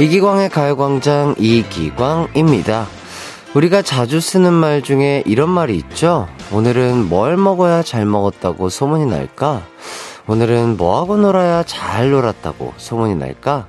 [0.00, 2.86] 이기광의 가요광장 이기광입니다.
[3.52, 6.26] 우리가 자주 쓰는 말 중에 이런 말이 있죠?
[6.50, 9.62] 오늘은 뭘 먹어야 잘 먹었다고 소문이 날까?
[10.26, 13.66] 오늘은 뭐하고 놀아야 잘 놀았다고 소문이 날까?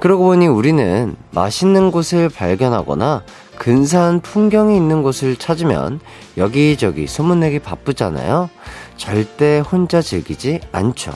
[0.00, 3.22] 그러고 보니 우리는 맛있는 곳을 발견하거나
[3.56, 6.00] 근사한 풍경이 있는 곳을 찾으면
[6.38, 8.50] 여기저기 소문내기 바쁘잖아요?
[8.96, 11.12] 절대 혼자 즐기지 않죠.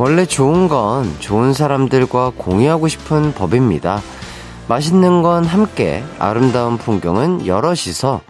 [0.00, 4.00] 원래 좋은 건 좋은 사람들과 공유하고 싶은 법입니다.
[4.66, 8.22] 맛있는 건 함께, 아름다운 풍경은 여럿이서,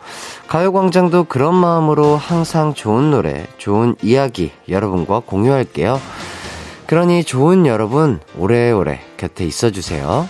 [0.48, 6.00] 가요광장도 그런 마음으로 항상 좋은 노래, 좋은 이야기 여러분과 공유할게요.
[6.88, 10.28] 그러니 좋은 여러분, 오래오래 곁에 있어 주세요.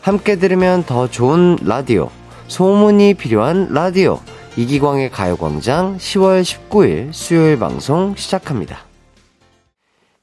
[0.00, 2.08] 함께 들으면 더 좋은 라디오,
[2.48, 4.20] 소문이 필요한 라디오,
[4.56, 8.91] 이기광의 가요광장 10월 19일 수요일 방송 시작합니다.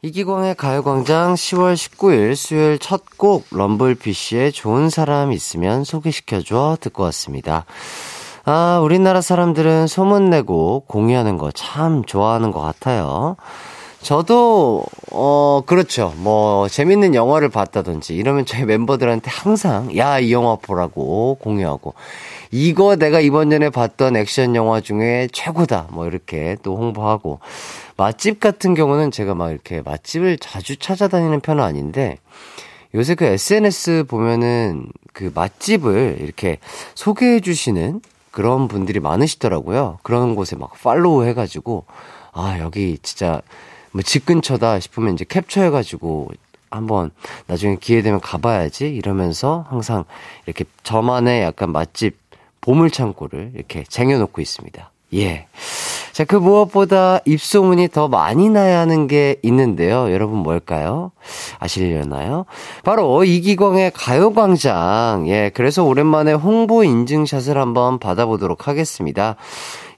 [0.01, 7.65] 이기광의 가요광장 10월 19일 수요일 첫 곡 럼블피쉬의 좋은 사람 있으면 소개시켜줘 듣고 왔습니다.
[8.45, 13.35] 아, 우리나라 사람들은 소문내고 공유하는 거 참 좋아하는 것 같아요.
[14.01, 16.13] 저도, 어, 그렇죠.
[16.15, 21.95] 뭐, 재밌는 영화를 봤다든지 이러면 저희 멤버들한테 항상, 야, 이 영화 보라고 공유하고,
[22.51, 25.87] 이거 내가 이번 전에 봤던 액션 영화 중에 최고다.
[25.91, 27.41] 뭐, 이렇게 또 홍보하고,
[27.99, 32.17] 맛집 같은 경우는 제가 막 이렇게 맛집을 자주 찾아다니는 편은 아닌데
[32.95, 36.59] 요새 그 SNS 보면은 그 맛집을 이렇게
[36.95, 37.99] 소개해 주시는
[38.31, 39.99] 그런 분들이 많으시더라고요.
[40.01, 41.83] 그런 곳에 막 팔로우 해가지고
[42.31, 43.41] 아 여기 진짜
[43.91, 46.29] 뭐 집 근처다 싶으면 이제 캡처해가지고
[46.71, 47.11] 한번
[47.47, 50.05] 나중에 기회 되면 가봐야지 이러면서 항상
[50.45, 52.17] 이렇게 저만의 약간 맛집
[52.61, 54.89] 보물 창고를 이렇게 쟁여놓고 있습니다.
[55.13, 55.47] 예.
[56.19, 60.11] 자, 그 무엇보다 입소문이 더 많이 나야 하는 게 있는데요.
[60.11, 61.11] 여러분 뭘까요?
[61.59, 62.45] 아시려나요?
[62.83, 65.25] 바로 이기광의 가요광장.
[65.29, 69.37] 예, 그래서 오랜만에 홍보 인증샷을 한번 받아보도록 하겠습니다.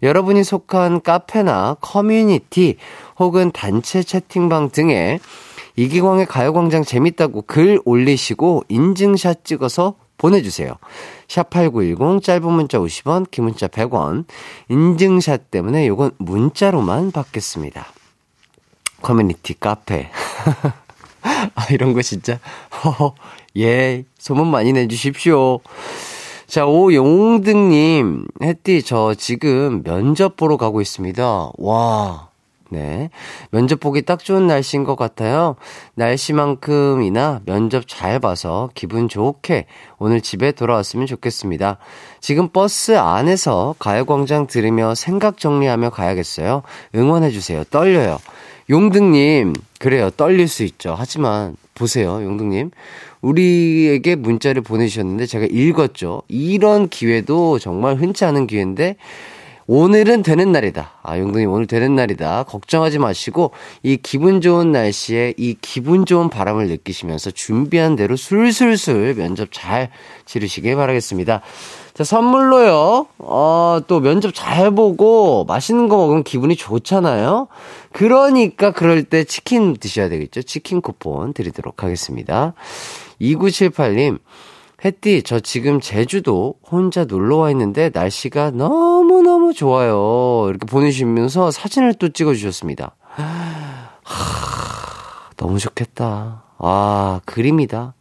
[0.03, 2.77] 여러분이 속한 카페나 커뮤니티
[3.17, 5.19] 혹은 단체 채팅방 등에
[5.75, 10.75] 이기광의 가요광장 재밌다고 글 올리시고 인증샷 찍어서 보내주세요.
[11.27, 14.25] 샵8910 짧은 문자 50원, 긴 문자 100원.
[14.69, 17.87] 인증샷 때문에 요건 문자로만 받겠습니다.
[19.01, 20.11] 커뮤니티 카페.
[21.23, 22.39] 아, 이런 거 진짜.
[23.57, 25.59] 예, 소문 많이 내주십시오.
[26.45, 31.51] 자, 오용등님, 햇띠, 저 지금 면접 보러 가고 있습니다.
[31.57, 32.29] 와,
[32.71, 33.09] 네.
[33.51, 35.57] 면접 보기 딱 좋은 날씨인 것 같아요.
[35.95, 39.65] 날씨만큼이나 면접 잘 봐서 기분 좋게
[39.99, 41.79] 오늘 집에 돌아왔으면 좋겠습니다.
[42.21, 46.63] 지금 버스 안에서 가요광장 들으며 생각 정리하며 가야겠어요.
[46.95, 47.65] 응원해주세요.
[47.65, 48.19] 떨려요.
[48.69, 50.09] 용등님, 그래요.
[50.11, 50.95] 떨릴 수 있죠.
[50.97, 52.23] 하지만, 보세요.
[52.23, 52.71] 용등님.
[53.21, 56.21] 우리에게 문자를 보내주셨는데 제가 읽었죠.
[56.29, 58.95] 이런 기회도 정말 흔치 않은 기회인데,
[59.67, 60.91] 오늘은 되는 날이다.
[61.03, 62.43] 아, 용동이 오늘 되는 날이다.
[62.43, 63.51] 걱정하지 마시고,
[63.83, 69.89] 이 기분 좋은 날씨에 이 기분 좋은 바람을 느끼시면서 준비한 대로 술술술 면접 잘
[70.25, 71.41] 치르시길 바라겠습니다.
[71.93, 77.47] 자, 선물로요, 어, 또 면접 잘 보고 맛있는 거 먹으면 기분이 좋잖아요?
[77.91, 80.41] 그러니까 그럴 때 치킨 드셔야 되겠죠?
[80.41, 82.53] 치킨 쿠폰 드리도록 하겠습니다.
[83.21, 84.19] 2978님,
[84.83, 90.47] 햇띠, 저 지금 제주도 혼자 놀러 와 있는데 날씨가 너무너무 좋아요.
[90.49, 92.95] 이렇게 보내주시면서 사진을 또 찍어주셨습니다.
[93.01, 93.91] 하,
[95.37, 96.45] 너무 좋겠다.
[96.57, 97.93] 아, 그림이다.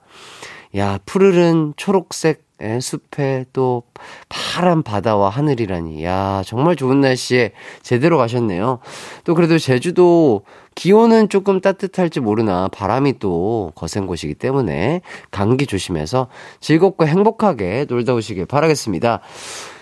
[0.77, 2.50] 야, 푸르른 초록색
[2.81, 3.83] 숲에 또
[4.29, 6.05] 파란 바다와 하늘이라니.
[6.05, 7.53] 야, 정말 좋은 날씨에
[7.83, 8.79] 제대로 가셨네요.
[9.25, 10.43] 또 그래도 제주도
[10.75, 16.29] 기온은 조금 따뜻할지 모르나 바람이 또 거센 곳이기 때문에 감기 조심해서
[16.61, 19.21] 즐겁고 행복하게 놀다 오시길 바라겠습니다.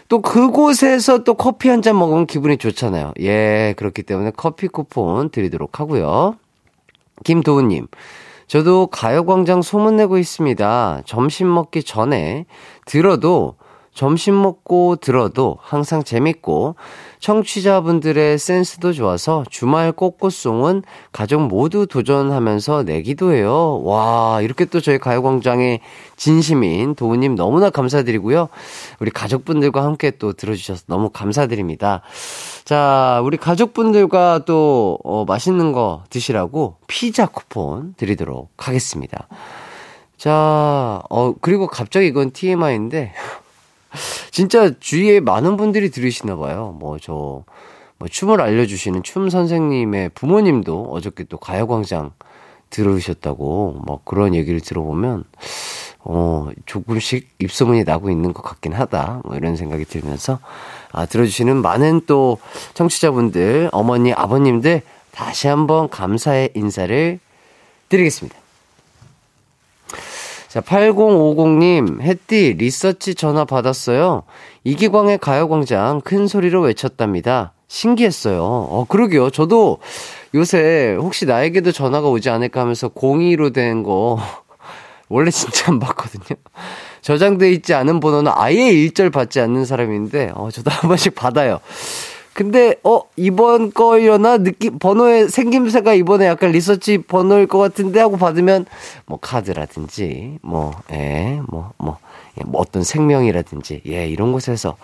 [0.09, 3.13] 또 그곳에서 또 커피 한 잔 먹으면 기분이 좋잖아요.
[3.21, 6.37] 예, 그렇기 때문에 커피 쿠폰 드리도록 하고요.
[7.25, 7.87] 김도우님,
[8.49, 11.03] 저도 가요광장 소문내고 있습니다.
[11.05, 12.47] 점심 먹기 전에
[12.87, 13.57] 들어도
[13.99, 16.77] 점심 먹고 들어도 항상 재밌고
[17.19, 23.81] 청취자분들의 센스도 좋아서 주말 꽃꽃송은 가족 모두 도전하면서 내기도 해요.
[23.83, 25.81] 와, 이렇게 또 저희 가요광장의
[26.15, 28.51] 진심인 도우님 너무나 감사드리고요.
[29.01, 32.03] 우리 가족분들과 함께 또 들어주셔서 너무 감사드립니다.
[32.65, 39.27] 자, 우리 가족분들과 또, 어, 맛있는 거 드시라고 피자 쿠폰 드리도록 하겠습니다.
[40.17, 43.13] 자, 어, 그리고 갑자기 이건 TMI인데,
[44.31, 46.77] 진짜 주위에 많은 분들이 들으시나 봐요.
[46.79, 47.45] 뭐, 저,
[47.99, 52.13] 뭐, 춤을 알려주시는 춤 선생님의 부모님도 어저께 또 가요광장
[52.71, 55.25] 들으셨다고, 뭐, 그런 얘기를 들어보면,
[56.01, 59.23] 어, 조금씩 입소문이 나고 있는 것 같긴 하다.
[59.25, 60.39] 뭐, 이런 생각이 들면서,
[60.93, 62.39] 아, 들어주시는 많은 또
[62.75, 67.19] 청취자분들, 어머니, 아버님들, 다시 한번 감사의 인사를
[67.89, 68.48] 드리겠습니다.
[70.59, 74.25] 자, 8050님, 햇띠, 리서치 전화 받았어요.
[74.65, 77.53] 이기광의 가요광장 큰 소리로 외쳤답니다.
[77.69, 78.43] 신기했어요.
[78.43, 79.31] 어, 그러게요.
[79.31, 79.79] 저도
[80.35, 84.19] 요새 혹시 나에게도 전화가 오지 않을까 하면서 02로 된 거,
[85.09, 86.37] 원래 진짜 안 받거든요.
[87.03, 91.61] 저장돼 있지 않은 번호는 아예 일절 받지 않는 사람인데, 어, 저도 한 번씩 받아요.
[92.39, 98.65] 근데 어 이번 거려나 느낌 번호의 생김새가 이번에 약간 리서치 번호일 것 같은데 하고 받으면
[99.07, 101.99] 뭐 카드라든지 뭐예뭐뭐 뭐, 뭐,
[102.39, 104.77] 예, 뭐 어떤 생명이라든지 예 이런 곳에서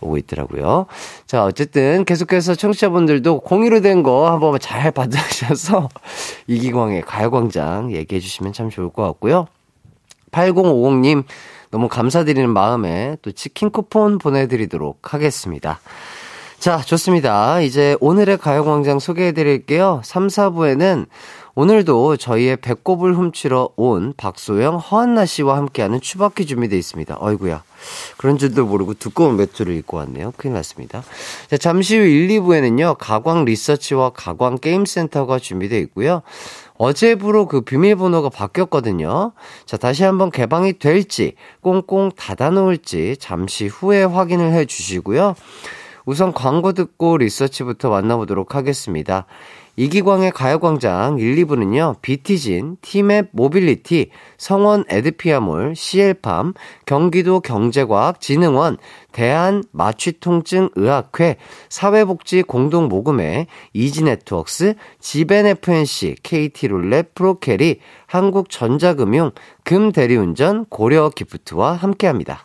[0.00, 0.86] 오고 있더라고요.
[1.26, 5.88] 자 어쨌든 계속해서 청취자분들도 공유로 된 거 한번 잘 받으셔서
[6.48, 9.46] 이기광의 가요광장 얘기해 주시면 참 좋을 것 같고요.
[10.32, 11.22] 8050님
[11.70, 15.78] 너무 감사드리는 마음에 또 치킨 쿠폰 보내드리도록 하겠습니다.
[16.60, 17.62] 자, 좋습니다.
[17.62, 20.02] 이제 오늘의 가요광장 소개해 드릴게요.
[20.04, 21.06] 3, 4부에는
[21.54, 27.16] 오늘도 저희의 배꼽을 훔치러 온 박소영, 허한나 씨와 함께하는 추바퀴 준비되어 있습니다.
[27.18, 27.62] 어이구야.
[28.18, 30.34] 그런 줄도 모르고 두꺼운 매트를 입고 왔네요.
[30.36, 31.02] 큰일 났습니다.
[31.48, 36.20] 자, 잠시 후 1, 2부에는요, 가광 리서치와 가광 게임센터가 준비되어 있고요.
[36.76, 39.32] 어제부로 그 비밀번호가 바뀌었거든요.
[39.64, 45.36] 자, 다시 한번 개방이 될지, 꽁꽁 닫아놓을지 잠시 후에 확인을 해 주시고요.
[46.06, 49.26] 우선 광고 듣고 리서치부터 만나보도록 하겠습니다.
[49.76, 56.52] 이기광의 가요광장 1, 2부는요, 비티진, 티맵 모빌리티, 성원 에드피아몰, CL팜,
[56.84, 58.76] 경기도 경제과학진흥원,
[59.12, 61.36] 대한 마취통증의학회,
[61.70, 69.30] 사회복지 공동모금회, 이지네트웍스, 지벤FNC, KT롤렛 프로캐리, 한국전자금융,
[69.64, 72.44] 금대리운전, 고려기프트와 함께합니다.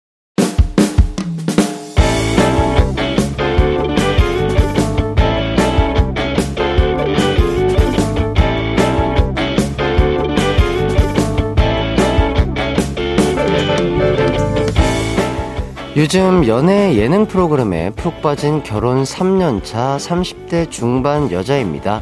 [15.97, 22.01] 요즘 연애 예능 프로그램에 푹 빠진 결혼 3년차 30대 중반 여자입니다.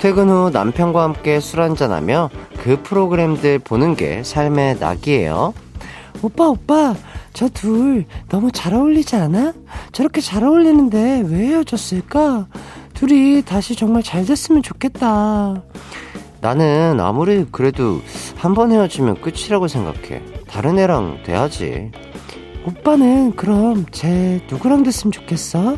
[0.00, 2.30] 퇴근 후 남편과 함께 술 한잔하며
[2.62, 5.52] 그 프로그램들 보는 게 삶의 낙이에요.
[6.22, 6.94] 오빠, 오빠,
[7.34, 9.52] 저 둘 너무 잘 어울리지 않아?
[9.92, 12.46] 저렇게 잘 어울리는데 왜 헤어졌을까?
[12.94, 15.62] 둘이 다시 정말 잘 됐으면 좋겠다.
[16.40, 18.00] 나는 아무리 그래도
[18.36, 20.22] 한 번 헤어지면 끝이라고 생각해.
[20.48, 21.90] 다른 애랑 돼야지.
[22.68, 25.76] 오빠는 그럼 쟤 누구랑 됐으면 좋겠어?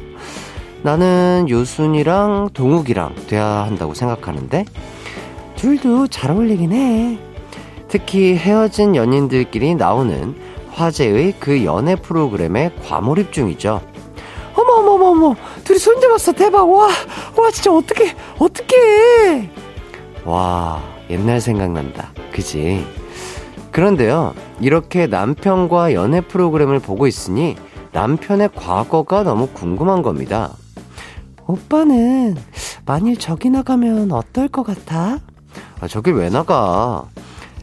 [0.82, 4.64] 나는 요순이랑 동욱이랑 돼야 한다고 생각하는데
[5.54, 7.18] 둘도 잘 어울리긴 해.
[7.86, 10.34] 특히 헤어진 연인들끼리 나오는
[10.72, 13.80] 화제의 그 연애 프로그램에 과몰입 중이죠.
[14.56, 16.90] 어머 어머 어머 어머 둘이 손잡았어 대박 와와
[17.52, 19.48] 진짜 어떻게 어떻게
[20.24, 22.84] 와 옛날 생각난다 그지
[23.72, 27.56] 그런데요, 이렇게 남편과 연애 프로그램을 보고 있으니
[27.92, 30.52] 남편의 과거가 너무 궁금한 겁니다.
[31.46, 32.36] 오빠는
[32.86, 35.18] 만일 저기 나가면 어떨 것 같아?
[35.80, 37.04] 아, 저기 왜 나가?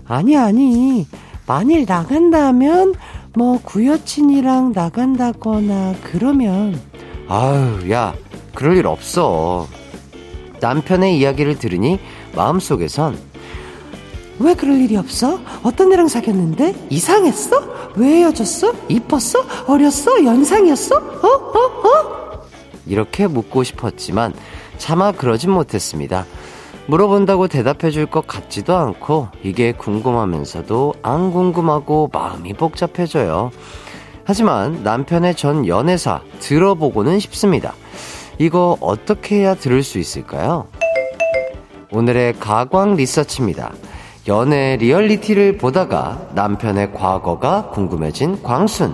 [0.08, 1.08] 아니, 아니.
[1.46, 2.94] 만일 나간다면,
[3.36, 6.80] 뭐, 구여친이랑 나간다거나, 그러면.
[7.30, 8.14] 아유, 야,
[8.54, 9.68] 그럴 일 없어.
[10.60, 12.00] 남편의 이야기를 들으니
[12.36, 13.18] 마음속에선
[14.40, 15.40] 왜 그럴 일이 없어?
[15.64, 16.88] 어떤 애랑 사귀었는데?
[16.90, 17.92] 이상했어?
[17.96, 18.74] 왜 헤어졌어?
[18.88, 19.44] 이뻤어?
[19.68, 20.24] 어렸어?
[20.24, 20.96] 연상이었어?
[20.96, 21.28] 어?
[21.28, 21.60] 어?
[21.88, 22.42] 어?
[22.86, 24.34] 이렇게 묻고 싶었지만
[24.78, 26.26] 차마 그러진 못했습니다.
[26.86, 33.52] 물어본다고 대답해 줄 것 같지도 않고 이게 궁금하면서도 안 궁금하고 마음이 복잡해져요.
[34.24, 37.74] 하지만 남편의 전 연애사 들어보고는 싶습니다.
[38.38, 40.68] 이거 어떻게 해야 들을 수 있을까요?
[41.92, 43.74] 오늘의 가광 리서치입니다.
[44.28, 48.94] 연애 리얼리티를 보다가 남편의 과거가 궁금해진 광순.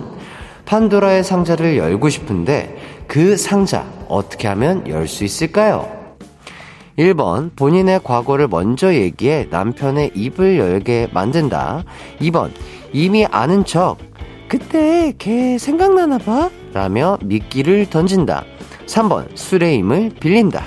[0.64, 2.76] 판도라의 상자를 열고 싶은데
[3.06, 5.88] 그 상자 어떻게 하면 열 수 있을까요?
[6.98, 11.82] 1번, 본인의 과거를 먼저 얘기해 남편의 입을 열게 만든다.
[12.20, 12.50] 2번,
[12.92, 13.96] 이미 아는 척,
[14.48, 16.48] 그때 걔 생각나나 봐?
[16.72, 18.44] 라며 미끼를 던진다.
[18.86, 20.62] 3번, 술의 힘을 빌린다.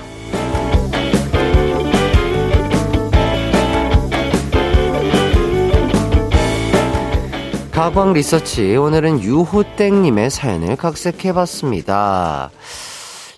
[7.77, 12.50] 가광 리서치 오늘은 유호땡님의 사연을 각색해봤습니다.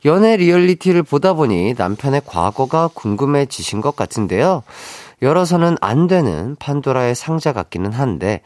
[0.06, 4.64] 연애 리얼리티를 보다 보니 남편의 과거가 궁금해지신 것 같은데요.
[5.22, 8.40] 열어서는 안 되는 판도라의 상자 같기는 한데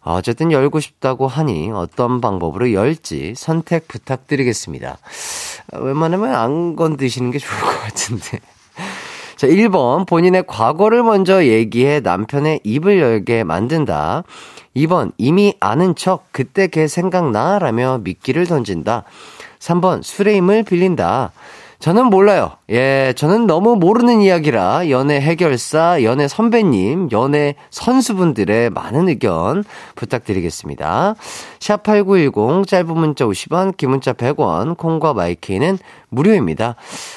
[0.00, 4.98] 어쨌든 열고 싶다고 하니 어떤 방법으로 열지 선택 부탁드리겠습니다.
[5.74, 8.40] 웬만하면 안 건드시는 게 좋을 것 같은데.
[9.36, 10.08] 자, 1번.
[10.08, 14.24] 본인의 과거를 먼저 얘기해 남편의 입을 열게 만든다.
[14.76, 15.12] 2번.
[15.18, 17.58] 이미 아는 척, 그때 걔 생각나?
[17.58, 19.04] 라며 미끼를 던진다.
[19.58, 20.02] 3번.
[20.02, 21.32] 술의 힘을 빌린다.
[21.78, 22.52] 저는 몰라요.
[22.70, 29.62] 예, 저는 너무 모르는 이야기라 연애 해결사, 연애 선배님, 연애 선수분들의 많은 의견
[29.94, 31.16] 부탁드리겠습니다.
[31.58, 35.78] 샵8910 짧은 문자 50원, 긴 문자 100원, 콩과 마이케이는
[36.08, 36.76] 무료입니다.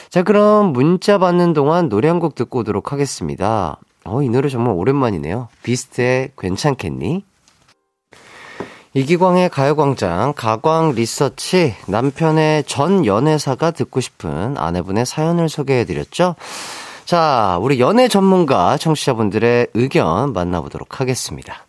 [0.10, 3.78] 자, 그럼 문자 받는 동안 노래 한 곡 듣고 오도록 하겠습니다.
[4.04, 5.48] 어, 이 노래 정말 오랜만이네요.
[5.64, 7.24] 비스트의 괜찮겠니?
[8.94, 16.36] 이기광의 가요광장, 가광 리서치, 남편의 전 연애사가 듣고 싶은 아내분의 사연을 소개해드렸죠?
[17.06, 21.66] 자, 우리 연애 전문가 청취자분들의 의견 만나보도록 하겠습니다.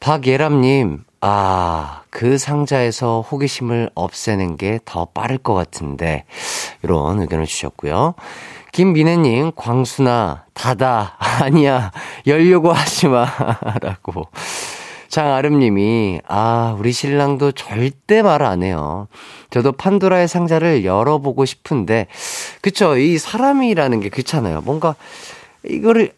[0.00, 6.24] 박예람님, 아, 그 상자에서 호기심을 없애는 게 더 빠를 것 같은데,
[6.82, 8.14] 이런 의견을 주셨고요.
[8.72, 11.16] 김민혜님, 광순아, 닫아.
[11.18, 11.90] 아니야,
[12.26, 13.26] 열려고 하지 마.
[13.82, 14.28] 라고.
[15.10, 19.08] 장아름님이, 아, 우리 신랑도 절대 말 안 해요.
[19.50, 22.06] 저도 판도라의 상자를 열어보고 싶은데,
[22.62, 22.96] 그쵸.
[22.96, 24.62] 이 사람이라는 게 그렇잖아요.
[24.62, 24.94] 뭔가,
[25.64, 26.12] 이거를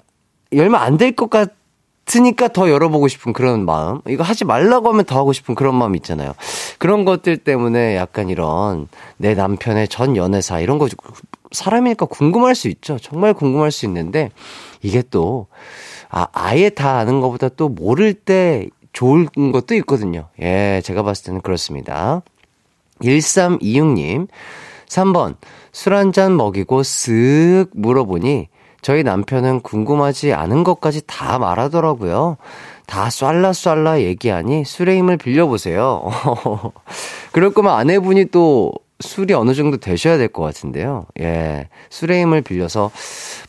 [0.52, 1.50] 열면 안 될 것 같
[2.14, 4.00] 으니까 더 열어보고 싶은 그런 마음.
[4.08, 6.34] 이거 하지 말라고 하면 더 하고 싶은 그런 마음 있잖아요.
[6.78, 10.88] 그런 것들 때문에 약간 이런 내 남편의 전 연애사 이런 거
[11.52, 12.98] 사람이니까 궁금할 수 있죠.
[12.98, 14.30] 정말 궁금할 수 있는데,
[14.82, 15.46] 이게 또,
[16.10, 20.28] 아, 아예 다 아는 것보다 또 모를 때 좋은 것도 있거든요.
[20.40, 22.22] 예, 제가 봤을 때는 그렇습니다.
[23.02, 24.28] 1326님,
[24.86, 25.36] 3번,
[25.72, 28.48] 술 한 잔 먹이고 쓱 물어보니
[28.82, 32.36] 저희 남편은 궁금하지 않은 것까지 다 말하더라고요.
[32.86, 36.02] 다 쏠라 쏠라 얘기하니 술의 힘을 빌려보세요.
[37.32, 41.06] 그럴 거면 아내분이 또 술이 어느 정도 되셔야 될 것 같은데요.
[41.20, 41.68] 예.
[41.90, 42.90] 술의 힘을 빌려서.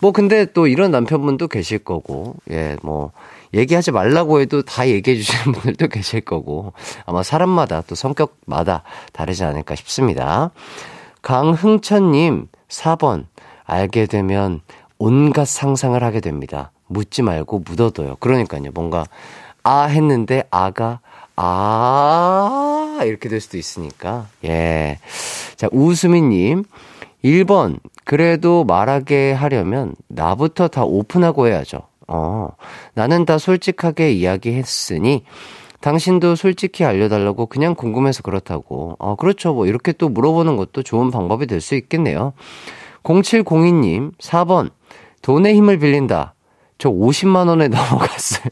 [0.01, 3.11] 뭐, 근데 또 이런 남편분도 계실 거고, 예, 뭐,
[3.53, 6.73] 얘기하지 말라고 해도 다 얘기해 주시는 분들도 계실 거고
[7.05, 10.51] 아마 사람마다 또 성격마다 다르지 않을까 싶습니다.
[11.21, 13.25] 강흥천님 4번
[13.65, 14.61] 알게 되면
[14.97, 16.71] 온갖 상상을 하게 됩니다.
[16.87, 18.17] 묻지 말고 묻어둬요.
[18.17, 18.71] 그러니까요.
[18.73, 19.05] 뭔가
[19.63, 20.99] 아 했는데 아가
[21.35, 24.99] 아 이렇게 될 수도 있으니까 예.
[25.55, 26.63] 자 우수미님
[27.23, 31.81] 1번 그래도 말하게 하려면 나부터 다 오픈하고 해야죠.
[32.07, 32.49] 어,
[32.93, 35.23] 나는 다 솔직하게 이야기했으니
[35.81, 38.95] 당신도 솔직히 알려달라고 그냥 궁금해서 그렇다고.
[38.99, 39.53] 어, 그렇죠.
[39.53, 42.33] 뭐 이렇게 또 물어보는 것도 좋은 방법이 될 수 있겠네요.
[43.03, 44.71] 0702님, 4번.
[45.21, 46.35] 돈의 힘을 빌린다.
[46.77, 48.45] 저 50만원에 넘어갔어요.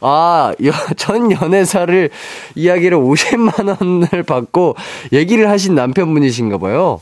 [0.00, 0.52] 아,
[0.96, 2.10] 전 연애사를
[2.54, 4.76] 이야기를 50만원을 받고
[5.12, 7.00] 얘기를 하신 남편분이신가 봐요.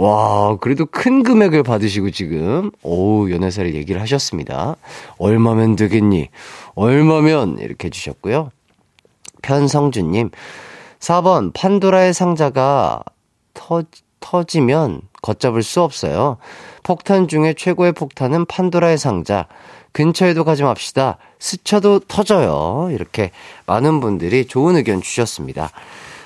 [0.00, 4.76] 와, 그래도 큰 금액을 받으시고 지금, 오, 연애사를 얘기를 하셨습니다.
[5.18, 6.30] 얼마면 되겠니?
[6.74, 7.58] 얼마면?
[7.58, 8.50] 이렇게 해주셨고요.
[9.42, 10.30] 편성주님,
[11.00, 13.02] 4번, 판도라의 상자가
[13.52, 13.82] 터,
[14.20, 16.38] 터지면 걷잡을 수 없어요.
[16.82, 19.48] 폭탄 중에 최고의 폭탄은 판도라의 상자.
[19.92, 21.18] 근처에도 가지 맙시다.
[21.38, 22.88] 스쳐도 터져요.
[22.90, 23.32] 이렇게
[23.66, 25.68] 많은 분들이 좋은 의견 주셨습니다.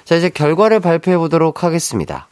[0.04, 2.28] 자, 이제 결과를 발표해 보도록 하겠습니다.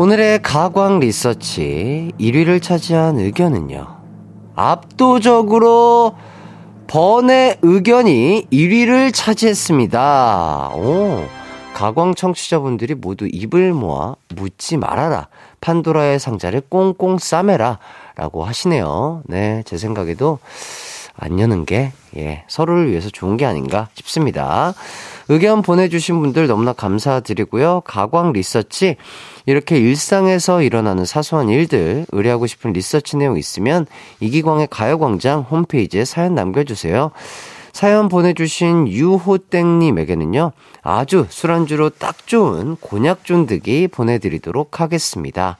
[0.00, 3.84] 오늘의 가광 리서치 1위를 차지한 의견은요.
[4.54, 6.14] 압도적으로
[6.86, 10.70] 번의 의견이 1위를 차지했습니다.
[10.76, 11.24] 오,
[11.74, 15.26] 가광 청취자분들이 모두 입을 모아 묻지 말아라.
[15.60, 17.80] 판도라의 상자를 꽁꽁 싸매라.
[18.14, 19.22] 라고 하시네요.
[19.26, 20.38] 네, 제 생각에도
[21.20, 24.74] 안 여는 게, 예, 서로를 위해서 좋은 게 아닌가 싶습니다.
[25.28, 27.82] 의견 보내주신 분들 너무나 감사드리고요.
[27.84, 28.96] 가광 리서치,
[29.48, 33.86] 이렇게 일상에서 일어나는 사소한 일들, 의뢰하고 싶은 리서치 내용 있으면
[34.20, 37.12] 이기광의 가요광장 홈페이지에 사연 남겨주세요.
[37.72, 40.52] 사연 보내주신 유호땡님에게는요,
[40.82, 45.56] 아주 술안주로 딱 좋은 곤약 쫀득이 보내드리도록 하겠습니다.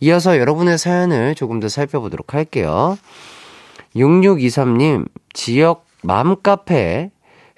[0.00, 2.98] 이어서 여러분의 사연을 조금 더 살펴보도록 할게요.
[3.96, 7.10] 6623님, 지역 맘카페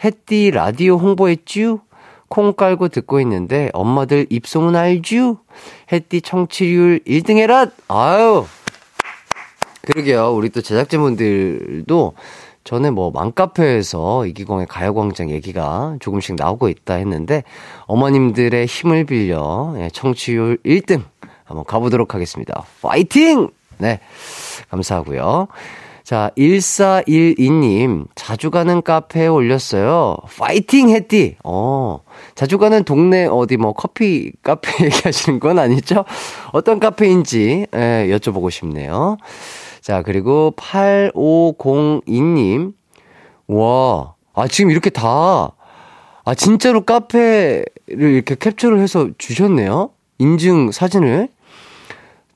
[0.05, 1.81] 햇띠 라디오 홍보했쥬?
[2.29, 5.39] 콩 깔고 듣고 있는데 엄마들 입소문 알쥬?
[5.93, 7.67] 햇띠 청취율 1등 해라!
[7.89, 8.45] 아유!
[9.83, 10.33] 그러게요.
[10.35, 12.15] 우리 또 제작진분들도
[12.65, 17.45] 전에 뭐 맘카페에서 이기광의 가요광장 얘기가 조금씩 나오고 있다 했는데
[17.87, 21.03] 어머님들의 힘을 빌려 예, 청취율 1등
[21.45, 22.65] 한번 가보도록 하겠습니다.
[22.81, 23.49] 파이팅!
[23.79, 24.01] 네.
[24.71, 25.49] 감사하고요.
[26.05, 30.19] 자, 1412님, 자주 가는 카페에 올렸어요.
[30.37, 31.37] 파이팅 했디!
[31.43, 32.01] 어,
[32.35, 36.05] 자주 가는 동네 어디 뭐 커피 카페 얘기하시는 건 아니죠?
[36.53, 39.17] 어떤 카페인지, 예, 여쭤보고 싶네요.
[39.81, 42.75] 자, 그리고 8502님,
[43.49, 45.53] 와, 아, 지금 이렇게 다,
[46.27, 49.89] 아, 진짜로 카페를 이렇게 캡처를 해서 주셨네요?
[50.19, 51.29] 인증 사진을.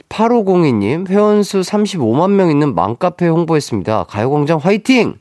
[0.09, 4.05] 8502님, 회원수 35만 명 있는 맘카페 홍보했습니다.
[4.09, 5.15] 가요광장 화이팅!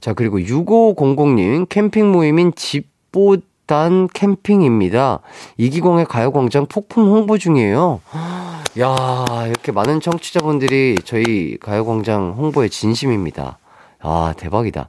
[0.00, 5.20] 자, 그리고 6500님, 캠핑 모임인 집보단 캠핑입니다.
[5.56, 8.00] 이기광의 가요광장 폭풍 홍보 중이에요.
[8.80, 13.58] 야 이렇게 많은 청취자분들이 저희 가요광장 홍보에 진심입니다.
[14.02, 14.88] 아, 대박이다.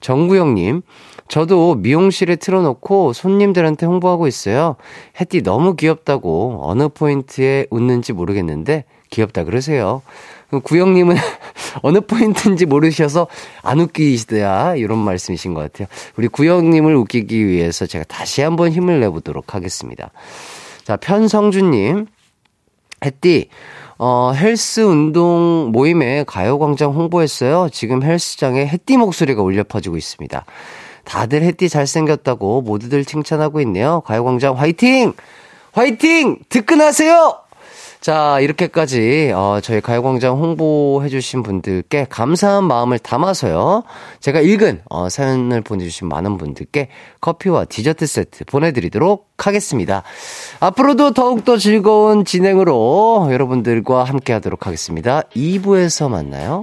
[0.00, 0.82] 정구영님,
[1.30, 4.74] 저도 미용실에 틀어놓고 손님들한테 홍보하고 있어요.
[5.20, 10.02] 햇디 너무 귀엽다고 어느 포인트에 웃는지 모르겠는데 귀엽다 그러세요.
[10.64, 11.14] 구영님은
[11.82, 13.28] 어느 포인트인지 모르셔서
[13.62, 15.86] 안 웃기시다 이런 말씀이신 것 같아요.
[16.16, 20.10] 우리 구영님을 웃기기 위해서 제가 다시 한번 힘을 내보도록 하겠습니다.
[20.82, 22.06] 자 편성준님,
[23.04, 23.50] 햇디
[23.98, 27.68] 어, 헬스 운동 모임에 가요광장 홍보했어요.
[27.70, 30.44] 지금 헬스장에 햇디 목소리가 울려 퍼지고 있습니다.
[31.04, 34.00] 다들 햇띠 잘생겼다고 모두들 칭찬하고 있네요.
[34.06, 35.14] 가요광장 화이팅!
[35.72, 36.38] 화이팅!
[36.48, 37.50] 득근하세요!
[38.00, 43.82] 자, 이렇게까지, 어, 저희 가요광장 홍보해주신 분들께 감사한 마음을 담아서요.
[44.20, 46.88] 제가 읽은, 어, 사연을 보내주신 많은 분들께
[47.20, 50.02] 커피와 디저트 세트 보내드리도록 하겠습니다.
[50.60, 55.20] 앞으로도 더욱더 즐거운 진행으로 여러분들과 함께 하도록 하겠습니다.
[55.36, 56.62] 2부에서 만나요.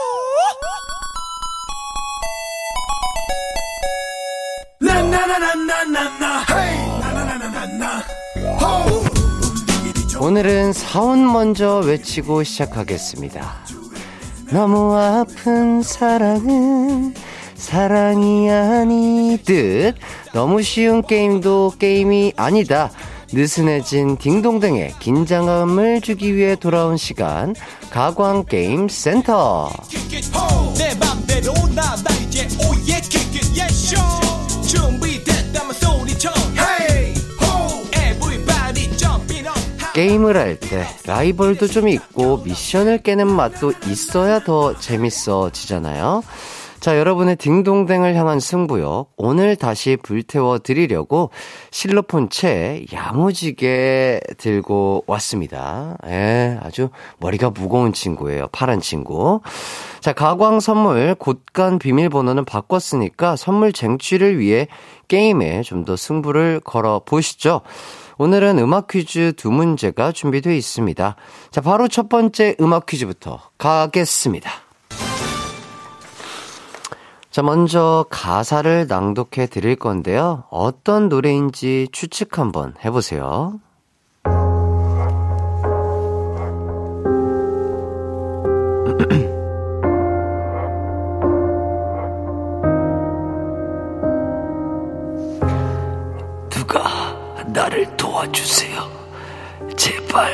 [10.31, 13.53] 오늘은 사운 먼저 외치고 시작하겠습니다.
[14.53, 17.13] 너무 아픈 사랑은
[17.53, 19.97] 사랑이 아니듯
[20.31, 22.91] 너무 쉬운 게임도 게임이 아니다.
[23.33, 27.53] 느슨해진 딩동댕에 긴장감을 주기 위해 돌아온 시간
[27.89, 29.69] 가광 게임 센터.
[39.93, 46.23] 게임을 할 때 라이벌도 좀 있고 미션을 깨는 맛도 있어야 더 재밌어지잖아요.
[46.79, 49.05] 자, 여러분의 딩동댕을 향한 승부요.
[49.15, 51.29] 오늘 다시 불태워 드리려고
[51.69, 55.97] 실로폰 채 야무지게 들고 왔습니다.
[56.07, 58.47] 예, 아주 머리가 무거운 친구예요.
[58.51, 59.41] 파란 친구.
[59.99, 64.67] 자, 가광 선물 곳간 비밀번호는 바꿨으니까 선물 쟁취를 위해
[65.07, 67.61] 게임에 좀 더 승부를 걸어 보시죠.
[68.17, 71.15] 오늘은 음악 퀴즈 두 문제가 준비되어 있습니다.
[71.51, 74.51] 자, 바로 첫 번째 음악 퀴즈부터 가겠습니다.
[77.31, 80.43] 자, 먼저 가사를 낭독해 드릴 건데요.
[80.49, 83.59] 어떤 노래인지 추측 한번 해보세요.
[98.21, 98.91] 도와주세요.
[99.75, 100.31] 제발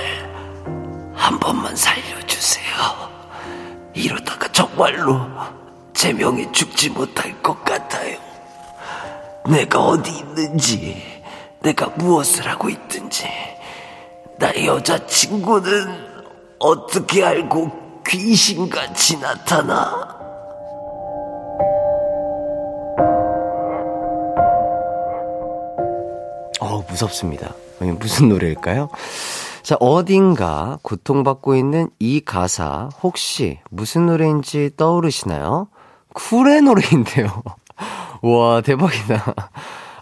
[1.16, 2.66] 한 번만 살려주세요.
[3.94, 5.22] 이러다가 정말로
[5.94, 8.18] 제 명이 죽지 못할 것 같아요.
[9.48, 11.02] 내가 어디 있는지,
[11.62, 13.26] 내가 무엇을 하고 있든지,
[14.38, 16.08] 나의 여자친구는
[16.60, 20.18] 어떻게 알고 귀신같이 나타나?
[26.60, 27.54] 어, 무섭습니다.
[27.80, 28.90] 무슨 노래일까요?
[29.64, 35.68] 자, 어딘가 고통받고 있는 이 가사 혹시 무슨 노래인지 떠오르시나요?
[36.14, 37.44] 쿨의 노래인데요.
[38.22, 39.36] 와, 대박이다.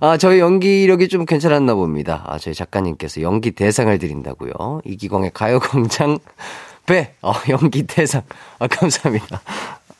[0.01, 2.23] 아, 저희 연기력이 좀 괜찮았나 봅니다.
[2.27, 4.81] 아, 저희 작가님께서 연기 대상을 드린다고요.
[4.85, 6.19] 이기광의 가요광장
[6.85, 8.21] 배, 어, 연기 대상.
[8.59, 9.41] 아, 감사합니다.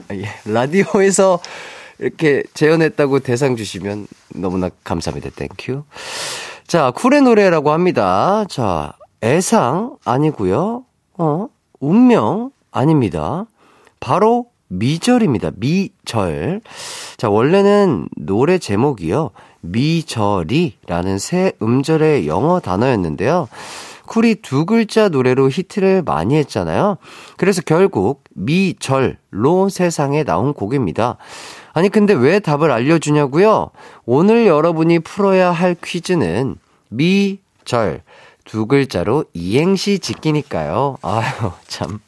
[0.09, 0.29] 아, 예.
[0.45, 1.39] 라디오에서
[1.97, 5.31] 이렇게 재연했다고 대상 주시면 너무나 감사합니다.
[5.31, 5.83] Thank you.
[6.67, 8.43] 자, 쿨의 노래라고 합니다.
[8.49, 10.83] 자, 애상 아니고요.
[11.17, 11.47] 어,
[11.79, 13.45] 운명 아닙니다.
[13.99, 15.51] 바로 미절입니다.
[15.57, 16.61] 미절.
[17.17, 19.29] 자, 원래는 노래 제목이요.
[19.61, 23.47] 미절이라는 세 음절의 영어 단어였는데요.
[24.07, 26.97] 쿨이 두 글자 노래로 히트를 많이 했잖아요.
[27.37, 31.17] 그래서 결국 미절로 세상에 나온 곡입니다.
[31.75, 33.69] 아니, 근데 왜 답을 알려주냐고요?
[34.05, 36.55] 오늘 여러분이 풀어야 할 퀴즈는
[36.89, 38.01] 미 절
[38.45, 40.97] 두 글자로 이행시 짓기니까요.
[41.01, 41.99] 아유, 참.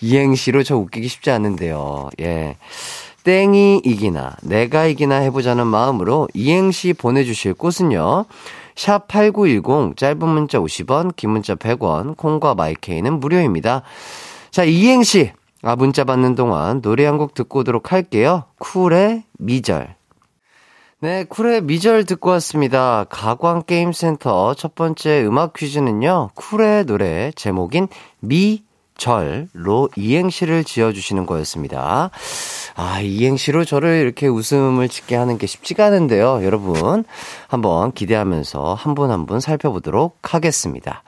[0.00, 2.10] 이행시로 저 웃기기 쉽지 않은데요.
[2.20, 2.56] 예.
[3.24, 8.26] 땡이 이기나, 내가 이기나 해보자는 마음으로 이행시 보내주실 곳은요.
[8.76, 13.82] 샵 8910, 짧은 문자 50원, 긴 문자 100원, 콩과 마이케이는 무료입니다.
[14.50, 15.32] 자, 이행시.
[15.64, 18.44] 아, 문자 받는 동안 노래 한 곡 듣고 오도록 할게요.
[18.58, 19.94] 쿨의 미절.
[21.00, 23.04] 네, 쿨의 미절 듣고 왔습니다.
[23.10, 27.88] 가광게임센터 첫 번째 음악 퀴즈는요, 쿨의 노래 제목인
[28.20, 28.62] 미,
[28.96, 32.10] 절로 이행시를 지어주시는 거였습니다.
[32.76, 36.44] 아, 이행시로 저를 이렇게 웃음을 짓게 하는 게 쉽지가 않은데요.
[36.44, 37.04] 여러분,
[37.48, 41.02] 한번 기대하면서 한 분 한분 살펴보도록 하겠습니다.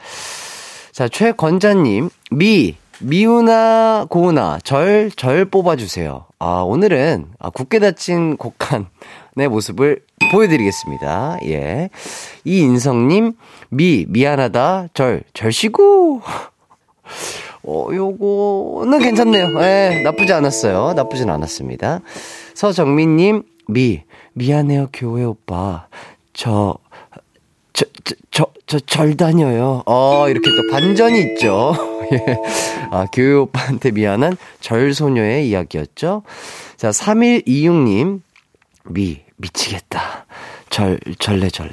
[0.93, 6.25] 자, 최건자님, 미, 미우나 고우나 절, 절 뽑아주세요.
[6.39, 10.01] 아, 오늘은 아, 굳게 닫힌 곡간의 모습을
[10.33, 11.39] 보여드리겠습니다.
[11.45, 11.91] 예.
[12.45, 13.35] 이인성님,
[13.69, 16.23] 미, 미안하다, 절, 절시고.
[17.65, 19.49] 어, 요거는 괜찮네요.
[19.61, 20.95] 예, 나쁘지 않았어요.
[20.95, 22.01] 나쁘진 않았습니다.
[22.55, 24.03] 서정민님, 미,
[24.35, 25.89] 미안해요, 교회 오빠.
[26.33, 26.79] 저,
[27.73, 29.83] 저, 저, 저, 저, 절 다녀요.
[29.87, 31.96] 어, 이렇게 또 반전이 있죠.
[32.13, 32.37] 예.
[32.91, 36.23] 아, 교회 오빠한테 미안한 절소녀의 이야기였죠.
[36.77, 38.21] 자, 3126님,
[38.85, 40.27] 미, 미치겠다.
[40.71, 41.73] 절, 절레, 절레.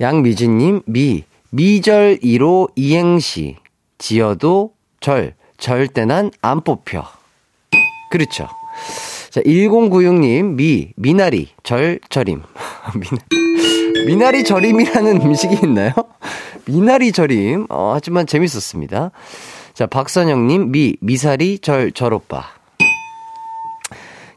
[0.00, 3.56] 양미진님, 미, 미절 1호 이행시.
[3.98, 7.04] 지어도 절, 절대 난 안 뽑혀.
[8.10, 8.48] 그렇죠.
[9.30, 12.42] 자, 1096님, 미, 미나리, 절, 절임.
[12.94, 13.22] 미나,
[14.06, 15.92] 미나리 절임이라는 음식이 있나요?
[16.68, 17.66] 미나리 절임.
[17.70, 19.10] 어, 하지만 재밌었습니다.
[19.72, 22.44] 자, 박선영님, 미, 미사리, 절, 절오빠.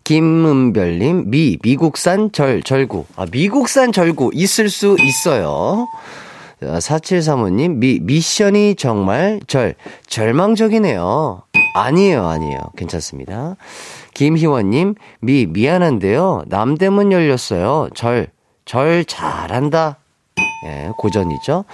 [0.06, 3.06] 김은별님, 미, 미국산 절, 절구.
[3.17, 5.88] 아, 미국산 절구 있을 수 있어요.
[6.62, 9.76] 4735님, 미, 미션이 정말 절,
[10.08, 11.44] 절망적이네요.
[11.74, 12.60] 아니에요, 아니에요.
[12.78, 13.56] 괜찮습니다.
[14.13, 16.44] 김희원님, 미, 미안한데요.
[16.48, 17.89] 남대문 열렸어요.
[17.94, 18.28] 절,
[18.65, 19.98] 절 잘한다.
[20.65, 21.65] 예, 고전이죠.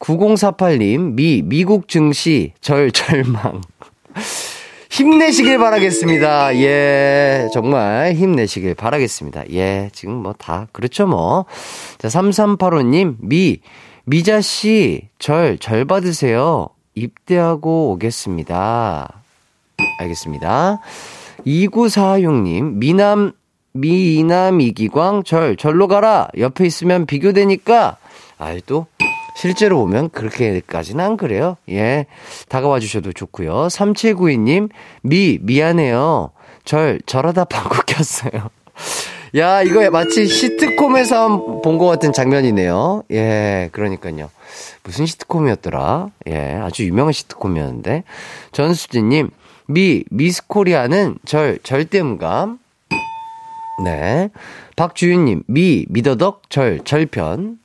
[0.00, 3.60] 9048님, 미, 미국 증시, 절, 절망.
[4.90, 6.56] 힘내시길 바라겠습니다.
[6.56, 9.50] 예, 정말 힘내시길 바라겠습니다.
[9.52, 11.44] 예, 지금 뭐 다, 그렇죠 뭐.
[11.98, 13.60] 자, 3385님, 미,
[14.04, 16.68] 미자 씨, 절, 절 받으세요.
[16.94, 19.22] 입대하고 오겠습니다.
[20.00, 20.80] 알겠습니다.
[21.46, 23.32] 2946님, 미남,
[23.72, 26.28] 미남 이기광, 절, 절로 가라.
[26.36, 27.98] 옆에 있으면 비교되니까.
[28.38, 28.86] 아이, 또,
[29.38, 31.56] 실제로 보면 그렇게까지는 안 그래요.
[31.70, 32.06] 예.
[32.48, 33.68] 다가와 주셔도 좋고요.
[33.68, 34.68] 3792님,
[35.02, 36.32] 미, 미안해요.
[36.64, 38.50] 절, 저러다 방구 꼈어요.
[39.36, 43.04] 야, 이거 마치 시트콤에서 본 것 같은 장면이네요.
[43.12, 44.28] 예, 그러니까요.
[44.82, 46.08] 무슨 시트콤이었더라?
[46.26, 48.02] 예, 아주 유명한 시트콤이었는데.
[48.50, 49.30] 전수진님,
[49.68, 52.58] 미, 미스 코리아는 절, 절대음감.
[53.84, 54.30] 네.
[54.74, 57.58] 박주윤님, 미, 미더덕, 절, 절편.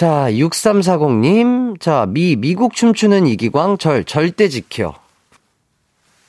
[0.00, 4.94] 자, 6340님, 자, 미, 미국 춤추는 이기광, 절, 절대 지켜.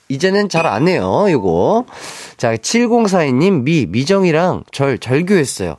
[0.10, 1.86] 이제는 잘 안 해요, 이거.
[2.36, 5.77] 자, 7042님, 미, 미정이랑 절, 절교했어요.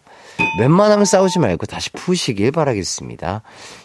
[0.58, 3.42] 웬만하면 싸우지 말고 다시 푸시길 바라겠습니다.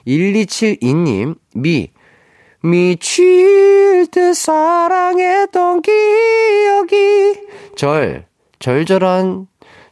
[0.08, 1.90] 1272님, 미,
[2.64, 7.42] 미칠 듯 사랑했던 기억이
[7.76, 8.26] 절,
[8.60, 9.48] 절절한,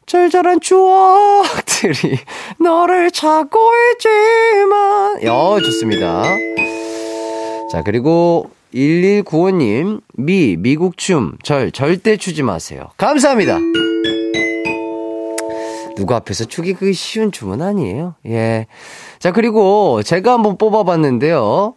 [0.06, 2.18] 절절한 추억들이
[2.60, 5.24] 너를 찾고 있지만.
[5.24, 6.24] 여, 좋습니다.
[7.72, 12.90] 자, 그리고 1195님, 미, 미국 춤, 절, 절대 추지 마세요.
[12.98, 13.58] 감사합니다.
[15.96, 18.16] 누구 앞에서 추기 그 쉬운 춤은 아니에요.
[18.28, 18.68] 예.
[19.18, 21.76] 자, 그리고 제가 한번 뽑아봤는데요.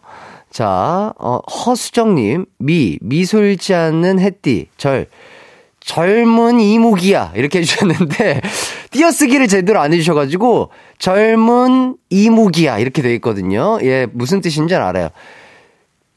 [0.51, 5.07] 자, 어, 허수정님, 미, 미소 잃지 않는 햇띠, 절,
[5.89, 7.33] 젊은 이무기야.
[7.35, 8.43] 이렇게 해주셨는데,
[8.91, 12.79] 띄어쓰기를 제대로 안 해주셔가지고, 젊은 이무기야.
[12.79, 13.79] 이렇게 돼 있거든요.
[13.83, 15.09] 예, 무슨 뜻인지 알아요.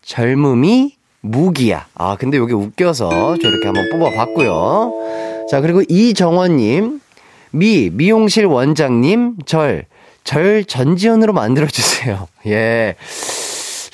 [0.02, 1.88] 젊음이 무기야.
[1.96, 5.48] 아, 근데 여기 웃겨서 저렇게 한번 뽑아봤고요.
[5.50, 7.00] 자, 그리고 이정원님,
[7.52, 9.86] 미, 미용실 원장님, 절,
[10.26, 12.28] 절 전지현으로 만들어주세요.
[12.48, 12.96] 예.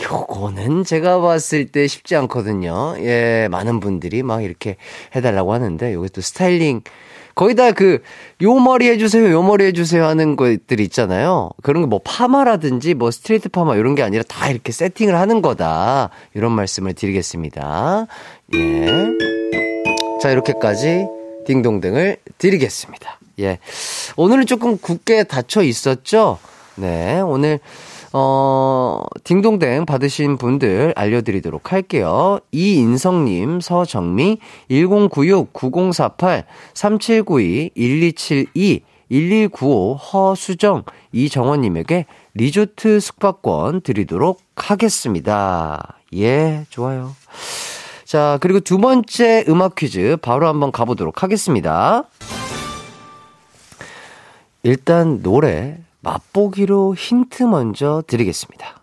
[0.01, 2.95] 요거는 제가 봤을 때 쉽지 않거든요.
[2.99, 4.77] 예, 많은 분들이 막 이렇게
[5.15, 6.81] 해달라고 하는데, 요게 또 스타일링,
[7.33, 8.01] 거의 다 그,
[8.41, 11.51] 요 머리 해주세요, 요 머리 해주세요 하는 것들 있잖아요.
[11.61, 16.09] 그런 게뭐 파마라든지 뭐 스트레이트 파마 이런 게 아니라 다 이렇게 세팅을 하는 거다.
[16.33, 18.07] 이런 말씀을 드리겠습니다.
[18.55, 18.87] 예.
[20.19, 21.05] 자, 이렇게까지
[21.45, 23.19] 딩동댕을 드리겠습니다.
[23.39, 23.59] 예.
[24.15, 26.39] 오늘은 조금 굳게 닫혀 있었죠?
[26.73, 27.19] 네.
[27.19, 27.59] 오늘,
[28.13, 32.39] 어, 딩동댕 받으신 분들 알려드리도록 할게요.
[32.51, 34.39] 이인성님, 서정미,
[34.69, 45.97] 1096-9048, 3792, 1272, 1195 허수정, 이정원님에게 리조트 숙박권 드리도록 하겠습니다.
[46.13, 47.15] 예, 좋아요.
[48.05, 52.03] 자, 그리고 두 번째 음악 퀴즈 바로 한번 가보도록 하겠습니다.
[54.63, 58.77] 일단 노래 맛보기로 힌트 먼저 드리겠습니다.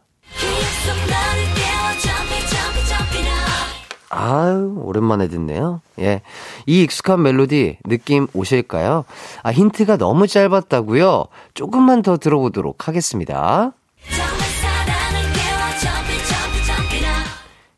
[4.10, 5.80] 아유, 오랜만에 듣네요.
[5.98, 6.22] 예.
[6.66, 9.04] 이 익숙한 멜로디 느낌 오실까요?
[9.42, 11.26] 아, 힌트가 너무 짧았다고요?
[11.54, 13.72] 조금만 더 들어보도록 하겠습니다.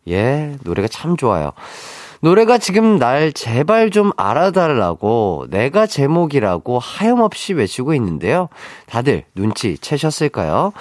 [0.08, 1.52] 예, 노래가 참 좋아요.
[2.20, 8.48] 노래가 지금 날 제발 좀 알아달라고 내가 제목이라고 하염없이 외치고 있는데요.
[8.86, 10.72] 다들 눈치 채셨을까요?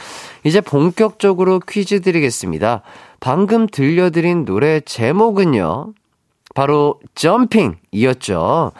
[0.44, 2.82] 이제 본격적으로 퀴즈 드리겠습니다.
[3.20, 5.94] 방금 들려드린 노래 제목은요.
[6.54, 8.72] 바로 Jumping이었죠.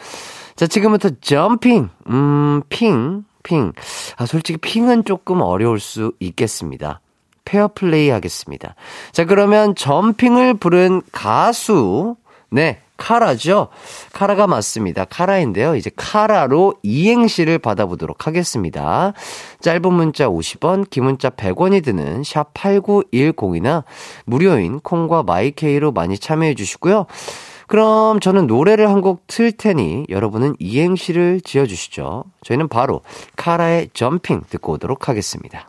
[0.56, 3.72] 자, 지금부터 Jumping, 음, 핑, 핑.
[4.16, 7.00] 아, 솔직히 핑은 조금 어려울 수 있겠습니다.
[7.44, 8.74] 페어플레이 하겠습니다.
[9.12, 12.16] 자, 그러면 Jumping을 부른 가수,
[12.56, 13.68] 네, 카라죠?
[14.14, 15.04] 카라가 맞습니다.
[15.04, 15.76] 카라인데요.
[15.76, 19.12] 이제 카라로 이행시를 받아보도록 하겠습니다.
[19.60, 23.84] 짧은 문자 50원, 긴 문자 100원이 드는 샵 8910이나
[24.24, 27.04] 무료인 콩과 마이케이로 많이 참여해 주시고요.
[27.66, 32.24] 그럼 저는 노래를 한 곡 틀 테니 여러분은 이행시를 지어 주시죠.
[32.42, 33.02] 저희는 바로
[33.36, 35.68] 카라의 점핑 듣고 오도록 하겠습니다.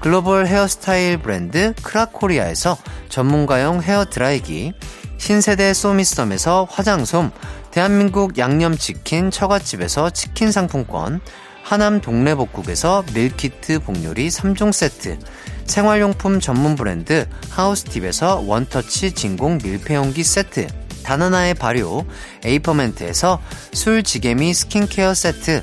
[0.00, 2.78] 글로벌 헤어스타일 브랜드 크라코리아에서
[3.10, 4.72] 전문가용 헤어 드라이기,
[5.18, 7.30] 신세대 소미썸에서 화장솜,
[7.70, 11.20] 대한민국 양념치킨 처갓집에서 치킨 상품권,
[11.62, 15.18] 하남 동래복국에서 밀키트 복요리 3종 세트,
[15.66, 20.66] 생활용품 전문 브랜드 하우스팁에서 원터치 진공 밀폐용기 세트,
[21.02, 22.06] 다나나의 발효
[22.44, 23.38] 에이퍼멘트에서
[23.74, 25.62] 술지개미 스킨케어 세트,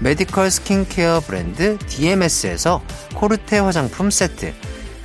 [0.00, 2.82] 메디컬 스킨케어 브랜드 DMS에서
[3.14, 4.54] 코르테 화장품 세트,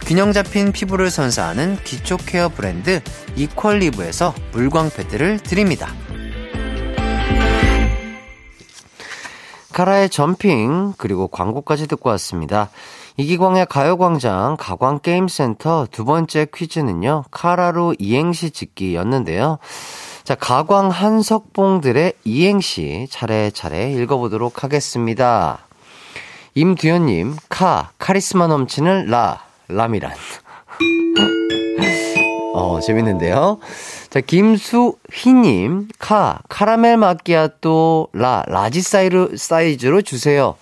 [0.02, 3.02] 균형 잡힌 피부를 선사하는 기초 care 브랜드
[3.36, 5.88] 이퀄리브에서 물광 패드를 드립니다.
[9.72, 12.70] 카라의 점핑 그리고 광고까지 듣고 왔습니다.
[13.18, 19.58] 이기광의 가요광장 가광게임센터 두 번째 퀴즈는요, 카라로 이행시 짓기였는데요.
[20.24, 25.60] 자, 가광 한석봉들의 이행시 차례차례 읽어보도록 하겠습니다.
[26.56, 30.14] 임두현님, 카, 카리스마 넘치는 라, 라미란.
[32.56, 33.60] 어, 재밌는데요.
[34.10, 40.56] 자, 김수희님, 카, 카라멜 마끼아또, 라, 라지 사이로, 사이즈로 주세요.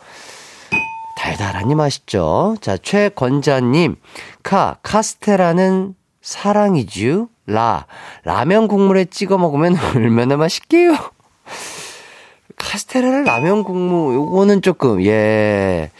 [1.18, 2.56] 달달하니 맛있죠?
[2.62, 3.98] 자, 최건자님,
[4.42, 5.94] 카, 카스테라는
[6.24, 7.28] 사랑이쥬?
[7.52, 7.86] 라,
[8.24, 10.96] 라면 국물에 찍어 먹으면 얼마나 맛있게요?
[12.58, 15.92] 카스테라를 라면 국물, 요거는 조금, 예,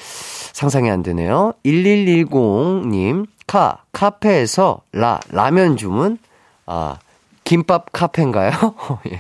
[0.54, 1.54] 상상이 안 되네요.
[1.66, 6.18] 1110님, 카, 카페에서 라, 라면 주문,
[6.66, 7.00] 아,
[7.44, 8.52] 김밥 카페인가요?
[9.12, 9.20] 예.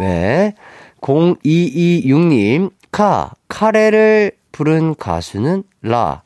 [0.00, 0.54] 네.
[1.00, 6.22] 0226님, 카, 카레를 부른 가수는 라,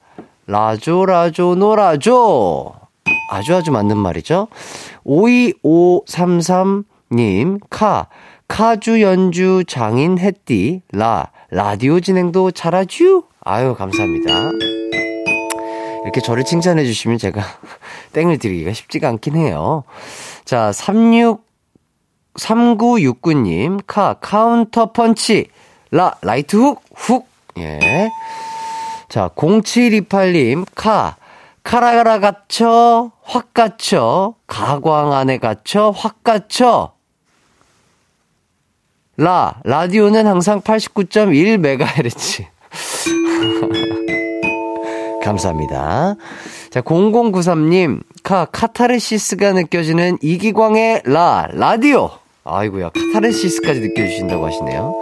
[0.46, 2.83] 라조, 라조, 노라조.
[3.30, 4.48] 아주 아주 맞는 말이죠.
[5.06, 8.08] 52533님, 카,
[8.48, 13.24] 카주 연주 장인 햇띠, 라, 라디오 진행도 잘하쥬?
[13.40, 14.50] 아유, 감사합니다.
[16.04, 17.42] 이렇게 저를 칭찬해 주시면 제가
[18.12, 19.84] 땡을 드리기가 쉽지가 않긴 해요.
[20.44, 21.44] 자, 36,
[22.34, 25.46] 3969님, 카, 카운터 펀치,
[25.90, 27.26] 라, 라이트 훅, 훅,
[27.58, 28.10] 예.
[29.08, 31.16] 자, 0728님, 카,
[31.64, 36.92] 카라가라 갇혀, 확 갇혀, 가광 안에 갇혀, 확 갇혀.
[39.16, 42.44] 라, 라디오는 항상 89.1MHz.
[45.24, 46.16] 감사합니다.
[46.70, 52.10] 자, 0093님, 카, 카타르시스가 느껴지는 이기광의 라, 라디오.
[52.44, 54.94] 아이고야, 카타르시스까지 느껴주신다고 하시네요.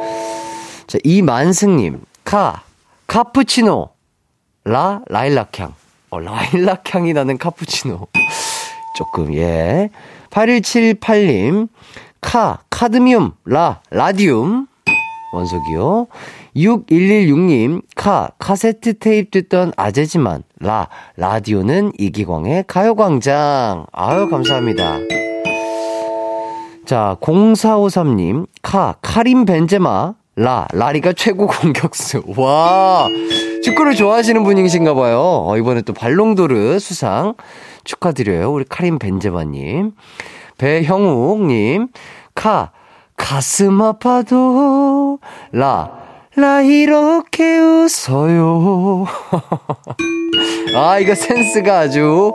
[0.87, 2.63] 자, 이만승님, 카,
[3.09, 3.89] 카푸치노,
[4.65, 5.75] 라, 라일락향.
[6.13, 8.07] 어, 라일락 향이 나는 카푸치노.
[8.95, 9.89] 조금, 예.
[10.29, 11.69] 8178님,
[12.21, 14.67] 카, 카드뮴, 라, 라디움.
[15.33, 16.09] 원석이요.
[16.55, 23.87] 6116님, 카, 카세트 테이프 듣던 아재지만, 라, 라디오는 이기광의 가요광장.
[23.91, 24.99] 아유, 감사합니다.
[26.85, 32.25] 자, 0453님, 카, 카림 벤제마, 라, 라리가 최고 공격수.
[32.37, 33.09] 와,
[33.63, 35.21] 축구를 좋아하시는 분이신가 봐요.
[35.47, 37.35] 어, 이번에 또 발롱도르 수상
[37.85, 38.53] 축하드려요.
[38.53, 39.93] 우리 카림 벤제마님.
[40.59, 41.89] 배형욱님,
[42.35, 42.71] 카,
[43.17, 45.19] 가슴 아파도,
[45.51, 45.91] 라,
[46.37, 49.07] 라, 이렇게 웃어요.
[50.77, 52.33] 아, 이거 센스가 아주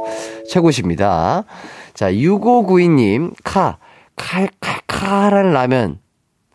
[0.49, 1.45] 최고십니다.
[1.93, 3.77] 자, 6592님, 카,
[4.17, 5.99] 칼칼칼한 라면.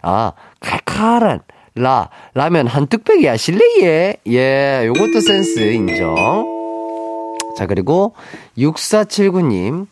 [0.03, 1.41] 아, 칼칼한
[1.75, 4.17] 라 라면 한 뚝배기 하실래 예?
[4.27, 6.15] 예, 요것도 센스 인정.
[7.57, 8.15] 자, 그리고
[8.59, 9.87] 6479님.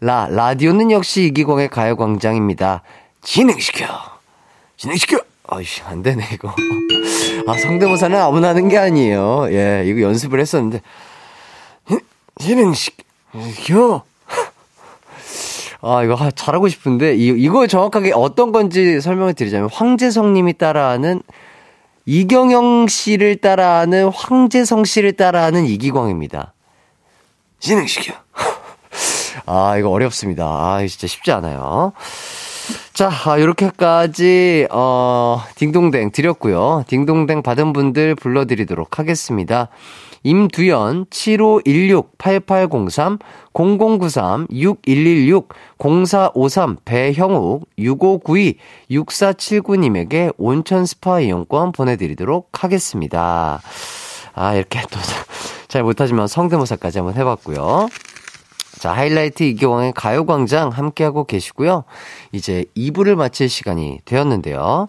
[0.00, 2.82] 라 라디오는 역시 이기광의 가요 광장입니다.
[3.22, 3.86] 진행시켜.
[4.76, 5.18] 진행시켜.
[5.48, 6.54] 아이씨, 안 되네, 이거.
[7.46, 9.46] 아, 성대모사는 아무나 하는 게 아니에요.
[9.50, 10.80] 예, 이거 연습을 했었는데.
[12.40, 14.04] 진행시켜.
[15.84, 21.22] 아, 이거 잘하고 싶은데, 이, 이거 정확하게 어떤 건지 설명을 드리자면, 황재성 님이 따라하는,
[22.06, 26.54] 이경영 씨를 따라하는, 황재성 씨를 따라하는 이기광입니다.
[27.58, 28.14] 진행시켜.
[29.46, 30.44] 아, 이거 어렵습니다.
[30.44, 31.92] 아, 진짜 쉽지 않아요.
[32.92, 36.84] 자, 아, 요렇게까지, 어, 딩동댕 드렸고요.
[36.86, 39.68] 딩동댕 받은 분들 불러드리도록 하겠습니다.
[40.22, 43.18] 임두연 7516-8803
[43.52, 48.58] 0093 6116 0453 배형욱 6592
[48.90, 53.60] 6479님에게 온천 스파 이용권 보내드리도록 하겠습니다.
[54.34, 54.98] 아 이렇게 또
[55.68, 57.88] 잘 못하지만 성대모사까지 한번 해봤고요.
[58.78, 61.84] 자, 하이라이트 이기광의 가요광장 함께하고 계시고요.
[62.32, 64.88] 이제 2부를 마칠 시간이 되었는데요.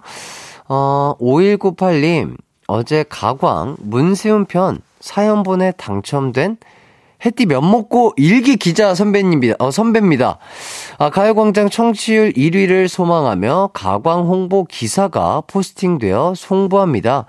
[0.67, 6.55] 어, 5198님, 어제 가광 문세훈 편 사연 보내 당첨된
[7.25, 9.55] 해띠 면 먹고 일기 기자 선배님입니다.
[9.59, 10.37] 어, 선배입니다.
[10.97, 17.25] 아, 가요광장 청취율 1위를 소망하며 가광 홍보 기사가 포스팅되어 송부합니다.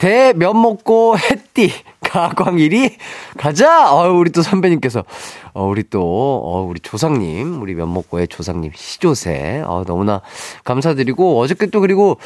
[0.00, 1.70] 대면 먹고 해띠
[2.00, 2.94] 가광 1위
[3.36, 3.92] 가자!
[3.92, 5.04] 어, 우리 또 선배님께서
[5.52, 10.22] 어, 우리 또 어, 우리 조상님, 우리 면 먹고의 조상님 시조새 어, 너무나
[10.64, 12.16] 감사드리고 어저께 또 그리고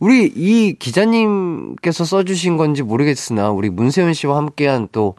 [0.00, 5.14] 우리 이 기자님께서 써주신 건지 모르겠으나 우리 문세윤 씨와 함께한 또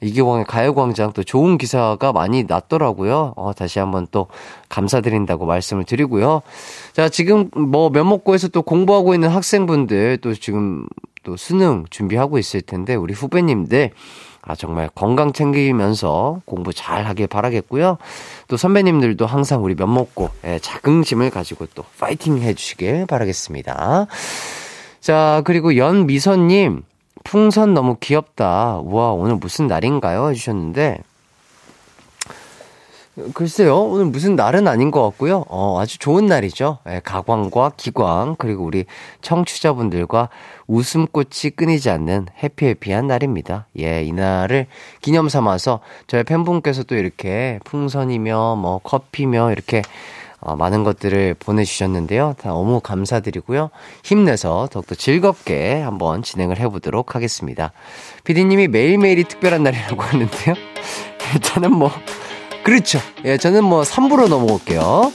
[0.00, 3.34] 이기광의 가요광장 또 좋은 기사가 많이 났더라고요.
[3.36, 4.26] 어, 다시 한번 또
[4.68, 6.42] 감사드린다고 말씀을 드리고요.
[6.92, 10.86] 자, 지금 뭐 면목고에서 또 공부하고 있는 학생분들 또 지금
[11.22, 13.90] 또 수능 준비하고 있을 텐데 우리 후배님들
[14.48, 17.98] 아, 정말 건강 챙기면서 공부 잘 하길 바라겠고요.
[18.46, 24.06] 또 선배님들도 항상 우리 면목고 예, 자긍심을 가지고 또 파이팅 해주시길 바라겠습니다.
[25.00, 26.82] 자, 그리고 연미선님,
[27.26, 28.78] 풍선 너무 귀엽다.
[28.84, 30.30] 우와, 오늘 무슨 날인가요?
[30.30, 31.00] 해주셨는데,
[33.34, 35.44] 글쎄요, 오늘 무슨 날은 아닌 것 같고요.
[35.48, 36.78] 어, 아주 좋은 날이죠.
[36.88, 38.84] 예, 가광과 기광, 그리고 우리
[39.22, 40.28] 청취자분들과
[40.68, 43.66] 웃음꽃이 끊이지 않는 해피해피한 날입니다.
[43.80, 44.66] 예, 이 날을
[45.00, 49.82] 기념 삼아서 저희 팬분께서 또 이렇게 풍선이며 뭐 커피며 이렇게
[50.40, 52.34] 어, 많은 것들을 보내주셨는데요.
[52.40, 53.70] 다 너무 감사드리고요.
[54.04, 57.72] 힘내서 더욱더 즐겁게 한번 진행을 해보도록 하겠습니다.
[58.24, 60.54] 피디님이 매일매일이 특별한 날이라고 하는데요.
[61.42, 61.90] 저는 뭐,
[62.64, 62.98] 그렇죠.
[63.24, 65.10] 예, 저는 뭐 3부로 넘어올게요.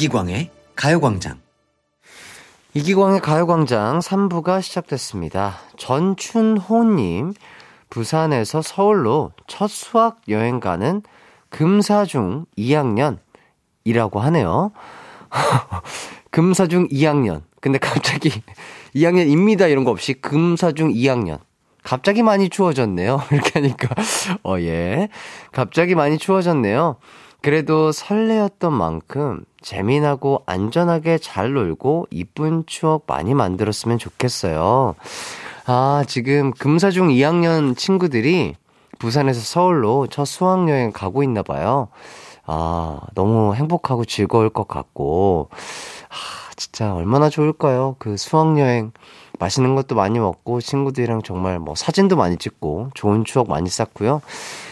[0.00, 1.40] 이기광의 가요광장.
[2.72, 5.58] 이기광의 가요광장 3부가 시작됐습니다.
[5.76, 7.34] 전춘호님,
[7.90, 11.02] 부산에서 서울로 첫 수학 여행 가는
[11.50, 14.72] 금사중 2학년이라고 하네요.
[16.30, 17.42] 금사중 2학년.
[17.60, 18.30] 근데 갑자기
[18.96, 21.40] 2학년입니다 이런 거 없이 금사중 2학년.
[21.82, 23.20] 갑자기 많이 추워졌네요.
[23.32, 23.88] 이렇게 하니까.
[24.44, 25.10] 어, 예.
[25.52, 26.96] 갑자기 많이 추워졌네요.
[27.42, 34.94] 그래도 설레었던 만큼 재미나고 안전하게 잘 놀고 이쁜 추억 많이 만들었으면 좋겠어요.
[35.66, 38.56] 아, 지금 금사중 2학년 친구들이
[38.98, 41.88] 부산에서 서울로 첫 수학여행 가고 있나 봐요.
[42.44, 47.96] 아, 너무 행복하고 즐거울 것 같고, 아, 진짜 얼마나 좋을까요?
[47.98, 48.92] 그 수학여행.
[49.38, 54.20] 맛있는 것도 많이 먹고, 친구들이랑 정말 뭐 사진도 많이 찍고, 좋은 추억 많이 쌓고요.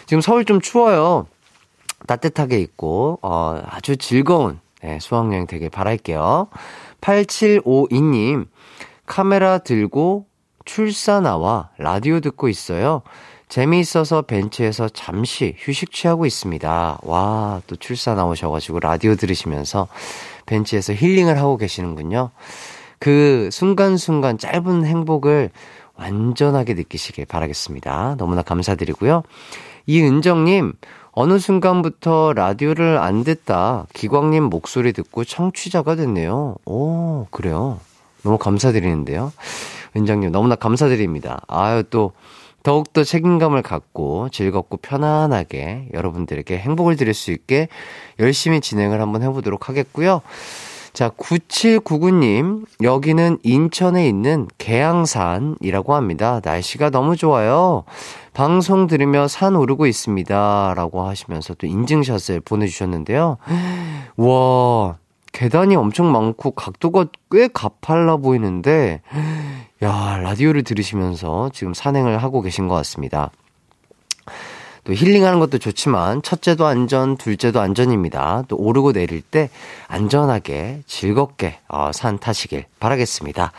[0.04, 1.26] 지금 서울 좀 추워요.
[2.08, 6.48] 따뜻하게 입고, 어, 아주 즐거운 네, 수학여행 되게 바랄게요.
[7.00, 8.46] 8752님,
[9.06, 10.26] 카메라 들고
[10.64, 13.02] 출사 나와 라디오 듣고 있어요.
[13.48, 16.98] 재미있어서 벤치에서 잠시 휴식 취하고 있습니다.
[17.02, 19.88] 와, 또 출사 나오셔가지고 라디오 들으시면서
[20.46, 22.30] 벤치에서 힐링을 하고 계시는군요.
[22.98, 25.50] 그 순간순간 짧은 행복을
[25.94, 28.16] 완전하게 느끼시길 바라겠습니다.
[28.18, 29.22] 너무나 감사드리고요.
[29.86, 30.74] 이은정님,
[31.20, 36.54] 어느 순간부터 라디오를 안 듣다 기광님 목소리 듣고 청취자가 됐네요.
[36.64, 37.80] 오, 그래요.
[38.22, 39.32] 너무 감사드리는데요.
[39.96, 41.40] 은장님 너무나 감사드립니다.
[41.48, 42.12] 아유, 또,
[42.62, 47.66] 더욱더 책임감을 갖고 즐겁고 편안하게 여러분들에게 행복을 드릴 수 있게
[48.20, 50.22] 열심히 진행을 한번 해보도록 하겠고요.
[50.92, 56.40] 자, 9799님, 여기는 인천에 있는 계양산이라고 합니다.
[56.44, 57.84] 날씨가 너무 좋아요.
[58.38, 60.74] 방송 들으며 산 오르고 있습니다.
[60.76, 63.36] 라고 하시면서 또 인증샷을 보내주셨는데요.
[64.16, 64.96] 와,
[65.32, 69.02] 계단이 엄청 많고 각도가 꽤 가팔라 보이는데,
[69.82, 73.32] 야, 라디오를 들으시면서 지금 산행을 하고 계신 것 같습니다.
[74.84, 78.44] 또 힐링하는 것도 좋지만 첫째도 안전, 둘째도 안전입니다.
[78.46, 79.50] 또 오르고 내릴 때
[79.88, 83.50] 안전하게 즐겁게 어, 산 타시길 바라겠습니다.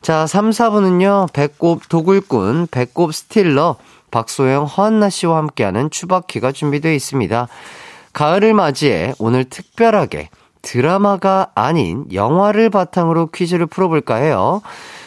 [0.00, 1.32] 자, 3, 4분은요.
[1.32, 3.76] 배꼽 도굴꾼, 배꼽 스틸러
[4.10, 7.48] 박소영, 허한나 씨와 함께하는 추바키가 준비되어 있습니다.
[8.12, 10.30] 가을을 맞이해 오늘 특별하게
[10.62, 14.62] 드라마가 아닌 영화를 바탕으로 퀴즈를 풀어볼까 해요.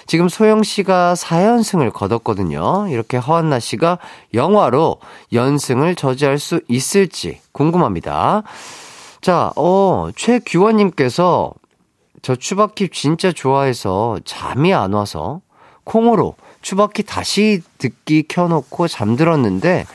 [0.08, 2.88] 지금 소영 씨가 4연승을 거뒀거든요.
[2.90, 4.00] 이렇게 허한나 씨가
[4.34, 4.98] 영화로
[5.34, 8.44] 연승을 저지할 수 있을지 궁금합니다.
[9.22, 11.54] 자, 어, 최규원님께서
[12.22, 15.42] 저 추바키 진짜 좋아해서 잠이 안 와서
[15.84, 19.86] 콩으로 추바키 다시 듣기 켜놓고 잠들었는데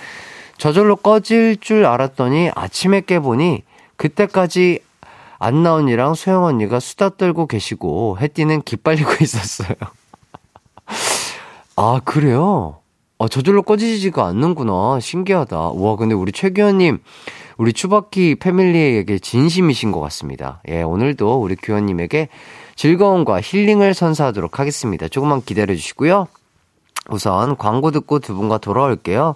[0.59, 3.63] 저절로 꺼질 줄 알았더니 아침에 깨보니
[3.97, 4.81] 그때까지
[5.39, 9.77] 안나 언니랑 소영 언니가 수다 떨고 계시고 해띠는 기빨리고 있었어요.
[11.77, 12.79] 아, 그래요?
[13.19, 15.01] 아, 저절로 꺼지지가 않는구나.
[15.01, 15.59] 신기하다.
[15.59, 17.01] 와, 근데 우리 최규현님,
[17.57, 20.61] 우리 추바키 패밀리에게 진심이신 것 같습니다.
[20.69, 22.29] 예, 오늘도 우리 규현님에게
[22.77, 25.09] 즐거움과 힐링을 선사하도록 하겠습니다.
[25.09, 26.29] 조금만 기다려 주시고요.
[27.11, 29.35] 우선 광고 듣고 두 분과 돌아올게요.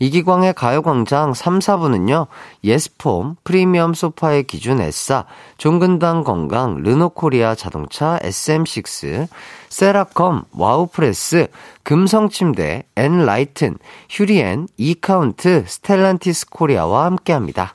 [0.00, 2.28] 이기광의 가요광장 3, 4부는요,
[2.62, 5.24] 예스폼, 프리미엄 소파의 기준 에싸,
[5.56, 9.26] 종근당 건강, 르노코리아 자동차, SM6,
[9.68, 11.48] 세라컴, 와우프레스,
[11.82, 13.78] 금성침대, 엔라이튼,
[14.08, 17.74] 휴리엔, 이카운트, 스텔란티스 코리아와 함께 합니다.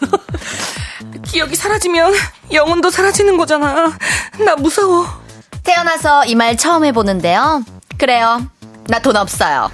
[1.24, 2.12] 기억이 사라지면
[2.52, 3.92] 영혼도 사라지는 거잖아.
[4.44, 5.06] 나 무서워.
[5.62, 7.62] 태어나서 이 말 처음 해보는데요.
[7.98, 8.46] 그래요.
[8.88, 9.70] 나 돈 없어요.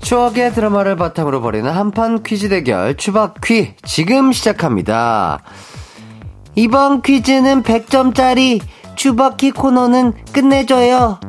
[0.00, 5.40] 추억의 드라마를 바탕으로 벌이는 한판 퀴즈 대결 추박퀴 지금 시작합니다.
[6.54, 8.60] 이번 퀴즈는 100점짜리
[8.96, 11.20] 추박퀴 코너는 끝내줘요.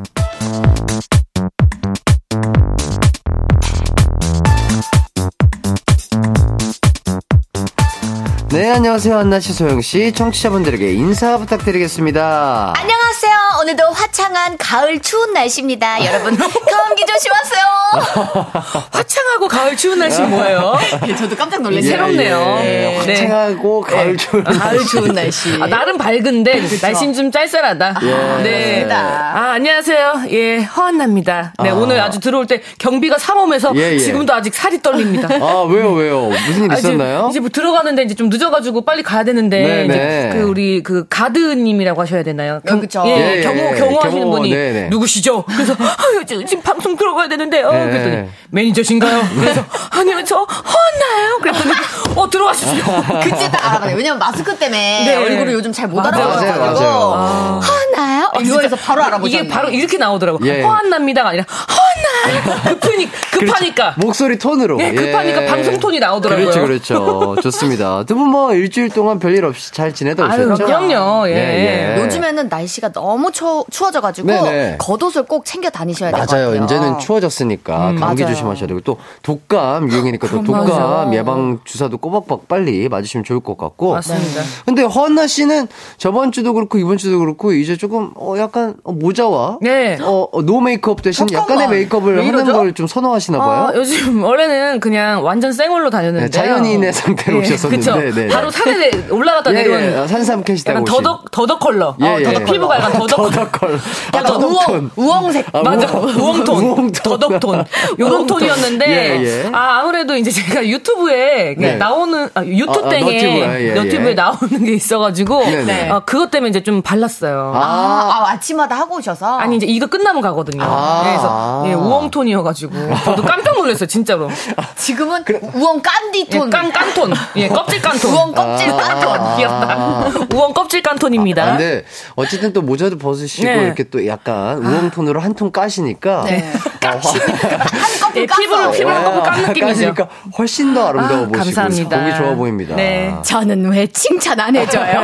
[8.51, 9.15] 네, 안녕하세요.
[9.15, 10.11] 한나씨, 소영씨.
[10.13, 12.73] 청취자분들에게 인사 부탁드리겠습니다.
[12.75, 13.31] 안녕하세요.
[13.61, 16.03] 오늘도 화창한 가을 추운 날씨입니다.
[16.03, 17.63] 여러분, 감기 조심하세요.
[18.91, 20.75] 화창하고 가을 추운 날씨 뭐예요?
[21.05, 21.85] 네, 저도 깜짝 놀랐어요.
[21.85, 22.57] 예, 새롭네요.
[22.61, 22.69] 예, 예.
[22.89, 22.97] 네.
[22.97, 23.95] 화창하고 네.
[23.95, 24.59] 가을 추운 날씨.
[24.59, 25.61] 가을 추운 날씨.
[25.61, 26.61] 아, 나름 밝은데?
[26.81, 27.99] 날씨는 좀 짤짤하다.
[28.01, 28.43] 예.
[28.43, 28.87] 네.
[28.91, 30.23] 아, 안녕하세요.
[30.31, 31.53] 예, 허한나입니다.
[31.63, 31.75] 네, 아.
[31.75, 33.99] 오늘 아주 들어올 때 경비가 삼엄해서 예, 예.
[33.99, 35.27] 지금도 아직 살이 떨립니다.
[35.39, 36.29] 아, 왜요, 왜요?
[36.47, 37.17] 무슨 일 있었나요?
[37.17, 39.85] 아, 이제, 이제 뭐 들어가는데 이제 좀 늦, 늦어가지고 빨리 가야 되는데 네네.
[39.85, 40.29] 이제 네.
[40.33, 42.61] 그 우리 그 가드님이라고 하셔야 되나요?
[42.65, 43.03] 경, 그렇죠.
[43.05, 44.89] 예, 예, 경호 경호하시는 경호, 분이 네네.
[44.89, 45.43] 누구시죠?
[45.43, 47.71] 그래서 아유 지금 방송 들어가야 되는데요.
[47.71, 47.89] 네.
[47.89, 49.21] 그랬더니 매니저신가요?
[49.39, 51.37] 그래서 아니요 저 혼나요.
[51.41, 51.71] 그랬더니
[52.15, 52.83] 어 들어가십시오.
[53.23, 53.95] 그때 딱 알아봐요.
[53.97, 55.15] 왜냐면 마스크 때문에 네.
[55.17, 58.29] 얼굴을 요즘 잘 못 알아봐가지고 혼나요?
[58.35, 59.37] 어, 이거에서 바로 알아보죠.
[59.37, 60.39] 이게 바로 이렇게 나오더라고.
[60.45, 60.61] 예.
[60.61, 62.43] 호한납니다가 아니라 혼나요.
[62.79, 63.99] 급하니 급하니까 그렇죠.
[64.05, 64.79] 목소리 톤으로.
[64.81, 65.45] 예, 급하니까 예.
[65.47, 66.51] 방송 톤이 나오더라고요.
[66.51, 67.35] 그렇죠, 그렇죠.
[67.41, 68.03] 좋습니다.
[68.05, 70.65] 두 분뭐 일주일 동안 별일 없이 잘 지내다 오셨죠?
[70.65, 71.27] 그럼요.
[71.29, 71.33] 예.
[71.33, 72.01] 예, 예.
[72.03, 74.77] 요즘에는 날씨가 너무 추, 추워져가지고 네네.
[74.79, 76.49] 겉옷을 꼭 챙겨 다니셔야 같아요.
[76.51, 76.63] 맞아요.
[76.63, 78.35] 이제는 추워졌으니까 음, 감기 맞아요.
[78.35, 81.09] 조심하셔야 되고 또 독감 유행이니까 또 독감 맞아.
[81.13, 83.93] 예방 주사도 꼬박꼬박 빨리 맞으시면 좋을 것 같고.
[83.93, 84.41] 맞습니다.
[84.65, 85.67] 근데 허나 씨는
[85.97, 89.97] 저번 주도 그렇고 이번 주도 그렇고 이제 조금 어 약간 어, 모자와 네.
[90.01, 91.59] 어, 어, no 메이크업 대신 잠깐만.
[91.65, 93.63] 약간의 메이크업을 하는 걸 좀 선호하시나 봐요.
[93.69, 98.33] 어, 요즘 원래는 그냥 완전 생얼로 다녔는데 네, 자연인의 상태로 예, 오셨었는데 네, 네.
[98.33, 101.95] 바로 산에 올라갔다 예, 내려온 예, 산삼 캐시다 약간 더덕 더덕 컬러.
[102.01, 103.77] 예, 어, 더덕 피부가 약간 더덕, 더덕 컬러.
[104.13, 105.47] 약간 우엉 우엉색.
[105.53, 105.87] 아, 맞아.
[105.97, 106.63] 우엉톤.
[106.63, 106.91] 우엉톤.
[106.91, 107.63] 더덕 톤.
[107.97, 109.49] 요런 톤이었는데 예, 예.
[109.53, 111.75] 아 아무래도 이제 제가 유튜브에 네.
[111.75, 115.89] 나오는 아, 유튜브 아, 땡에 아, 예, 너튜브에 나오는 게 있어가지고 네.
[115.89, 117.53] 어, 그것 때문에 이제 좀 발랐어요.
[117.55, 120.63] 아, 아, 아침마다 하고 오셔서 아니 이제 이거 끝나면 가거든요.
[120.63, 121.01] 아.
[121.05, 122.73] 그래서 예, 우엉톤이어가지고
[123.05, 124.29] 저도 깜짝 놀랐어요 진짜로.
[124.75, 125.39] 지금은 그래.
[125.53, 126.47] 우엉 깐디톤.
[126.47, 127.13] 예, 깐 깐톤.
[127.37, 128.08] 예 껍질 깐톤.
[128.11, 129.19] 우엉 껍질 깐톤.
[129.19, 129.35] 아.
[129.37, 130.05] 귀엽다.
[130.35, 131.43] 우엉 껍질 깐톤입니다.
[131.43, 131.83] 아, 근데
[132.15, 133.63] 어쨌든 또 모자도 벗으시고 네.
[133.63, 136.43] 이렇게 또 약간 우엉 톤으로 한 톤 까시니까 네.
[136.85, 139.65] 아, 한 예, 피부를 피부를 아, 깐 느낌이죠.
[139.67, 140.07] 까시니까
[140.37, 141.99] 훨씬 더 아름다워 아, 보시고 감사합니다.
[141.99, 142.75] 보기 좋아 보입니다.
[142.75, 143.13] 네.
[143.23, 145.03] 저는 왜 칭찬 안 해줘요?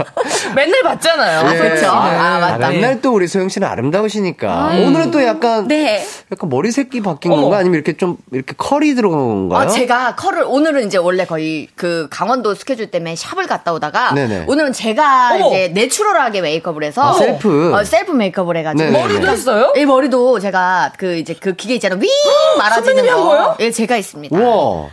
[0.54, 1.52] 맨날 봤잖아요.
[1.54, 1.58] 예.
[1.58, 1.88] 그렇죠.
[1.88, 2.68] 아, 맞다.
[2.68, 4.86] 맨날 또 우리 소영 씨는 아름다우시니까 음.
[4.86, 6.04] 오늘은 또 약간 네.
[6.32, 7.42] 약간 머리 색이 바뀐 어머.
[7.42, 9.68] 건가 아니면 이렇게 좀 이렇게 컬이 들어간 건가요?
[9.68, 14.44] 어, 제가 컬을 오늘은 이제 원래 거의 그 강원도 스케줄 때문에 샵을 갔다 오다가 네네.
[14.48, 15.48] 오늘은 제가 어머.
[15.48, 19.02] 이제 내추럴하게 메이크업을 해서 아, 셀프 어, 셀프 메이크업을 해가지고 네네네.
[19.02, 19.72] 머리도 했어요?
[19.76, 22.08] 이 머리도 제가 그 이제 그 기계 있잖아요 윙
[22.58, 23.56] 말아지는 거.
[23.60, 24.36] 예, 제가 있습니다.
[24.36, 24.88] 우와.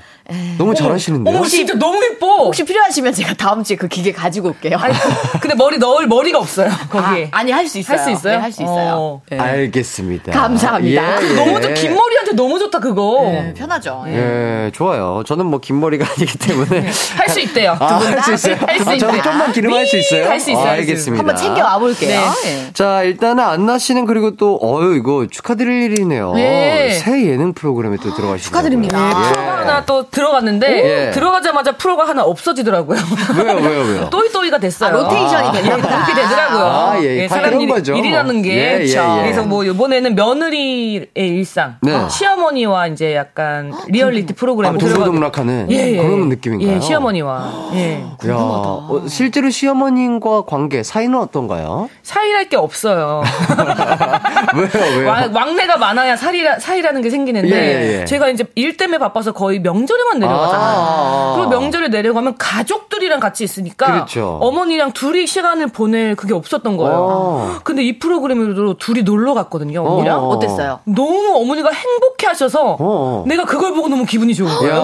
[0.57, 1.37] 너무 잘하시는데 요?
[1.37, 2.27] 어머, 진짜 너무 예뻐.
[2.43, 4.75] 혹시 필요하시면 제가 다음 주에 그 기계 가지고 올게요.
[4.77, 4.93] 아니,
[5.39, 6.69] 근데 머리 넣을 머리가 없어요.
[6.89, 7.29] 거기에.
[7.31, 7.95] 아, 니 할 수 있어요.
[7.97, 8.33] 할수 있어요?
[8.35, 8.93] 네, 할수 있어요.
[8.97, 9.21] 어.
[9.29, 9.39] 네.
[9.39, 10.33] 알겠습니다.
[10.33, 11.21] 감사합니다.
[11.23, 11.33] 예, 예.
[11.33, 13.21] 너무 좋, 긴 머리 한테 너무 좋다, 그거.
[13.23, 14.03] 네, 편하죠.
[14.07, 14.65] 예.
[14.67, 14.71] 예.
[14.73, 15.23] 좋아요.
[15.25, 16.81] 저는 뭐 긴 머리가 아니기 때문에.
[16.81, 16.91] 네.
[17.17, 17.75] 할수 있대요.
[17.79, 18.55] 아, 할수 있어요?
[18.65, 18.97] 할 수 있어요.
[18.99, 20.27] 저는 좀만 기름 할 수 있어요?
[20.29, 20.65] 할 수 있어요.
[20.67, 21.19] 아, 알겠습니다.
[21.19, 22.19] 한번 챙겨 와 볼게요.
[22.43, 22.69] 네.
[22.73, 26.33] 자, 일단은 안나 씨는 그리고 또, 어유 이거 축하드릴 일이네요.
[26.35, 28.49] 새 예능 프로그램에 또 들어가시고.
[28.49, 28.97] 축하드립니다.
[29.09, 29.31] 예.
[29.33, 31.11] 프로가 하나 또 들어갔는데 예.
[31.11, 32.99] 들어가자마자 프로가 하나 없어지더라고요.
[33.37, 34.09] 왜요, 왜요, 왜요?
[34.11, 34.89] 또이또이가 됐어요.
[34.89, 36.05] 아, 로테이션이 보다.
[36.05, 36.65] 그렇게 되더라고요.
[36.65, 37.27] 아, 예, 예.
[37.27, 37.95] 사람 일, 거죠.
[37.95, 38.49] 일이라는 게.
[38.55, 41.91] 예, 예, 예, 그래서 뭐 이번에는 며느리의 일상, 네.
[42.17, 45.97] 시어머니와 이제 약간 리얼리티 프로그램을 아, 동고동락하는 예, 예.
[45.97, 46.75] 그런 느낌인가요?
[46.75, 47.69] 예, 시어머니와.
[47.73, 48.03] 예.
[48.27, 51.89] 야, 어, 실제로 시어머님과 관계 사이는 어떤가요?
[52.01, 53.21] 사이랄 게 없어요.
[54.55, 55.07] 왜요, 왜요?
[55.07, 59.59] 왕, 왕래가 많아야 사이라, 사이라는 게 생기는데 예, 예, 제가 이제 일 때문에 바빠서 거의
[59.59, 60.77] 명절에만 내려가잖아요.
[60.79, 64.39] 아~ 그리고 명절에 내려가면 가족들이랑 같이 있으니까 그렇죠.
[64.41, 67.57] 어머니랑 둘이 시간을 보낼 그게 없었던 거예요.
[67.57, 69.83] 아~ 근데 이 프로그램으로 둘이 놀러 갔거든요.
[69.83, 70.79] 어머니랑 어~ 어땠어요?
[70.85, 73.23] 너무 어머니가 행복 해 하셔서 어.
[73.27, 74.75] 내가 그걸 보고 너무 기분이 좋은 거예요.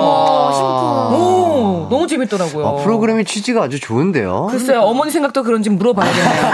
[1.14, 2.68] 오, 너무 재밌더라고요.
[2.68, 4.48] 아, 프로그램의 취지가 아주 좋은데요.
[4.50, 6.52] 글쎄요, 어머니 생각도 그런지 물어봐야겠네요.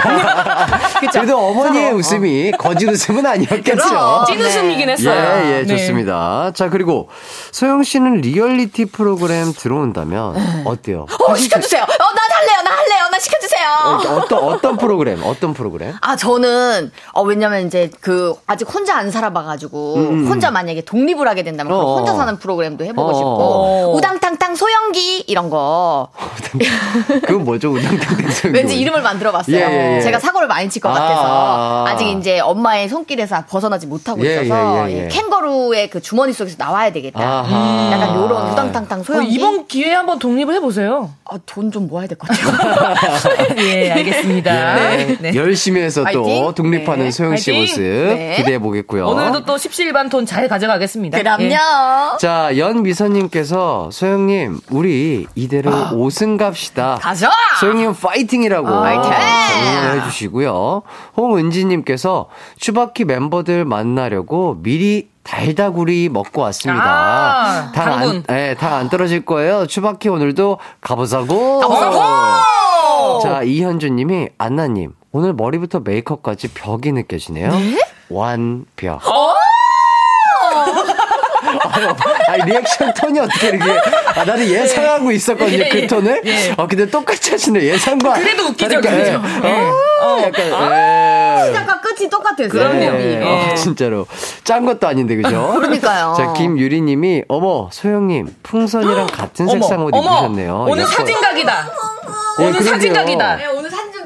[1.12, 4.26] 그래도 어머니의 웃음이 거짓 웃음은 아니었겠죠.
[4.28, 5.42] 찐 웃음이긴 했어요.
[5.44, 5.78] 예, 예, 네.
[5.78, 6.52] 좋습니다.
[6.54, 7.10] 자, 그리고
[7.52, 10.62] 소영 씨는 리얼리티 프로그램 들어온다면 네.
[10.66, 11.06] 어때요?
[11.28, 11.84] 어, 시켜주세요.
[11.84, 13.68] 어, 나 할래요, 나 할래요, 나 시켜주세요.
[13.86, 15.94] 어, 어떤, 어떤 프로그램, 어떤 프로그램?
[16.02, 20.00] 아, 저는, 어, 왜냐면 이제 그, 아직 혼자 안 살아봐가지고, 음.
[20.00, 20.28] 음, 음.
[20.28, 21.96] 혼자 만약에 독립을 하게 된다면, 어.
[21.96, 23.14] 혼자 사는 프로그램도 해보고 어.
[23.14, 23.94] 싶고, 어.
[23.96, 26.10] 우당탕탕 소영기, 이런 거.
[27.26, 28.58] 그건 뭐죠, 우당탕탕 소영기?
[28.60, 29.56] 왠지 이름을 만들어 봤어요.
[29.56, 30.02] 예, 예, 예.
[30.02, 31.96] 제가 사고를 많이 칠 것 같아서, 아.
[31.98, 36.92] 직 이제 엄마의 손길에서 벗어나지 못하고 예, 있어서, 예, 예, 캥거루의 그 주머니 속에서 나와야
[36.92, 37.20] 되겠다.
[37.22, 37.90] 아하.
[37.94, 39.34] 약간 요런 우당탕탕 소영기.
[39.34, 41.12] 이번 기회에 한번 독립을 해보세요.
[41.26, 42.96] 아, 돈 좀 모아야 될 것 같아요.
[43.64, 44.76] 예, 알겠습니다.
[44.76, 45.18] 네.
[45.22, 45.36] 네.
[45.36, 46.54] 열심히 해서 또 파이팅?
[46.56, 47.12] 독립하는 네.
[47.12, 48.34] 소영 씨 모습 네.
[48.38, 49.06] 기대해 보겠고요.
[49.08, 51.18] 오늘도 또 17반 돈 잘 가져가겠습니다.
[51.18, 51.44] 그럼요.
[51.44, 51.58] 예.
[52.20, 55.92] 자, 연미선님께서 소영님, 우리 이대로 아.
[55.92, 56.98] 5승 갑시다.
[57.02, 57.30] 가자!
[57.62, 59.12] 소영님 파이팅이라고 파이팅!
[59.12, 60.82] 해 주시고요.
[61.16, 62.28] 홍은지님께서
[62.58, 66.84] 추바키 멤버들 만나려고 미리 달다구리 먹고 왔습니다.
[66.84, 69.68] 아, 당 안, 네, 당안 떨어질 거예요.
[69.68, 71.60] 추바키 오늘도 가보자고.
[71.60, 73.20] 가보자고!
[73.22, 77.52] 자, 이현주 님이, 안나 님, 오늘 머리부터 메이크업까지 벽이 느껴지네요.
[77.52, 77.80] 네?
[78.10, 79.08] 완벽.
[79.08, 79.19] 어?
[82.28, 83.72] 아니, 리액션 톤이 어떻게 이렇게.
[84.16, 86.22] 아, 나는 예상하고 있었거든요, 예, 그 톤을.
[86.26, 86.54] 예.
[86.58, 88.14] 아, 근데 똑같이 하시네, 예상과.
[88.14, 88.90] 그래도 웃기죠, 그죠?
[88.92, 89.16] 예.
[89.16, 92.82] 어, 어, 약간, 아, 시작과 끝이 똑같아요, 그럼요.
[92.82, 93.22] 예.
[93.24, 94.06] 어, 진짜로.
[94.44, 95.54] 짠 것도 아닌데, 그죠?
[95.58, 96.14] 그러니까요.
[96.18, 100.66] 자, 김유리님이, 어머, 소영님, 풍선이랑 같은 색상 옷 입으셨네요.
[100.70, 101.72] 오늘 사진각이다.
[102.40, 103.38] 오늘 사진각이다.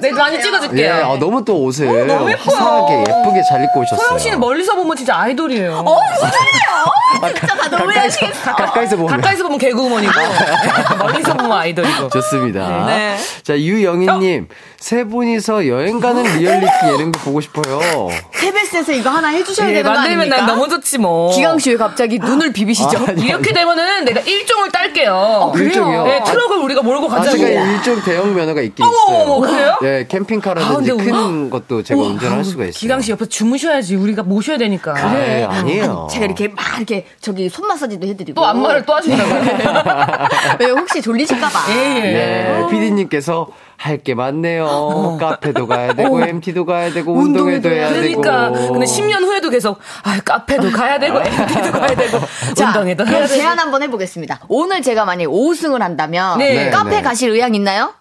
[0.04, 0.86] 네, 많이 찍어줄게요.
[0.86, 4.06] 예, 아, 너무 또 옷을 어, 너무 화사하게 예쁘게 잘 입고 오셨어요.
[4.06, 5.78] 소영 씨는 멀리서 보면 진짜 아이돌이에요.
[5.78, 7.34] 어, 무슨 소리예요?
[7.40, 8.20] 진짜 다 너무 가까이서,
[8.56, 9.12] 가까이서 보면.
[9.16, 10.14] 가까이서 보면 개그우먼이고,
[11.00, 12.10] 멀리서 보면 아이돌이고.
[12.10, 12.86] 좋습니다.
[12.88, 13.18] 네.
[13.44, 14.48] 자, 유영희님.
[14.50, 14.56] 어?
[14.78, 17.80] 세 분이서 여행 가는 리얼리티 예능도 보고 싶어요.
[18.34, 21.34] KBS에서 이거 하나 해주셔야 예, 되는 거 만들면 난 너무 좋지 뭐.
[21.34, 22.98] 기강 씨 왜 갑자기 눈을 비비시죠?
[23.08, 25.14] 아, 이렇게 되면은 내가 일종을 딸게요.
[25.16, 25.68] 어, 그래요?
[25.70, 26.04] 일종이요?
[26.04, 27.30] 네, 트럭을 우리가 몰고 가자고.
[27.30, 29.24] 아, 제가 일종 대형 면허가 있긴 어머, 있어요.
[29.32, 29.78] 어머, 그래요?
[29.94, 32.72] 네, 캠핑카라든지 아, 큰 것도 제가 운전할 수가 있어요.
[32.72, 34.94] 기강 씨 옆에 주무셔야지 우리가 모셔야 되니까.
[34.94, 38.42] 그래, 아, 니에요 제가 이렇게 막 이렇게 저기 손 마사지도 해드리고.
[38.42, 39.44] 또 안마를 또 하신다고요?
[40.60, 41.60] 왜 혹시 졸리실까봐.
[41.70, 42.02] 예, 예.
[42.02, 44.66] 네, 피디님께서 할게 많네요.
[44.66, 45.18] 어.
[45.18, 46.22] 카페도 가야 되고, 어.
[46.22, 48.52] MT도 가야 되고, 운동회도 해야 그러니까.
[48.52, 48.72] 되고.
[48.74, 52.20] 근데 10년 후에도 계속, 아, 카페도 가야 되고, MT도 가야 되고,
[52.56, 53.28] 자, 운동회도 해야 되고.
[53.28, 54.42] 제안 한번 해보겠습니다.
[54.48, 56.70] 오늘 제가 만약 5승을 한다면, 네.
[56.70, 57.02] 카페 네.
[57.02, 57.94] 가실 의향 있나요?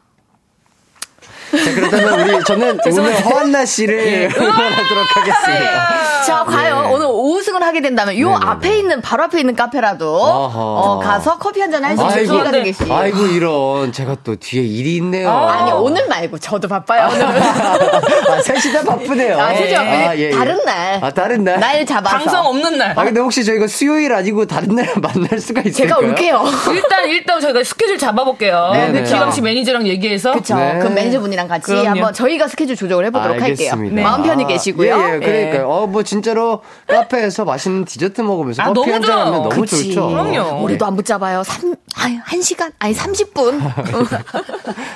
[1.52, 4.28] 자, 그렇다면 우리 저는 오늘 허한나 씨를 예.
[4.36, 6.22] 응원하도록 하겠습니다.
[6.26, 6.88] 자, 과연 네.
[6.94, 8.46] 오늘 5승을 하게 된다면 요 네네네.
[8.46, 12.50] 앞에 있는 바로 앞에 있는 카페라도 어, 가서 커피 한 잔 할 수 있는 기회가
[12.50, 12.84] 되겠지.
[12.90, 15.30] 아이고 이런 제가 또 뒤에 일이 있네요.
[15.30, 17.08] 아, 니 오늘 말고 저도 바빠요.
[17.12, 19.40] 오늘 아, 셋이 다 바쁘네요.
[19.40, 20.06] 아, 셋이 바쁘네.
[20.06, 20.30] 아, 예, 예.
[20.30, 20.98] 다른 날.
[21.02, 21.58] 아, 다른 날.
[21.60, 22.16] 날 잡아서.
[22.18, 22.92] 방송 없는 날.
[22.96, 25.72] 아, 근데 혹시 저희가 수요일 아니고 다른 날 만날 수가 있을까요?
[25.72, 26.44] 제가 올게요.
[26.72, 28.70] 일단 일단 저희가 스케줄 잡아볼게요.
[28.74, 30.32] 네, 기광 씨 매니저랑 얘기해서.
[30.32, 30.54] 그렇죠.
[30.56, 30.78] 네.
[30.80, 31.88] 그 매니저분이랑 같이 그럼요.
[31.88, 33.76] 한번 저희가 스케줄 조정을 해보도록 알겠습니다.
[33.76, 33.94] 할게요.
[33.94, 34.02] 네.
[34.02, 34.94] 마음 편히 계시고요.
[34.96, 35.68] 예, 예 그러니까요.
[35.68, 39.88] 어, 뭐 진짜로 카페에서 맛있는 디저트 먹으면서 아, 커피 한 잔 하면 너무 그치.
[39.88, 40.08] 좋죠.
[40.08, 40.62] 그럼요.
[40.64, 41.42] 우리도 안 붙잡아요.
[41.42, 42.72] 3, 아니, 1시간?
[42.78, 43.60] 아니, 30분.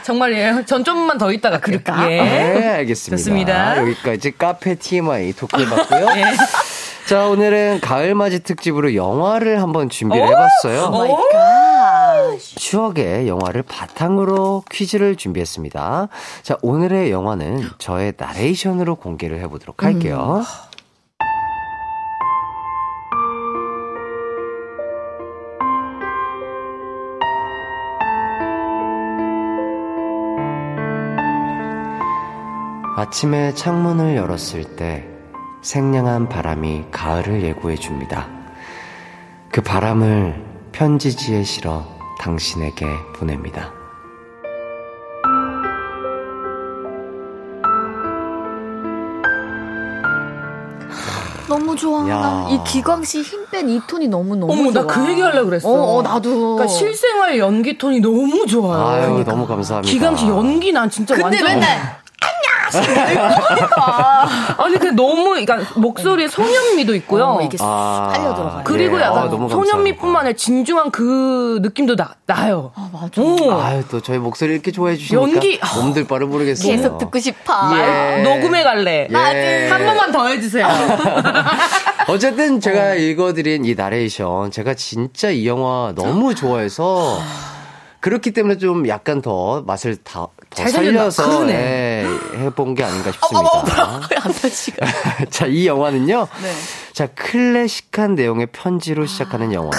[0.05, 0.65] 정말이에요.
[0.67, 2.11] 전 좀만 더 있다가 그럴까?
[2.11, 2.23] 예.
[2.23, 3.17] 네, 알겠습니다.
[3.17, 3.79] 좋습니다.
[3.79, 6.07] 여기까지 카페 TMI 토크를 봤고요.
[6.17, 6.25] 예.
[7.07, 10.87] 자, 오늘은 가을맞이 특집으로 영화를 한번 준비를 해봤어요.
[10.87, 11.96] Oh my god.
[12.39, 16.09] 추억의 영화를 바탕으로 퀴즈를 준비했습니다.
[16.43, 20.43] 자, 오늘의 영화는 저의 나레이션으로 공개를 해보도록 할게요.
[20.45, 20.77] 음.
[32.99, 35.07] 아침에 창문을 열었을 때
[35.61, 38.27] 생량한 바람이 가을을 예고해 줍니다.
[39.51, 43.73] 그 바람을 편지지에 실어 당신에게 보냅니다.
[51.49, 52.09] 너무 좋아.
[52.09, 52.49] 야.
[52.51, 54.83] 이 기광 씨 힘 뺀 이 톤이 너무 너무 어머, 좋아.
[54.83, 55.69] 나그 얘기 하려고 그랬어.
[55.69, 56.57] 어, 어, 나도.
[56.57, 58.85] 그러니까 실생활 연기 톤이 너무 좋아요.
[58.87, 59.31] 아유, 그러니까.
[59.33, 59.93] 너무 감사합니다.
[59.93, 62.01] 기광 씨 연기 난 진짜 근데 완전 맨날
[64.59, 67.25] 아니 그 너무 그러니까 목소리에 소년미도 있고요.
[67.25, 68.63] 어, 이게 아, 살려 들어가요.
[68.65, 69.03] 그리고 예.
[69.03, 72.73] 약간 아, 소년미뿐만 아니라 진중한 그 느낌도 나, 나요.
[72.75, 73.21] 아 맞아.
[73.21, 73.61] 오.
[73.61, 76.71] 아유 또 저희 목소리 이렇게 좋아해 주시니까 연기 몸들 바를 모르겠어요.
[76.71, 77.53] 계속 듣고 싶어.
[77.77, 78.23] 예.
[78.23, 79.09] 녹음해 갈래.
[79.11, 79.69] 예.
[79.69, 80.67] 한 번만 더 해주세요.
[82.09, 82.95] 어쨌든 제가 어.
[82.95, 87.19] 읽어드린 이 나레이션 제가 진짜 이 영화 너무 좋아해서.
[88.01, 93.49] 그렇기 때문에 좀 약간 더 맛을 다, 더 살려서 네, 해본 게 아닌가 싶습니다.
[93.49, 96.27] 어, 어, 어, 자, 이 영화는요.
[96.43, 96.53] 네.
[96.93, 99.71] 자, 클래식한 내용의 편지로 시작하는 영화.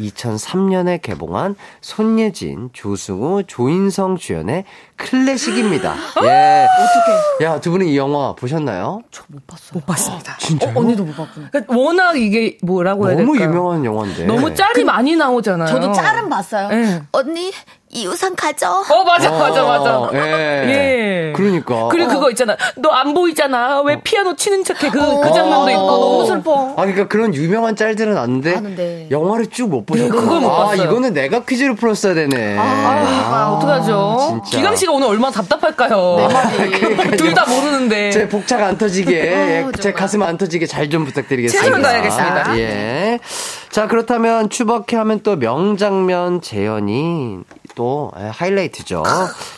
[0.00, 4.64] 2003년에 개봉한 손예진, 조승우, 조인성 주연의
[4.96, 5.94] 클래식입니다.
[6.24, 6.66] 예.
[6.66, 7.44] 어떻게?
[7.44, 9.00] 야, 두 분은 이 영화 보셨나요?
[9.10, 9.70] 저 못 봤어요.
[9.74, 10.36] 못 봤습니다.
[10.38, 10.72] 진짜요?
[10.76, 11.48] 어, 언니도 못 봤구나.
[11.50, 13.32] 그러니까 워낙 이게 뭐라고 해야 될까?
[13.32, 14.24] 너무 유명한 영화인데.
[14.24, 15.68] 너무 짤이 그, 많이 나오잖아요.
[15.68, 16.68] 저도 짤은 봤어요.
[16.68, 17.02] 네.
[17.12, 17.52] 언니
[17.90, 18.70] 이 우산 가져.
[18.70, 20.10] 어 맞아 맞아 맞아.
[20.14, 20.18] 예.
[20.68, 21.32] 예.
[21.36, 21.88] 그러니까.
[21.88, 22.14] 그리고 어.
[22.14, 22.56] 그거 있잖아.
[22.76, 23.80] 너 안 보이잖아.
[23.82, 24.00] 왜 어.
[24.02, 24.90] 피아노 치는 척해?
[24.90, 25.20] 그, 어.
[25.20, 26.70] 그 장면도 있고 너무 슬퍼.
[26.72, 29.08] 아 그러니까 그런 유명한 짤들은 아는데, 아는데.
[29.10, 30.12] 영화를 쭉 못 보셨고.
[30.12, 30.84] 네, 그걸 못 아, 봤어요.
[30.84, 32.56] 이거는 내가 퀴즈를 풀었어야 되네.
[32.58, 34.40] 아, 아 어떡하죠?
[34.44, 34.56] 진짜.
[34.56, 36.16] 기강 씨가 오늘 얼마나 답답할까요?
[36.16, 37.16] 내 말이.
[37.16, 38.10] 둘다 모르는데.
[38.10, 41.64] 제 복차가 안 터지게, 어, 제 가슴 안 터지게 잘 좀 부탁드리겠습니다.
[41.64, 42.58] 최선을 다하겠습니다.
[42.58, 43.18] 예.
[43.70, 47.38] 자 그렇다면 추벅해 하면 또 명장면 재현이
[47.74, 49.02] 또 예, 하이라이트죠.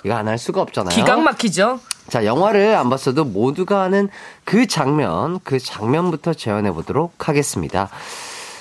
[0.04, 0.94] 이거 안 할 수가 없잖아요.
[0.94, 1.80] 기강 막히죠.
[2.08, 4.08] 자, 영화를 안 봤어도 모두가 아는
[4.44, 7.90] 그 장면, 그 장면부터 재현해 보도록 하겠습니다.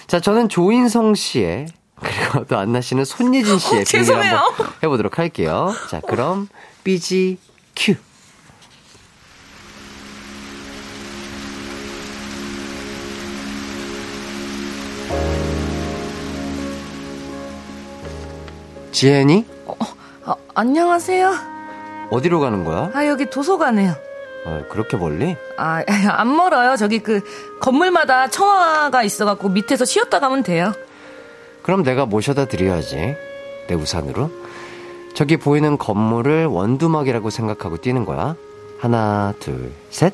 [0.07, 1.67] 자, 저는 조인성 씨의
[2.01, 5.73] 그리고 또 안나 씨는 손예진 씨의 어, 비교를 한번 해보도록 할게요.
[5.89, 6.47] 자, 그럼
[6.83, 7.37] 삐지
[7.75, 7.95] 큐.
[18.91, 19.45] 지혜니?
[19.65, 19.75] 어,
[20.25, 21.31] 어, 안녕하세요.
[22.09, 22.89] 어디로 가는 거야?
[22.93, 23.93] 아, 여기 도서관에요.
[24.45, 25.35] 어, 그렇게 멀리?
[25.57, 26.75] 아, 안 멀어요.
[26.77, 27.21] 저기 그
[27.59, 30.73] 건물마다 청화가 있어갖고 밑에서 쉬었다 가면 돼요.
[31.67, 33.17] 그럼 내가 모셔다 드려야지.
[33.67, 34.31] 내 우산으로.
[35.13, 38.37] 저기 보이는 건물을 원두막이라고 생각하고 뛰는 거야.
[38.79, 40.13] 하나, 둘, 셋.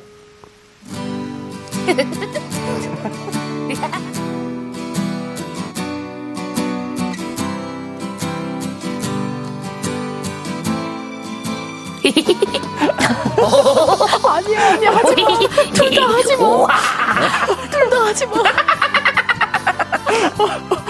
[14.26, 15.38] 아니야, 아니야, 하지 마.
[15.72, 16.66] 둘 다 하지 마.
[17.70, 18.32] 둘 다 하지 마.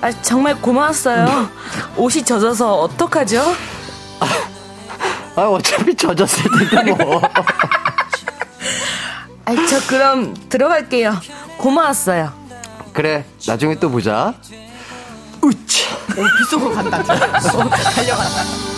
[0.00, 1.48] 아, 정말 고마웠어요.
[1.96, 3.54] 옷이 젖어서 어떡하죠?
[5.36, 7.20] 아, 어차피 젖었을 텐데, 뭐.
[9.44, 11.20] 아, 저 그럼 들어갈게요.
[11.56, 12.32] 고마웠어요.
[12.92, 14.34] 그래, 나중에 또 보자.
[15.40, 15.86] 우치.
[16.16, 17.02] 오, 빗속으로 간다.
[17.02, 18.71] 달려간다.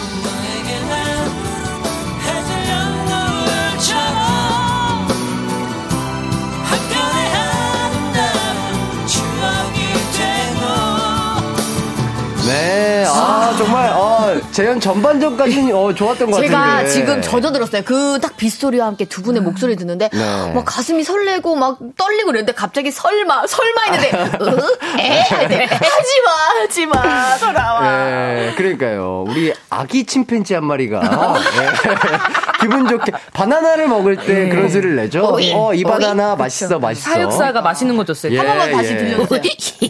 [12.75, 16.91] 네, 아, 정말, 어, 재현 전반전까지는 어, 좋았던 것 제가 같은데.
[16.91, 17.83] 제가 지금 젖어들었어요.
[17.85, 20.53] 그 딱 빗소리와 함께 두 분의 목소리 듣는데, 네.
[20.55, 24.11] 막 가슴이 설레고 막 떨리고 그랬는데 갑자기 설마, 설마 했는데,
[24.41, 24.79] 으?
[25.01, 25.21] 에?
[25.21, 27.81] 하지 마, 하지 마, 돌아와.
[27.83, 29.25] 네, 그러니까요.
[29.29, 31.69] 우리 아기 침팬지 한 마리가, 네.
[32.61, 34.49] 기분 좋게, 바나나를 먹을 때 네.
[34.49, 35.25] 그런 소리를 내죠.
[35.25, 36.39] 어, 어이 바나나 어이?
[36.39, 36.79] 맛있어, 그쵸.
[36.81, 37.11] 맛있어.
[37.11, 38.33] 사육사가 맛있는 거 줬어요.
[38.33, 38.97] 예, 한 번만 다시 예.
[38.97, 39.41] 들려주세요.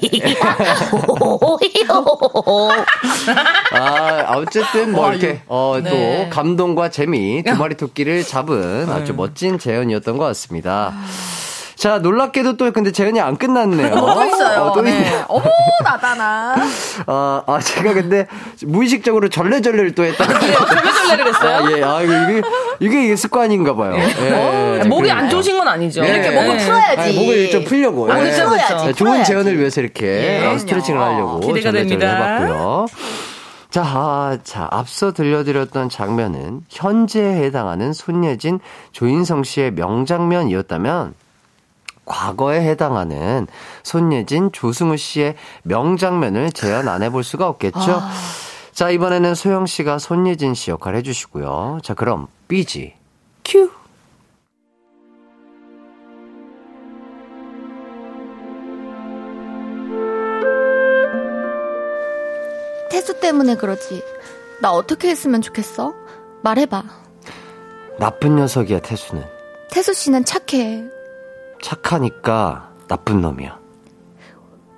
[3.72, 5.91] 아, 어쨌든 뭐 이렇게 어, 네.
[5.91, 9.16] 또 감동과 재미 두 마리 토끼를 잡은 아주 네.
[9.16, 10.93] 멋진 재현이었던 것 같습니다.
[11.77, 13.91] 자, 놀랍게도 또 근데 재현이 안 끝났네요.
[13.95, 14.61] 또 있어요.
[14.62, 15.25] 어, 또 네.
[15.29, 15.45] 어머,
[15.83, 16.55] 나다나.
[17.07, 18.27] 아, 아, 제가 근데
[18.64, 20.27] 무의식적으로 절레절레를 또 했다.
[20.27, 21.57] 네, 절레절레를 했어요?
[21.57, 21.83] 아, 예.
[21.83, 22.43] 아, 이게,
[22.81, 23.95] 이게, 이게 습관인가 봐요.
[23.97, 24.27] 예.
[24.27, 24.81] 예.
[24.81, 24.85] 어?
[24.87, 26.05] 목이 안 좋으신 건 아니죠.
[26.05, 26.09] 예.
[26.14, 27.01] 이렇게 목을 풀어야지.
[27.01, 28.11] 아니, 목을 좀 풀려고.
[28.12, 28.93] 아, 그렇죠, 그렇죠.
[28.93, 30.07] 좋은 재현을 위해서 이렇게
[30.53, 30.59] 예.
[30.59, 31.41] 스트레칭을 하려고.
[31.41, 32.37] 기대가 됩니다.
[32.37, 32.87] 해봤고요.
[33.70, 38.61] 자, 아, 자, 앞서 들려드렸던 장면은 현재에 해당하는 손예진,
[38.93, 41.14] 조인성 씨의 명장면이었다면
[42.05, 43.47] 과거에 해당하는
[43.83, 47.79] 손예진, 조승우 씨의 명장면을 재현 안 해볼 수가 없겠죠?
[47.79, 48.11] 아...
[48.73, 51.79] 자, 이번에는 소영 씨가 손예진 씨 역할 해주시고요.
[51.83, 52.95] 자, 그럼 삐지
[53.45, 53.71] 큐!
[62.91, 64.03] 태수 때문에 그러지.
[64.61, 65.95] 나 어떻게 했으면 좋겠어?
[66.43, 66.83] 말해봐.
[67.99, 69.25] 나쁜 녀석이야, 태수는.
[69.71, 70.85] 태수 씨는 착해.
[71.65, 73.59] 착하니까 나쁜 놈이야.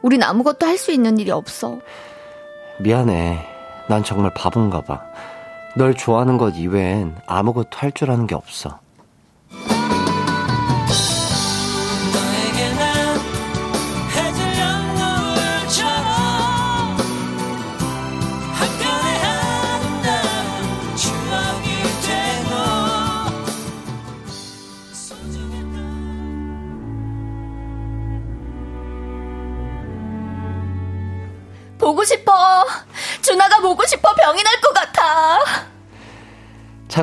[0.02, 1.80] 우린 아무것도 할 수 있는 일이 없어.
[2.78, 3.44] 미안해.
[3.88, 5.02] 난 정말 바본가 봐.
[5.76, 8.78] 널 좋아하는 것 이외엔 아무것도 할 줄 아는 게 없어.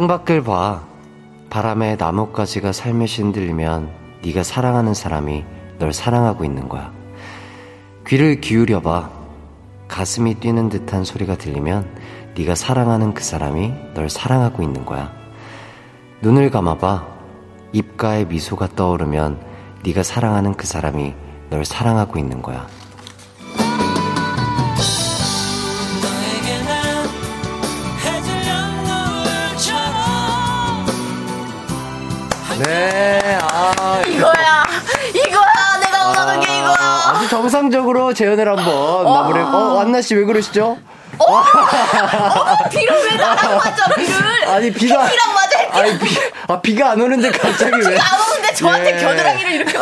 [0.04, 0.84] 창밖을 봐.
[1.50, 3.90] 바람에 나뭇가지가 살며시 흔들리면
[4.24, 5.46] 네가 사랑하는 사람이
[5.80, 6.92] 널 사랑하고 있는 거야.
[8.08, 9.10] 귀를 기울여 봐.
[9.88, 11.88] 가슴이 뛰는 듯한 소리가 들리면
[12.38, 15.14] 네가 사랑하는 그 사람이 널 사랑하고 있는 거야.
[16.22, 17.08] 눈을 감아 봐.
[17.72, 19.40] 입가에 미소가 떠오르면
[19.86, 21.14] 네가 사랑하는 그 사람이
[21.50, 22.68] 널 사랑하고 있는 거야.
[32.66, 34.02] 네, 아.
[34.08, 34.64] 이거야.
[35.14, 35.78] 이거야.
[35.82, 37.02] 내가 원하는 아, 게 이거야.
[37.08, 39.04] 아주 정상적으로 재연을 한번 어.
[39.22, 39.40] 마무리.
[39.40, 40.78] 어, 안나 씨 왜 그러시죠?
[41.20, 41.34] 어?
[41.38, 41.44] 어?
[42.70, 44.48] 비를 왜 나랑 맞아, 비를?
[44.48, 45.08] 아니, 비가.
[45.08, 47.94] 비랑 맞아, 아니, 비, 아, 비가 안 오는데 갑자기 왜.
[47.96, 49.02] 비가 안 오는데 저한테 예.
[49.02, 49.78] 겨드랑이를 이렇게.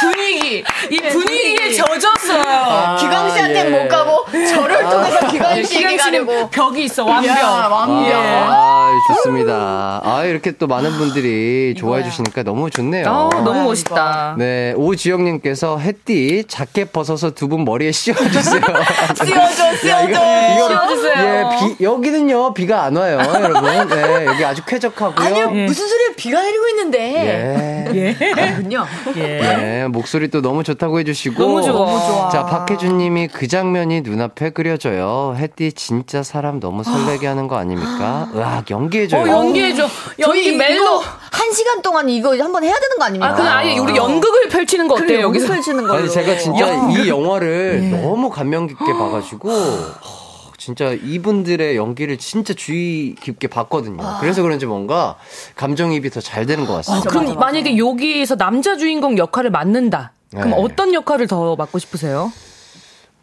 [0.00, 1.31] 분위기 이 분위기
[1.72, 2.42] 에 젖었어요.
[2.46, 3.70] 아, 기광 씨한테 예.
[3.70, 7.30] 못 가고 저를 아, 통해서 기광 씨에게 가려고 벽이 있어 완벽.
[7.38, 8.08] 야, 완벽.
[8.08, 8.12] 예.
[8.14, 10.00] 아, 좋습니다.
[10.04, 13.04] 아 이렇게 또 많은 분들이 좋아해 주시니까 너무 좋네요.
[13.08, 14.36] 아, 너무 멋있다.
[14.38, 18.60] 네 오지영님께서 햇띠 자켓 벗어서 두 분 머리에 씌워주세요.
[19.24, 20.14] 씌워줘 씌워줘.
[20.56, 21.12] 씌워주세요.
[21.18, 23.88] 예, 비, 여기는요 비가 안 와요, 여러분.
[23.88, 25.26] 네, 여기 아주 쾌적하고요.
[25.26, 25.66] 아니요 예.
[25.66, 27.86] 무슨 소리야 비가 내리고 있는데.
[27.92, 27.94] 예.
[27.94, 28.14] 예.
[28.14, 28.86] 그렇군요.
[29.16, 29.82] 예.
[29.82, 29.86] 예.
[29.88, 31.34] 목소리 또 너무 좋다고 해주시고.
[31.66, 31.86] 너무 좋아.
[31.86, 32.28] 너무 좋아.
[32.30, 35.34] 자, 박혜준 님이 그 장면이 눈앞에 그려져요.
[35.36, 38.28] 햇띠 진짜 사람 너무 설레게 하는 거 아닙니까?
[38.34, 39.22] 으악, 연기해줘요.
[39.22, 39.86] 어, 연기해줘.
[40.20, 40.98] 연기 멜로.
[40.98, 43.32] 한 시간 동안 이거 한번 해야 되는 거 아닙니까?
[43.32, 45.48] 아, 그냥 아예 우리 연극을 펼치는 거 어때요, 여기서?
[45.48, 45.94] 펼치는 거.
[45.96, 48.00] 아니, 제가 진짜 이 영화를 네.
[48.02, 49.50] 너무 감명 깊게 봐가지고.
[50.58, 54.00] 진짜 이분들의 연기를 진짜 주의 깊게 봤거든요.
[54.00, 54.18] 아.
[54.20, 55.16] 그래서 그런지 뭔가
[55.56, 57.08] 감정입이 더 잘 되는 것 같습니다.
[57.08, 57.46] 아, 그럼 맞아, 맞아.
[57.46, 60.12] 만약에 여기에서 남자 주인공 역할을 맡는다.
[60.32, 60.56] 그럼 네.
[60.58, 62.32] 어떤 역할을 더 맡고 싶으세요?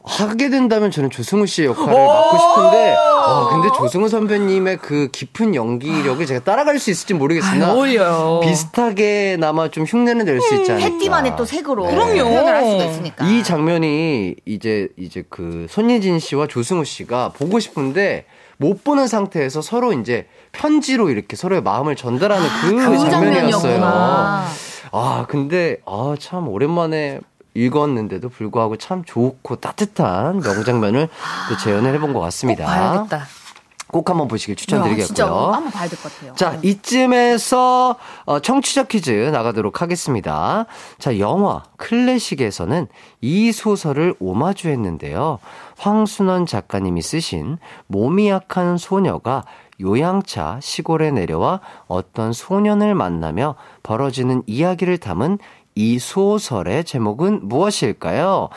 [0.02, 6.26] 하게 된다면 저는 조승우 씨의 역할을 맡고 싶은데, 어, 근데 조승우 선배님의 그 깊은 연기력을
[6.26, 8.40] 제가 따라갈 수 있을지 모르겠으나, 어울려요.
[8.42, 10.88] 비슷하게나마 좀 흉내는 낼 수 있지 않을까.
[10.88, 11.92] 햇띠만의 또 색으로 네.
[11.94, 12.24] 그럼요.
[12.30, 13.26] 표현을 할 수가 있으니까.
[13.28, 18.26] 이 장면이 이제 이제 그 손예진 씨와 조승우 씨가 보고 싶은데
[18.58, 23.80] 못 보는 상태에서 서로 이제 편지로 이렇게 서로의 마음을 전달하는 그, 그 장면이었어요.
[24.92, 27.20] 아, 근데 아, 참 오랜만에
[27.54, 31.10] 읽었는데도 불구하고 참 좋고 따뜻한 명장면을
[31.50, 32.64] 또 재현을 해본 것 같습니다.
[32.66, 33.26] 꼭 봐야겠다.
[33.92, 35.06] 꼭 한번 보시길 추천드리겠고요.
[35.08, 36.36] 진짜 한번 봐야 될 것 같아요.
[36.36, 36.60] 자, 네.
[36.70, 40.68] 이쯤에서 어, 청취자 퀴즈 나가도록 하겠습니다.
[41.00, 42.88] 자, 영화 클래식에서는
[43.22, 45.40] 이 소설을 오마주했는데요.
[45.80, 49.44] 황순원 작가님이 쓰신 몸이 약한 소녀가
[49.82, 55.40] 요양차 시골에 내려와 어떤 소년을 만나며 벌어지는 이야기를 담은
[55.76, 58.50] 이 소설의 제목은 무엇일까요?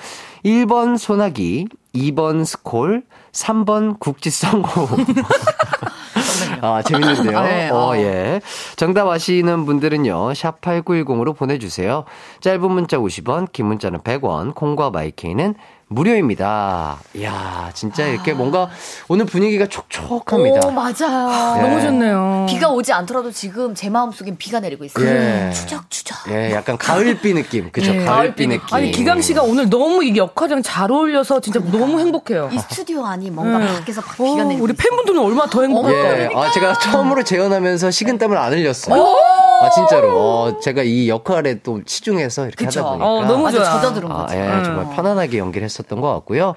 [0.44, 4.64] 1번 소나기, 2번 스콜, 3번 국지성호.
[6.62, 7.38] 아, 재밌는데요.
[7.38, 8.40] 아, 네, 어, 어, 예.
[8.76, 12.04] 정답 아시는 분들은요, 샵8910으로 보내주세요.
[12.40, 15.54] 짧은 문자 50원, 긴 문자는 100원, 콩과 마이케이는
[15.94, 16.98] 무료입니다.
[17.14, 18.34] 이야, 진짜 이렇게 아.
[18.34, 18.68] 뭔가
[19.08, 20.66] 오늘 분위기가 촉촉합니다.
[20.66, 21.56] 오, 맞아요.
[21.56, 21.62] 네.
[21.62, 22.46] 너무 좋네요.
[22.48, 25.06] 비가 오지 않더라도 지금 제 마음속엔 비가 내리고 있어요.
[25.06, 25.50] 예.
[25.52, 26.18] 추적추적.
[26.30, 27.70] 예, 약간 가을비 느낌.
[27.70, 27.94] 그죠?
[27.94, 28.04] 예.
[28.04, 28.74] 가을비 느낌.
[28.74, 31.78] 아니, 기강 씨가 오늘 너무 이 역할이랑 잘 어울려서 진짜 그러니까.
[31.84, 32.50] 너무 행복해요.
[32.52, 33.66] 이 스튜디오 안이 뭔가 예.
[33.74, 36.22] 밖에서 막 비가 내리고 우리 팬분들은 얼마나 더 행복할까요?
[36.22, 36.28] 예.
[36.34, 39.16] 아, 제가 처음으로 재연하면서 식은땀을 안 흘렸어요.
[39.62, 40.08] 아, 진짜로.
[40.18, 42.80] 어, 제가 이 역할에 또 치중해서 이렇게 그쵸?
[42.80, 43.06] 하다 보니까.
[43.10, 43.64] 어, 너무 좋아.
[43.64, 44.34] 젖어들은 아, 거죠.
[44.36, 46.54] 예, 정말 편안하게 연기를 했었던 것 같고요.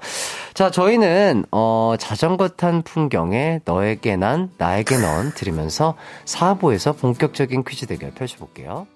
[0.54, 5.94] 자, 저희는, 어, 자전거 탄 풍경에 너에게 난, 나에게 넌 들으면서
[6.24, 8.86] 4부에서 본격적인 퀴즈 대결 펼쳐볼게요.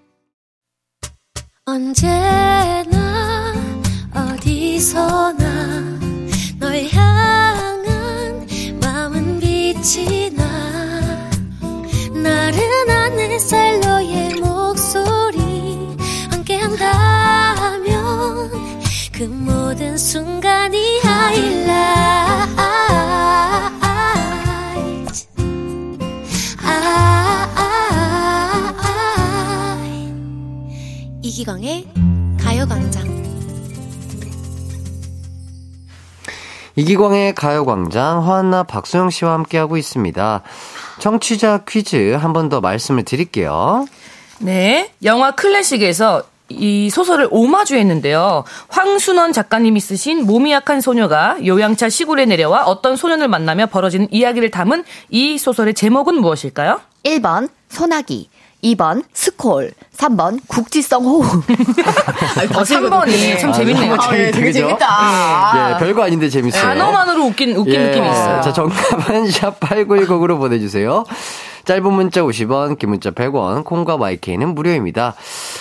[1.67, 3.53] 언제나,
[4.15, 6.01] 어디서나,
[6.59, 8.47] 널 향한
[8.83, 10.50] 마음은 빛이 나.
[12.23, 15.97] 나른한 햇살 너의 목소리
[16.31, 17.91] 함께한다면
[19.13, 21.01] 그 모든 순간이
[31.41, 31.87] 이기광의
[32.39, 33.09] 가요광장.
[36.77, 40.43] 이기광의 가요광장 화한나 박소영 씨와 함께하고 있습니다.
[41.01, 43.87] 청취자 퀴즈 한 번 더 말씀을 드릴게요.
[44.39, 44.93] 네.
[45.05, 48.45] 영화 클래식에서 이 소설을 오마주했는데요.
[48.69, 54.83] 황순원 작가님이 쓰신 몸이 약한 소녀가 요양차 시골에 내려와 어떤 소년을 만나며 벌어지는 이야기를 담은
[55.11, 56.81] 이 소설의 제목은 무엇일까요?
[57.05, 58.29] 1번 소나기
[58.63, 61.45] 2번 스콜, 3번 국지성 호흡.
[62.55, 63.95] 어, 3번이 참 재밌네요.
[63.95, 65.75] 아, 네, 되게 재밌다.
[65.75, 66.63] 예, 별거 아닌데 재밌어요.
[66.63, 67.87] 단어만으로 웃긴, 웃긴 예.
[67.87, 68.41] 느낌이 있어요.
[68.43, 71.05] 자, 정답은 샵 8910으로 보내 주세요.
[71.65, 75.15] 짧은 문자 50원, 긴 문자 100원, 콩과 YK는 무료입니다.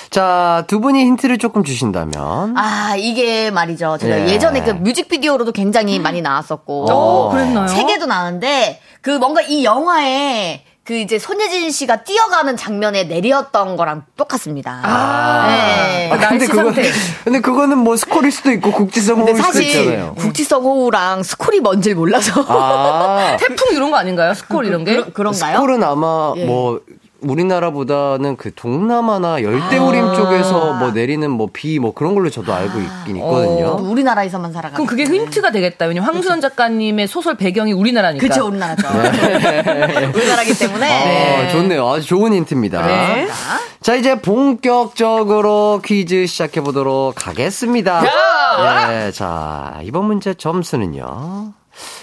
[0.09, 2.57] 자, 두 분이 힌트를 조금 주신다면.
[2.57, 3.97] 아, 이게 말이죠.
[3.99, 4.39] 제가 예.
[4.39, 6.85] 전에그 뮤직비디오로도 굉장히 많이 나왔었고.
[6.89, 7.67] 어, 그랬나요?
[7.67, 14.81] 책에도 나왔는데, 그 뭔가 이 영화에 그 이제 손예진 씨가 뛰어가는 장면에 내렸던 거랑 똑같습니다.
[14.83, 16.09] 아, 네.
[16.11, 16.73] 아 근데 그거
[17.23, 20.15] 근데 그거는 뭐 스코릴 수도 있고 국지성 호우일 수도 있잖아요.
[20.17, 22.43] 국지성 호우랑 스콜이 뭔지 몰라서.
[22.47, 23.37] 아.
[23.39, 24.33] 태풍 이런 거 아닌가요?
[24.33, 25.03] 스콜 이런 게?
[25.13, 26.45] 그, 런가요 스콜은 아마 예.
[26.45, 26.81] 뭐
[27.21, 32.79] 우리나라보다는 그 동남아나 열대우림 아~ 쪽에서 뭐 내리는 뭐 비뭐 뭐 그런 걸로 저도 알고
[32.79, 33.67] 있긴 있거든요.
[33.67, 34.75] 어, 우리나라에서만 살아가.
[34.75, 35.85] 그럼 그게 힌트가 되겠다.
[35.85, 38.21] 왜냐면 황수연 작가님의 소설 배경이 우리나라니까.
[38.21, 38.87] 그렇죠, 우리나라죠.
[38.91, 40.05] 네.
[40.15, 40.85] 우리나라기 때문에.
[40.85, 41.49] 아, 네.
[41.49, 41.87] 좋네요.
[41.87, 42.85] 아주 좋은 힌트입니다.
[42.85, 43.27] 네.
[43.81, 48.01] 자, 이제 본격적으로 퀴즈 시작해 보도록 하겠습니다.
[48.89, 51.53] 네, 자, 이번 문제 점수는요.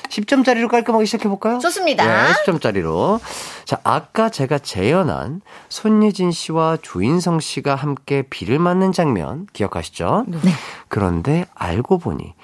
[0.09, 1.59] 10점짜리로 깔끔하게 시작해볼까요?
[1.59, 2.05] 좋습니다.
[2.05, 3.21] 네, 10점짜리로.
[3.65, 10.25] 자, 아까 제가 재현한 손예진 씨와 조인성 씨가 함께 비를 맞는 장면 기억하시죠?
[10.29, 10.51] 네.
[10.89, 12.35] 그런데 알고 보니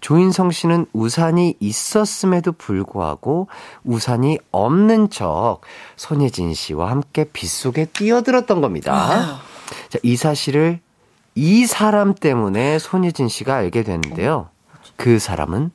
[0.00, 3.46] 조인성 씨는 우산이 있었음에도 불구하고
[3.84, 5.60] 우산이 없는 척
[5.96, 8.92] 손예진 씨와 함께 빗속에 뛰어들었던 겁니다.
[8.92, 9.40] 아.
[9.88, 10.80] 자, 이 사실을
[11.34, 14.48] 이 사람 때문에 손예진 씨가 알게 됐는데요.
[14.96, 15.70] 그 사람은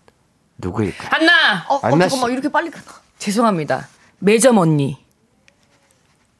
[0.57, 1.09] 누구일까?
[1.15, 1.65] 안나!
[1.69, 2.85] 어, 안나 어, 잠깐만, 이렇게 빨리 가나?
[3.19, 3.87] 죄송합니다.
[4.19, 4.97] 매점 언니.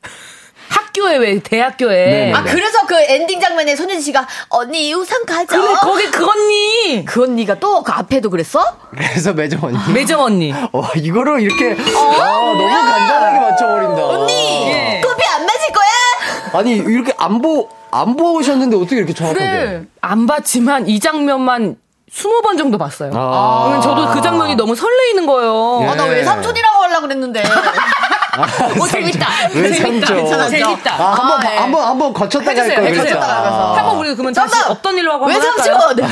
[0.70, 2.34] 학교에 왜 대학교에 네네네.
[2.34, 7.24] 아 그래서 그 엔딩 장면에 손예진 씨가 언니 우산 가져 그래 거기 그 언니 그
[7.24, 8.59] 언니가 또 그 앞에도 그랬어?
[8.91, 14.34] 그래서 매점 언니 매점 언니 와 이거를 이렇게 어, 아, 너무 간단하게 맞춰버린다 언니
[14.72, 15.01] 예.
[15.03, 16.59] 커피 안 마실 거야?
[16.59, 19.84] 아니 이렇게 안보 안 보셨는데 어떻게 이렇게 정확하게 그래.
[20.01, 21.78] 안 봤지만 이 장면만
[22.10, 23.12] 스무 번 정도 봤어요.
[23.14, 23.80] 아.
[23.84, 25.80] 저도 그 장면이 너무 설레이는 거예요.
[25.84, 25.88] 예.
[25.88, 27.43] 아, 나 외삼촌이라고 하려고 그랬는데.
[28.80, 29.28] 오, 어, 재밌다.
[29.53, 30.49] 외삼촌.
[30.49, 30.93] 재밌다.
[30.93, 31.58] 아, 한 번, 아, 네.
[31.58, 32.95] 한번, 한번 거쳤다가 할 걸.
[32.95, 35.76] 거쳤다가 한번 우리 그러면 다시 없던 일로 하고 외삼촌!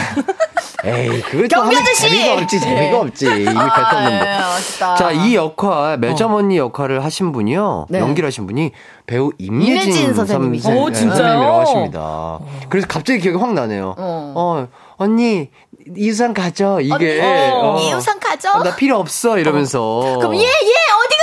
[0.86, 3.26] 에이, 그거 하면 재미가 없지, 재미가 없지.
[3.26, 4.30] 이미 뱉었는데.
[4.30, 6.38] 아, 네, 자, 이 역할, 매점 어.
[6.38, 7.88] 언니 역할을 하신 분이요.
[7.90, 8.00] 네.
[8.00, 8.72] 연기를 하신 분이
[9.08, 10.70] 배우 임예진, 임예진 선생님이죠.
[10.70, 11.16] 오, 진짜요?
[11.16, 12.40] 선생님이라고 하십니다.
[12.70, 13.96] 그래서 갑자기 기억이 확 나네요.
[13.98, 14.68] 어, 어
[14.98, 15.50] 언니,
[15.96, 16.80] 이 우산 가져.
[16.82, 17.22] 이게.
[17.22, 18.52] 어, 이 우산 가져.
[18.54, 19.38] 어, 나 필요 없어.
[19.38, 19.82] 이러면서.
[20.00, 20.18] 어.
[20.18, 21.16] 그럼 얘, 얘, 어디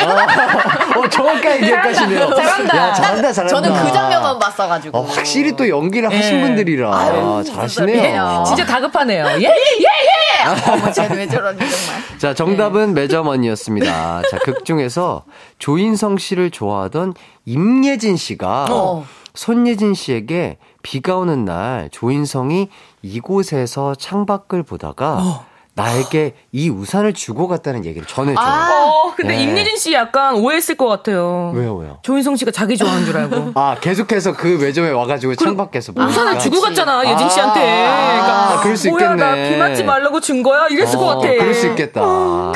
[0.00, 0.10] 가니?
[0.10, 2.34] 아, 어, 정확하게 기억하시네요.
[2.34, 2.76] 잘한다.
[2.76, 3.48] 야, 잘한다, 잘한다.
[3.48, 4.98] 저는 그 장면만 봤어가지고.
[4.98, 6.16] 어, 확실히 또 연기를 네.
[6.16, 6.96] 하신 분들이라.
[6.96, 8.44] 아유, 잘하시네요.
[8.46, 9.26] 진짜 다급하네요.
[9.26, 10.70] 예, 예, 예!
[10.70, 12.18] 어머, 쟤는 왜 저러니, 정말.
[12.18, 13.02] 자, 정답은 네.
[13.02, 14.22] 매점언이었습니다.
[14.30, 15.24] 자, 극 중에서
[15.58, 17.14] 조인성 씨를 좋아하던
[17.44, 19.06] 임예진 씨가 어.
[19.34, 22.68] 손예진 씨에게 비가 오는 날 조인성이
[23.02, 25.46] 이곳에서 창밖을 보다가 어.
[25.74, 28.44] 나에게 이 우산을 주고 갔다는 얘기를 전해줘요.
[28.44, 29.44] 아, 어, 근데 네.
[29.44, 31.52] 임예진 씨 약간 오해했을 것 같아요.
[31.54, 31.98] 왜요, 왜요?
[32.02, 33.52] 조인성 씨가 자기 좋아하는 줄 알고.
[33.54, 35.92] 아, 계속해서 그 매점에 와가지고 창밖에서.
[35.96, 37.60] 우산을 주고 갔잖아, 예진 씨한테.
[37.86, 39.14] 아, 그러니까, 그럴 수 있겠네.
[39.14, 40.66] 뭐야, 나 비 맞지 말라고 준 거야?
[40.66, 41.28] 이랬을 어, 것 같아.
[41.28, 42.00] 그럴 수 있겠다.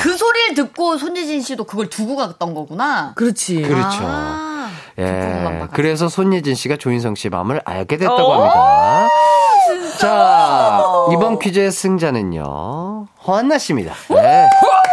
[0.01, 3.13] 그 소리를 듣고 손예진 씨도 그걸 두고 갔던 거구나.
[3.15, 3.63] 그렇지.
[3.63, 3.99] 그렇죠.
[4.99, 5.03] 아.
[5.03, 5.67] 예.
[5.73, 9.09] 그래서 손예진 씨가 조인성 씨의 마음을 알게 됐다고 합니다.
[9.99, 10.83] 자,
[11.13, 13.07] 이번 퀴즈의 승자는요.
[13.27, 13.95] 허한나 씨입니다.
[14.11, 14.49] 네.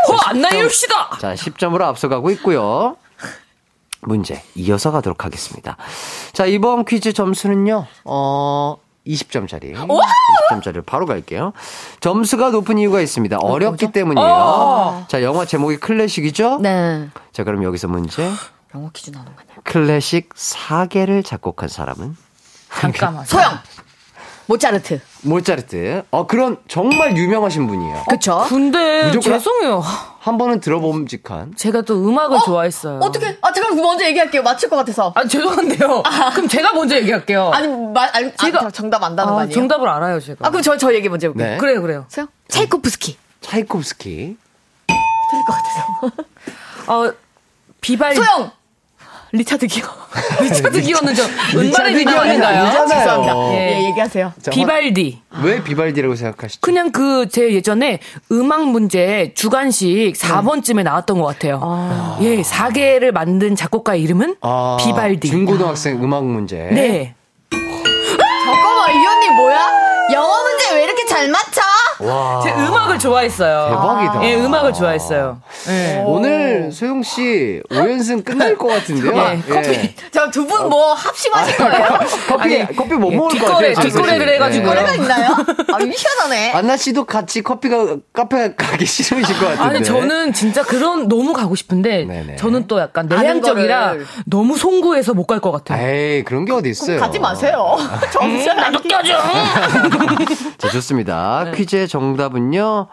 [0.08, 1.18] 허한나일 씨다!
[1.20, 2.96] 자, 10점으로 앞서가고 있고요.
[4.02, 5.78] 문제 이어서 가도록 하겠습니다.
[6.32, 7.86] 자, 이번 퀴즈 점수는요.
[8.06, 9.76] 어, 20점짜리.
[9.76, 11.54] 20점짜리를 바로 갈게요.
[12.00, 13.38] 점수가 높은 이유가 있습니다.
[13.38, 13.92] 어, 어렵기 뭐죠?
[13.92, 14.28] 때문이에요.
[14.28, 16.60] 어~ 자, 영화 제목이 클래식이죠?
[16.62, 17.10] 네.
[17.32, 18.30] 자, 그럼 여기서 문제.
[18.76, 19.49] 영어 퀴즈 나오는 거냐?
[19.64, 22.16] 클래식 4개를 작곡한 사람은?
[22.70, 23.26] 잠깐만.
[23.26, 23.60] 소영!
[24.50, 25.00] 모차르트.
[25.22, 26.04] 모차르트.
[26.10, 28.04] 어, 그런 정말 유명하신 분이에요.
[28.10, 28.46] 그쵸?
[28.50, 29.80] 근데 죄송해요.
[30.20, 31.54] 한 번은 들어봄직한.
[31.56, 32.40] 제가 또 음악을 어?
[32.40, 32.98] 좋아했어요.
[33.00, 33.38] 어떻게?
[33.42, 34.42] 아, 제가 먼저 얘기할게요.
[34.42, 35.14] 맞출 것 같아서.
[35.16, 36.02] 아, 죄송한데요.
[36.04, 36.32] 아.
[36.32, 37.52] 그럼 제가 먼저 얘기할게요.
[37.52, 39.54] 아니, 마, 아니 제가 아, 정답 안다는 아, 거 아니에요?
[39.54, 40.48] 정답을 알아요, 제가.
[40.48, 41.52] 아, 그럼 저, 저 얘기 먼저 해볼게요.
[41.52, 41.58] 네.
[41.58, 42.06] 그래요, 그래요.
[42.10, 42.28] 소영?
[42.48, 43.18] 차이코프스키.
[43.42, 44.36] 차이코프스키.
[45.30, 46.24] 틀릴 것 같아서.
[46.92, 47.14] 어,
[47.82, 48.16] 비발.
[48.16, 48.52] 소영!
[49.32, 49.84] 리차드 기어.
[50.42, 51.24] 리차드 기어는 저
[51.58, 52.88] 은발의 아닌가요?
[52.88, 53.36] 죄송합니다.
[53.54, 54.34] 예, 예 얘기하세요.
[54.52, 55.22] 비발디.
[55.44, 56.62] 왜 비발디라고 생각하시죠?
[56.62, 58.00] 그냥 그 제 예전에
[58.32, 61.60] 음악 문제 주관식 4번쯤에 나왔던 것 같아요.
[61.62, 62.18] 아.
[62.22, 65.28] 예, 4개를 만든 작곡가의 이름은 아, 비발디.
[65.30, 66.56] 중고등학생 음악 문제.
[66.72, 67.14] 네.
[67.52, 69.60] 잠깐만, 이 언니 뭐야?
[70.14, 71.49] 영어 문제 왜 이렇게 잘 맞춰?
[72.10, 72.42] 와.
[72.44, 73.68] 제 음악을 좋아했어요.
[73.70, 74.26] 대박이다.
[74.28, 75.42] 예, 음악을 좋아했어요.
[75.68, 76.04] 네.
[76.06, 79.14] 오늘 소영 씨 5연승 끝날 것 같은데요.
[79.16, 79.70] 예, 커피.
[79.70, 79.96] 예.
[80.12, 81.88] 저두 분 뭐 합심하실 거예요?
[82.28, 83.90] 커피 아니, 커피 못 예, 먹을 뒷거래, 거예요.
[83.90, 84.64] 뒷거래를 해가지고.
[84.66, 85.28] 뒷거래가 있나요?
[85.74, 86.52] 아, 희한하네.
[86.54, 89.64] 안나 씨도 같이 커피가 카페 가기 싫으실 것 같은데.
[89.64, 92.36] 아니 저는 진짜 그런 너무 가고 싶은데 네네.
[92.36, 93.96] 저는 또 약간 내향적이라
[94.26, 95.88] 너무 송구해서 못 갈 것 같아요.
[95.88, 97.00] 에이 그런 게 어디 있어요?
[97.00, 97.78] 가지 마세요.
[98.12, 99.14] 정신 나도 껴줘.
[100.58, 101.44] 자 좋습니다.
[101.46, 101.52] 네.
[101.52, 102.88] 퀴즈의 정 답은요.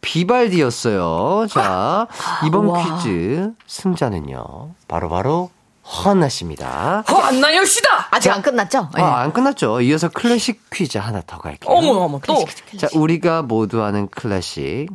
[0.00, 1.46] 비발디였어요.
[1.48, 2.06] 자,
[2.46, 2.82] 이번 와.
[2.82, 4.70] 퀴즈 승자는요.
[4.88, 5.50] 바로바로 바로
[5.84, 7.04] 허한나 씨입니다.
[7.08, 8.08] 허한나 씨다!
[8.10, 8.78] 아직 자, 안 끝났죠?
[8.94, 9.02] 아, 네.
[9.02, 9.80] 안 끝났죠.
[9.80, 11.74] 이어서 클래식 퀴즈 하나 더 갈게요.
[11.74, 12.34] 어머, 어머, 또.
[12.34, 12.78] 클래식, 클래식.
[12.80, 14.88] 자, 우리가 모두 아는 클래식.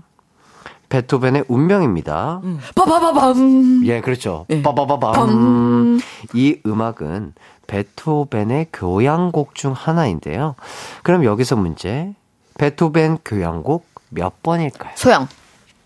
[0.90, 2.40] 베토벤의 운명입니다.
[2.44, 2.60] 음.
[2.76, 3.82] 빠바바밤.
[3.86, 4.46] 예, 그렇죠.
[4.48, 4.62] 네.
[4.62, 6.00] 빠바바밤.
[6.34, 7.34] 이 음악은
[7.68, 10.56] 베토벤의 교향곡 중 하나인데요.
[11.04, 12.14] 그럼 여기서 문제.
[12.58, 14.94] 베토벤 교향곡 몇 번일까요?
[14.96, 15.28] 소영.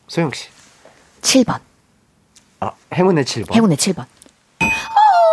[0.07, 0.49] 소영 씨.
[1.22, 1.59] 7번.
[2.59, 3.53] 아, 행운의 7번.
[3.53, 4.05] 행운의 7번.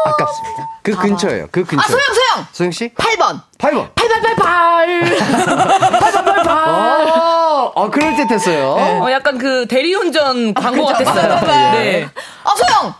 [0.04, 0.68] 아깝습니다.
[0.82, 1.02] 그 봐봐.
[1.02, 1.48] 근처예요.
[1.50, 1.82] 그 근처.
[1.82, 2.46] 아, 소영, 소영!
[2.52, 2.88] 소영 씨?
[2.94, 3.42] 8번.
[3.58, 3.94] 8번.
[3.94, 5.18] 8888!
[5.18, 6.48] 8888!
[6.48, 8.74] 아, 아, 그럴 듯 했어요.
[8.76, 9.00] 네.
[9.00, 11.40] 어, 약간 그 대리운전 아, 광고 아, 같았어요.
[11.72, 12.08] 네.
[12.44, 12.94] 아, 소영!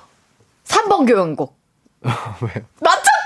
[0.67, 1.57] 3번 교향곡.
[2.05, 2.65] 왜요?
[2.81, 3.18] 맞췄다!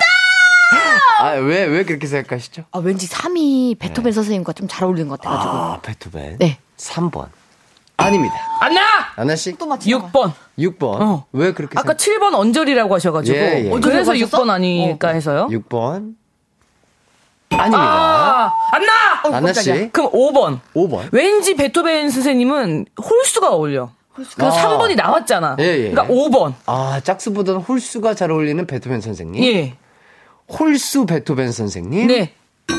[1.22, 2.64] 아, 왜, 왜 그렇게 생각하시죠?
[2.72, 4.14] 아, 왠지 3이 베토벤 네.
[4.14, 5.52] 선생님과 좀 잘 어울리는 것 같아가지고.
[5.54, 6.38] 아, 베토벤?
[6.38, 6.58] 네.
[6.76, 7.28] 3번.
[7.96, 8.34] 아닙니다.
[8.60, 8.80] 안나!
[9.16, 9.56] 안나 씨?
[9.56, 10.32] 또 맞추 6번.
[10.58, 11.00] 6번.
[11.00, 11.26] 어.
[11.32, 12.26] 왜 그렇게 아까 생각...
[12.30, 13.36] 7번 언저리라고 하셔가지고.
[13.36, 13.80] 예, 예.
[13.80, 15.12] 그래서 6번 아닐까 어.
[15.12, 15.48] 해서요.
[15.48, 16.14] 6번.
[17.50, 17.78] 아닙니다.
[17.82, 18.92] 아, 안나!
[19.24, 19.90] 어, 안나 씨?
[19.92, 20.58] 그럼 5번.
[20.74, 21.08] 5번.
[21.12, 23.90] 왠지 베토벤 선생님은 홀수가 어울려.
[24.14, 24.50] 그래서 아.
[24.50, 25.56] 3번이 나왔잖아.
[25.60, 25.90] 예, 예.
[25.90, 26.54] 그러니까 5번.
[26.66, 29.44] 아, 짝수보다는 홀수가 잘 어울리는 베토벤 선생님?
[29.44, 29.76] 예.
[30.58, 32.06] 홀수 베토벤 선생님?
[32.08, 32.32] 네.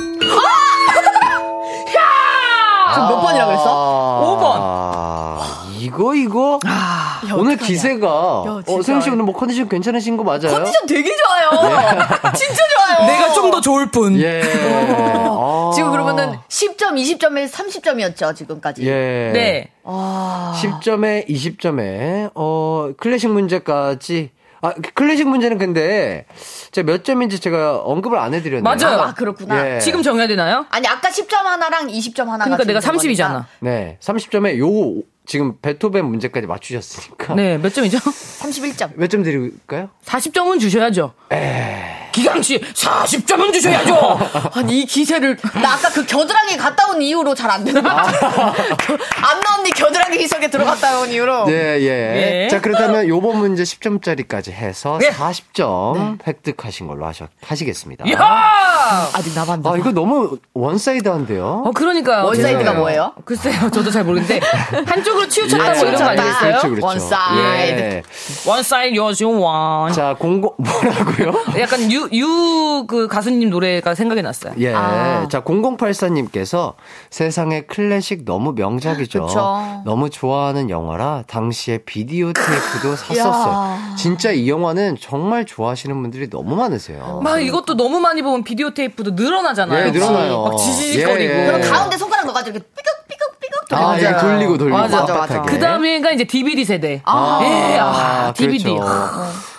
[2.94, 4.38] 지금 몇 번이라 그랬어?
[4.38, 4.44] 5번.
[4.62, 6.60] 아, 이거, 이거?
[6.66, 8.08] 아, 오늘 기세가.
[8.08, 10.50] 야, 어, 세영 씨 오늘 뭐 컨디션 괜찮으신 거 맞아요?
[10.52, 11.52] 컨디션 되게 좋아요.
[11.64, 11.78] 네.
[12.38, 13.08] 진짜 좋아요.
[13.08, 14.20] 내가 좀 더 좋을 뿐.
[14.20, 14.42] 예.
[15.30, 15.72] 아.
[15.76, 18.84] 지금 그러면은 10점, 20점에 30점이었죠, 지금까지.
[18.88, 19.32] 예.
[19.34, 19.70] 네.
[19.84, 20.54] 아.
[20.62, 24.32] 10점에 20점에, 어, 클래식 문제까지
[24.64, 26.26] 아, 클래식 문제는 근데
[26.72, 28.64] 제가 몇 점인지 제가 언급을 안 해드렸네요.
[28.64, 29.00] 맞아요.
[29.02, 29.76] 아, 그렇구나.
[29.76, 29.80] 예.
[29.80, 30.66] 지금 정해야 되나요?
[30.70, 32.46] 아니, 아까 10점 하나랑 20점 하나가.
[32.46, 33.44] 그러니까 내가 30이잖아.
[33.60, 33.98] 네.
[34.00, 37.36] 30점에 요, 지금 베토벤 문제까지 맞추셨으니까.
[37.36, 37.98] 네, 몇 점이죠?
[37.98, 38.92] 31점.
[38.96, 39.90] 몇 점 드릴까요?
[40.06, 41.14] 40점은 주셔야죠.
[41.34, 41.73] 에
[42.14, 44.20] 기강씨 40점은 주셔야죠.
[44.56, 48.54] 아니 이 기세를 나 아까 그 겨드랑이 갔다 온 이후로 잘 안 되는 거 같아.
[48.56, 51.46] 안나 언니 겨드랑이 희석에 들어갔다 온 이후로.
[51.50, 52.46] 예, 예.
[52.46, 52.48] 예.
[52.50, 55.10] 자 그렇다면 요번 문제 10점짜리까지 해서 예.
[55.10, 56.18] 40점 네.
[56.28, 58.10] 획득하신 걸로 하셔, 하시겠습니다.
[58.12, 59.10] 야!
[59.14, 59.70] 아직 남았는데.
[59.70, 61.64] 아 이거 너무 one side한데요.
[61.66, 63.14] 어 그러니까 one side가 뭐예요?
[63.26, 64.40] 글쎄요, 저도 잘 모르는데
[64.86, 66.40] 한쪽으로 치우쳤다 뭐 이런 거 아니겠어요?
[66.42, 66.86] 그렇죠, 그렇죠.
[66.88, 67.80] One side.
[67.82, 68.04] 예.
[68.46, 69.92] One side 요즘 one.
[69.94, 71.34] 자 공고 뭐라고요?
[71.60, 74.54] 약간 유유 그 가수님 노래가 생각이 났어요.
[74.60, 74.74] 예.
[74.74, 75.28] 아.
[75.30, 76.74] 자, 0084님께서
[77.10, 79.26] 세상에 클래식 너무 명작이죠.
[79.28, 79.82] 그쵸.
[79.86, 83.78] 너무 좋아하는 영화라 당시에 비디오 테이프도 샀었어요.
[83.98, 87.22] 진짜 이 영화는 정말 좋아하시는 분들이 너무 많으세요.
[87.24, 89.88] 막 이것도 너무 많이 보면 비디오 테이프도 늘어나잖아요.
[89.88, 90.44] 예, 늘어나요.
[90.44, 91.34] 막 지지직거리고.
[91.34, 91.46] 예, 예.
[91.46, 93.88] 그럼 가운데 손가락 넣어가지고 삐걱삐걱 삐걱 돌리고.
[93.88, 94.78] 아, 예, 돌리고 돌리고.
[94.78, 95.42] 맞아, 맞아, 맞아.
[95.44, 97.02] 그 다음에가 이제 DVD 세대.
[97.06, 98.74] 아, 예, 아, DVD.
[98.74, 98.92] 그렇죠.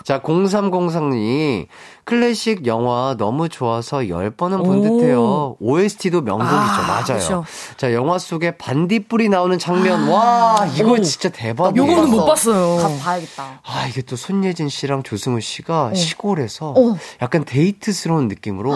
[0.05, 1.67] 자, 0303님.
[2.05, 5.57] 클래식 영화 너무 좋아서 10번은 본 듯해요.
[5.59, 6.55] OST도 명곡이죠.
[6.55, 7.05] 아, 맞아요.
[7.05, 7.45] 그렇죠.
[7.79, 10.07] 자, 영화 속에 반딧불이 나오는 장면.
[10.11, 11.01] 아, 와, 이거 오.
[11.01, 11.91] 진짜 대박이에요.
[11.91, 12.77] 요거는 못 봤어요.
[12.83, 13.61] 가서 봐야겠다.
[13.65, 15.95] 아, 이게 또 손예진 씨랑 조승우 씨가 오.
[15.95, 16.99] 시골에서 오.
[17.23, 18.75] 약간 데이트스러운 느낌으로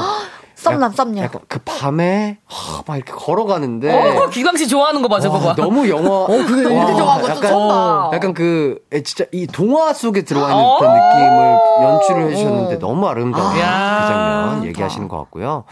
[0.58, 1.22] 썸남 썸녀.
[1.22, 4.18] 약간 그 밤에 하, 막 이렇게 걸어가는데.
[4.18, 5.54] 어, 기광 씨 좋아하는 거 맞아, 그거.
[5.54, 6.08] 너무 영화.
[6.24, 8.10] 어, 그래 이렇게 좋아하는 것도 약간, 봐.
[8.12, 13.58] 약간 그 진짜 이 동화 속에 들어와 있는 듯한 느낌을 연출을 해주셨는데 너무 아름다운 그
[13.58, 15.64] 장면 얘기하시는 것 같고요.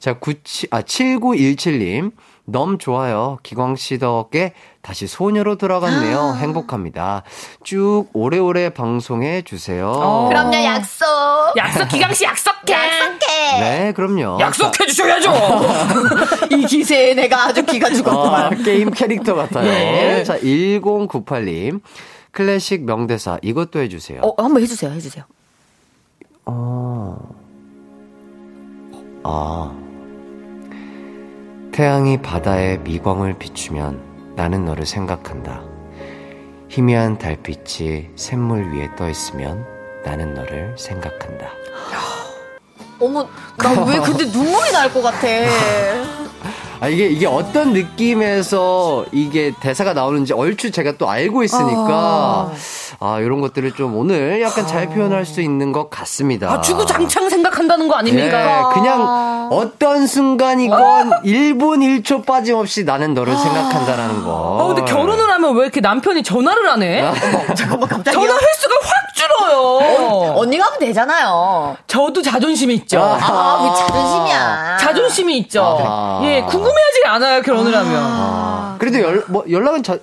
[0.00, 2.12] 자, 97, 아, 7917님.
[2.46, 3.38] 너무 좋아요.
[3.42, 4.52] 기광 씨 덕에
[4.82, 6.18] 다시 소녀로 돌아갔네요.
[6.18, 6.34] 아.
[6.34, 7.22] 행복합니다.
[7.62, 9.90] 쭉 오래오래 방송해 주세요.
[9.90, 10.28] 어.
[10.28, 11.06] 그럼요, 약속.
[11.56, 12.74] 약속, 기강 씨 약속해.
[12.74, 13.60] 약속해.
[13.60, 14.38] 네, 그럼요.
[14.40, 15.32] 약속해 주셔야죠.
[16.50, 18.44] 이 기세에 내가 아주 기가 죽었구만.
[18.44, 19.64] 아, 게임 캐릭터 같아요.
[19.64, 20.22] 네.
[20.24, 21.80] 자, 1098님.
[22.30, 24.20] 클래식 명대사 이것도 해주세요.
[24.22, 25.24] 어, 한번 해주세요, 해주세요.
[26.46, 27.16] 어,
[29.22, 29.83] 아.
[31.78, 34.00] 태양이 바다에 미광을 비추면
[34.36, 35.60] 나는 너를 생각한다.
[36.68, 39.64] 희미한 달빛이 샘물 위에 떠 있으면
[40.04, 41.48] 나는 너를 생각한다.
[43.00, 43.26] 어머,
[43.58, 45.26] 나 왜 근데 눈물이 날 것 같아.
[46.80, 52.52] 아, 이게, 이게 어떤 느낌에서 이게 대사가 나오는지 얼추 제가 또 알고 있으니까, 아,
[53.00, 56.52] 아 이런 것들을 좀 오늘 약간 잘 표현할 수 있는 것 같습니다.
[56.52, 58.68] 아, 주구장창 생각한다는 거 아닙니까?
[58.68, 59.00] 네, 그냥
[59.50, 64.58] 어떤 순간이건 1분 1초 빠짐없이 나는 너를 생각한다라는 거.
[64.60, 67.02] 아, 근데 결혼을 하면 왜 이렇게 남편이 전화를 안 해?
[67.54, 68.14] 잠깐만, 갑자기.
[68.16, 69.58] 전화 횟수가 확 줄어요.
[69.60, 71.76] 어, 언니가 하면 되잖아요.
[71.86, 73.00] 저도 자존심이 있죠.
[73.00, 74.76] 아, 아 자존심이야.
[74.78, 75.62] 자존심이 있죠.
[75.62, 76.20] 아하.
[76.24, 77.78] 예, 궁금해하지 않아요, 결혼을 아.
[77.80, 77.94] 하면.
[78.02, 78.76] 아.
[78.78, 79.96] 그래도 연, 뭐, 연락은 자,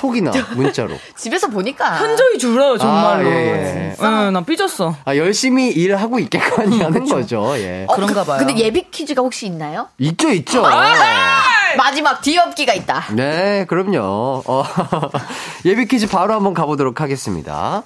[0.00, 0.96] 톡이나 문자로.
[1.14, 1.98] 집에서 보니까.
[1.98, 3.28] 현저히 줄어요, 정말로.
[3.28, 3.96] 아, 예, 예.
[4.00, 4.96] 예, 난 삐졌어.
[5.04, 7.84] 아, 열심히 일하고 있겠거니 하는 거죠, 예.
[7.86, 8.38] 어, 그런가 봐요.
[8.38, 9.88] 근데 예비 퀴즈가 혹시 있나요?
[9.98, 10.64] 있죠, 있죠.
[10.64, 10.94] 아,
[11.76, 13.08] 마지막 뒤엎기가 있다.
[13.12, 14.42] 네, 그럼요.
[14.46, 14.64] 어,
[15.66, 17.82] 예비 퀴즈 바로 한번 가보도록 하겠습니다.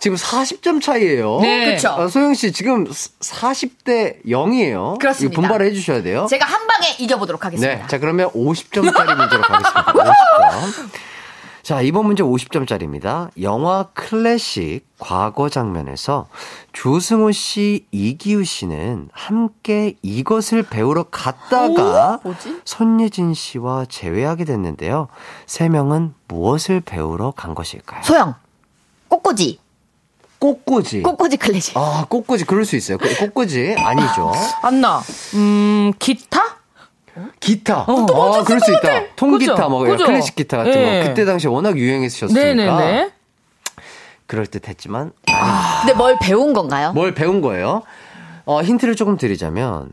[0.00, 1.38] 지금 40점 차이예요.
[1.42, 1.64] 네.
[1.66, 1.90] 그렇죠.
[1.90, 4.98] 어, 소영 씨 지금 40대 0이에요.
[4.98, 5.40] 그렇습니다.
[5.40, 6.26] 분발을 해 주셔야 돼요.
[6.28, 7.82] 제가 한 방에 이겨 보도록 하겠습니다.
[7.82, 7.86] 네.
[7.86, 9.92] 자, 그러면 50점짜리 문제로 가겠습니다.
[9.92, 10.90] 50점.
[11.62, 13.30] 자, 이번 문제 50점짜리입니다.
[13.40, 16.26] 영화 클래식 과거 장면에서
[16.72, 22.34] 조승우 씨, 이기우 씨는 함께 이것을 배우러 갔다가 오?
[22.64, 25.06] 손예진 씨와 재회하게 됐는데요.
[25.46, 28.02] 세 명은 무엇을 배우러 간 것일까요?
[28.02, 28.34] 소영,
[29.08, 29.60] 꽃꽂이.
[30.40, 31.02] 꽃꽂이.
[31.02, 31.76] 꽃꽂이 클래식.
[31.76, 32.98] 아, 꽃꽂이 그럴 수 있어요.
[32.98, 34.32] 꽃꽂이 아니죠.
[34.62, 35.00] 안나.
[35.34, 36.40] 음, 기타?
[37.40, 37.82] 기타.
[37.82, 39.14] 어, 어 그럴 수 있다.
[39.16, 40.04] 통기타, 뭐, 그죠?
[40.06, 41.02] 클래식 기타 같은 네.
[41.02, 41.08] 거.
[41.08, 42.42] 그때 당시에 워낙 유행했었으니까.
[42.42, 43.12] 네네네.
[44.26, 45.12] 그럴 듯 했지만.
[45.30, 45.80] 아.
[45.80, 46.92] 근데 뭘 배운 건가요?
[46.92, 47.82] 뭘 배운 거예요?
[48.44, 49.90] 어, 힌트를 조금 드리자면,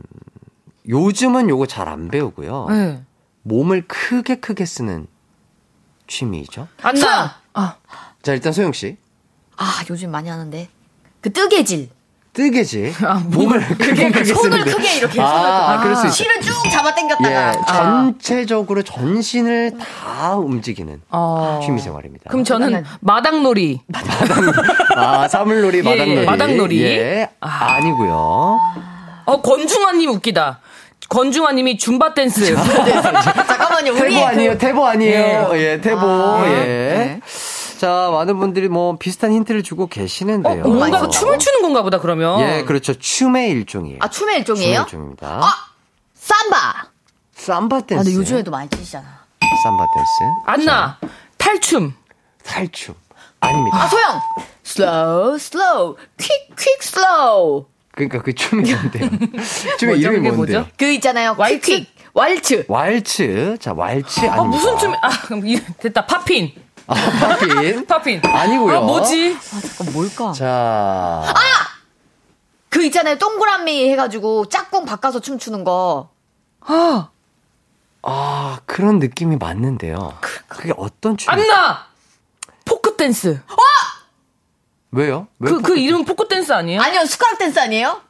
[0.88, 2.66] 요즘은 요거 잘 안 배우고요.
[2.70, 3.02] 네.
[3.42, 5.06] 몸을 크게 크게 쓰는
[6.06, 6.68] 취미죠.
[6.82, 7.36] 안나!
[7.52, 7.76] 아.
[8.22, 8.96] 자, 일단 소영씨.
[9.56, 10.68] 아, 요즘 많이 하는데.
[11.20, 11.90] 그 뜨개질.
[12.32, 12.94] 뜨개질.
[13.04, 16.14] 아, 몸을 크게, 크게 손을 크게 이렇게 아, 손을 아, 그럴 수 있어.
[16.14, 21.60] 실을 쭉 잡아 당겼다가 예, 전체적으로 전신을 다 움직이는 어.
[21.62, 22.30] 취미 생활입니다.
[22.30, 23.80] 그럼 저는 마당놀이.
[23.86, 24.52] 마당
[24.96, 26.26] 아, 사물놀이, 예, 마당놀이.
[26.26, 26.82] 마당놀이.
[26.82, 27.74] 예, 아.
[27.74, 28.58] 아니고요.
[29.26, 30.60] 어, 권중환님 웃기다.
[31.08, 32.54] 권중환님이 줌바 댄스.
[32.54, 33.94] 잠깐만요.
[33.94, 34.58] 태보 아니에요.
[34.58, 35.50] 태보 아니에요.
[35.54, 36.00] 예, 예 태보.
[36.00, 37.20] 아, 예.
[37.80, 37.86] 네.
[37.86, 40.64] 자, 많은 분들이 뭐 비슷한 힌트를 주고 계시는데요.
[40.64, 42.40] 어, 뭔가 춤을 추는 건가 보다, 그러면.
[42.40, 42.92] 예, 그렇죠.
[42.92, 43.98] 춤의 일종이에요.
[44.02, 44.66] 아, 춤의 일종이에요?
[44.66, 45.40] 춤의 일종입니다.
[45.42, 45.50] 아!
[46.14, 46.88] 삼바!
[47.34, 48.00] 삼바 댄스.
[48.00, 49.06] 아, 근데 요즘에도 많이 치시잖아.
[49.62, 50.66] 삼바 댄스.
[50.66, 50.98] 안나!
[51.38, 51.94] 탈춤.
[52.44, 52.94] 탈춤.
[53.40, 53.82] 아닙니다.
[53.82, 54.20] 아, 소영!
[54.62, 57.64] Slow, slow, quick, quick, slow.
[57.92, 59.10] 그러니까 그 춤이 뭔데요?
[59.80, 60.66] 춤의 이름이 뭔데요?
[60.76, 61.34] 그 있잖아요.
[61.34, 61.88] Quick, quick.
[62.12, 62.66] 왈츠.
[62.68, 63.56] 왈츠.
[63.60, 64.42] 자, 왈츠 아닙니다.
[64.42, 66.04] 아, 무슨 춤이, 아, 됐다.
[66.06, 66.52] poppin.
[66.90, 66.94] 아,
[67.28, 67.86] poppin.
[67.86, 68.22] Poppin.
[68.26, 68.76] 아니고요.
[68.76, 69.36] 아, 뭐지?
[69.36, 70.32] 아, 잠깐 뭘까?
[70.32, 70.46] 자.
[70.48, 71.34] 아!
[72.68, 73.16] 그 있잖아요.
[73.18, 76.10] 동그라미 해가지고 짝꿍 바꿔서 춤추는 거.
[76.60, 77.08] 아.
[78.02, 80.16] 아, 그런 느낌이 맞는데요.
[80.20, 81.32] 그, 그게 어떤 춤?
[81.32, 81.86] 안 나!
[82.64, 83.40] 포크 댄스.
[83.48, 83.56] 와!
[84.92, 85.28] 왜요?
[85.38, 86.80] 왜 그, 그 이름 포크 댄스 아니에요?
[86.80, 88.00] 아니요, 숟가락 댄스 아니에요?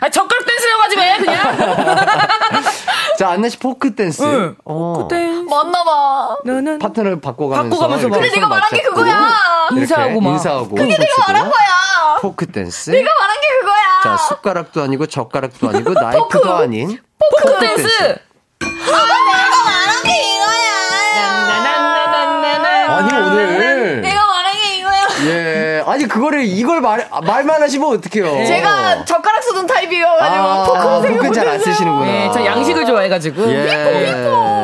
[0.00, 1.56] 아, 젓가락 댄스라고 하지 마, 그냥.
[3.18, 4.22] 자, 안나 씨 포크 댄스.
[4.22, 4.56] 응.
[4.64, 4.94] 어.
[4.96, 5.48] 포크 댄스.
[5.48, 6.38] 맞나봐.
[6.44, 7.70] 너는 파트너를 바꿔가면서.
[7.70, 8.08] 바꿔가면서.
[8.08, 9.30] 근데 네가 말한 게 그거야.
[9.72, 10.30] 인사하고 막.
[10.32, 10.74] 인사하고.
[10.74, 12.16] 그게 내가 말한 거야.
[12.20, 12.90] 포크 댄스.
[12.90, 13.74] 네가 말한 게 그거야.
[14.02, 16.48] 자, 숟가락도 아니고 젓가락도 아니고 나이프도 포크.
[16.48, 16.98] 아닌.
[17.18, 17.82] 포크, 포크 댄스.
[17.82, 18.18] 댄스.
[18.62, 20.74] 아, 내가 말한 게 이거야.
[22.96, 24.00] 아니, 오늘.
[24.02, 25.06] 내가 말한 게 이거야.
[25.26, 25.82] 예.
[25.94, 28.44] 아니, 그거를 이걸 말, 말만 하시면 어떡해요.
[28.46, 32.06] 제가 젓가락 쓰던 타입이어가지고, 아, 포크는 생각 포크 잘 안 쓰시는구나.
[32.10, 33.42] 예, 저 양식을 좋아해가지고.
[33.52, 33.62] 예.
[33.64, 34.63] 미포, 미포.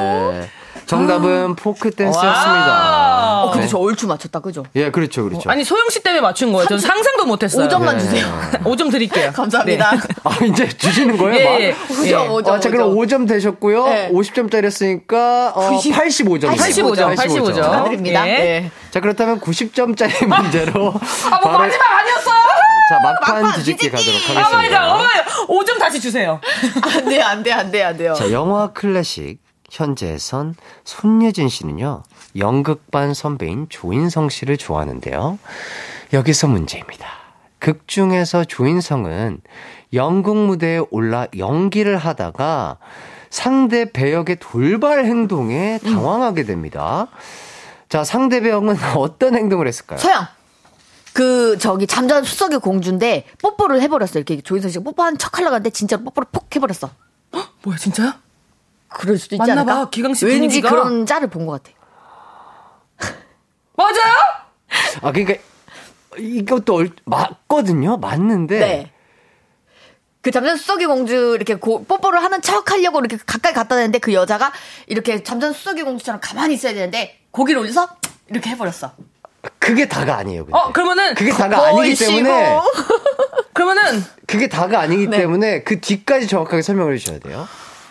[0.91, 1.55] 정답은 아.
[1.55, 3.45] 포크 댄스였습니다.
[3.45, 3.71] 어, 근데 네.
[3.71, 4.65] 저 얼추 맞췄다, 그죠?
[4.75, 5.49] 예, 그렇죠, 그렇죠.
[5.49, 6.67] 어, 아니, 소영 씨 때문에 맞춘 거예요.
[6.67, 7.69] 저는 상상도 못했어요.
[7.69, 7.99] 5점만 네.
[8.01, 8.27] 주세요.
[8.65, 9.31] 5점 드릴게요.
[9.33, 9.91] 감사합니다.
[9.93, 9.99] 네.
[10.25, 11.35] 아, 이제 주시는 거예요?
[11.39, 11.75] 예, 예.
[11.89, 12.49] 5점, 5점.
[12.49, 13.85] 아, 자, 그럼 5점 되셨고요.
[13.85, 14.11] 네.
[14.13, 16.57] 50점짜리였으니까, 어, 90, 85점.
[16.57, 17.15] 85점.
[17.15, 17.55] 85점.
[17.55, 18.29] 축하드립니다.
[18.29, 18.33] 예.
[18.33, 18.71] 네.
[18.91, 20.93] 자, 그렇다면 90점짜리 문제로.
[21.31, 22.41] 아, 뭐 마지막 아니었어요?
[22.91, 24.49] 자, 막판, 막판 뒤집기 가도록 하겠습니다.
[24.49, 25.09] Oh, my god, oh my
[25.47, 26.41] 5점 다시 주세요.
[26.83, 28.15] 안 돼, 안 돼, 안 돼, 안 돼요.
[28.15, 29.39] 자, 영화 클래식.
[29.71, 32.03] 현재선 손예진 씨는요,
[32.37, 35.39] 연극반 선배인 조인성 씨를 좋아하는데요.
[36.13, 37.07] 여기서 문제입니다.
[37.59, 39.41] 극 중에서 조인성은
[39.93, 42.79] 연극 무대에 올라 연기를 하다가
[43.29, 47.07] 상대 배역의 돌발 행동에 당황하게 됩니다.
[47.89, 49.99] 자, 상대 배역은 어떤 행동을 했을까요?
[49.99, 50.27] 소영!
[51.13, 54.13] 그그 저기 잠자는 수석의 공주인데 뽀뽀를 해버렸어.
[54.15, 56.91] 이렇게 조인성 씨가 뽀뽀한 척 하려고 하는데 진짜로 뽀뽀를 폭 해버렸어.
[57.35, 58.19] 헉, 뭐야 진짜야?
[58.93, 59.75] 그럴 수도 있지 않을까?
[59.85, 60.71] 봐, 기강 씨 왠지 분위기가.
[60.71, 61.77] 그런 짤을 본 것 같아.
[63.77, 64.15] 맞아요?
[65.03, 65.35] 아 그러니까
[66.19, 67.97] 이것도 얼, 맞거든요.
[67.97, 68.59] 맞는데.
[68.59, 68.93] 네.
[70.23, 74.13] 그 잠자는 수석의 공주 이렇게 고, 뽀뽀를 하는 척 하려고 이렇게 가까이 갖다 대는데 그
[74.13, 74.53] 여자가
[74.87, 77.89] 이렇게 잠자는 수석의 공주처럼 가만히 있어야 되는데 고기를 올려서
[78.29, 78.93] 이렇게 해버렸어.
[79.59, 80.45] 그게 다가 아니에요.
[80.45, 80.59] 근데.
[80.59, 82.61] 어 그러면은 그게 다가 아니기 때문에
[83.55, 85.19] 그러면은 그게 다가 아니기 네.
[85.19, 87.49] 때문에 그 뒤까지 정확하게 설명을 해주셔야 돼요.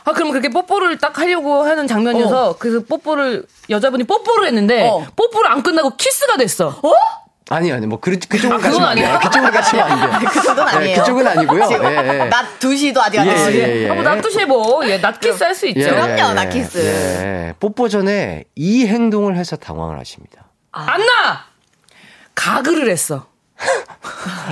[0.09, 2.55] 아, 그럼 그렇게 뽀뽀를 딱 하려고 하는 장면이어서, 어.
[2.57, 5.05] 그래서 뽀뽀를, 여자분이 뽀뽀를 했는데, 어.
[5.15, 6.67] 뽀뽀를 안 끝나고 키스가 됐어.
[6.81, 6.93] 어?
[7.51, 9.19] 아니, 아니, 뭐, 그, 그쪽은 아, 가시면 안 돼요.
[9.23, 10.29] 그쪽은 가시면 안 돼요.
[10.31, 10.95] 그 정도는 네, 아니에요.
[10.95, 11.67] 네, 그쪽은 아니고요.
[11.71, 12.25] 예, 예.
[12.25, 13.55] 낮 2시도 아직 안 예, 됐어요.
[13.55, 13.89] 예, 예.
[13.89, 15.79] 아, 뭐, 낮 2시에 뭐, 예, 낮 키스 할 수 있죠.
[15.81, 16.77] 예, 그럼요, 낮 키스.
[16.77, 20.45] 예, 뽀뽀 전에 이 행동을 해서 당황을 하십니다.
[20.71, 20.85] 아.
[20.91, 21.45] 안나!
[22.35, 23.25] 가글을 했어.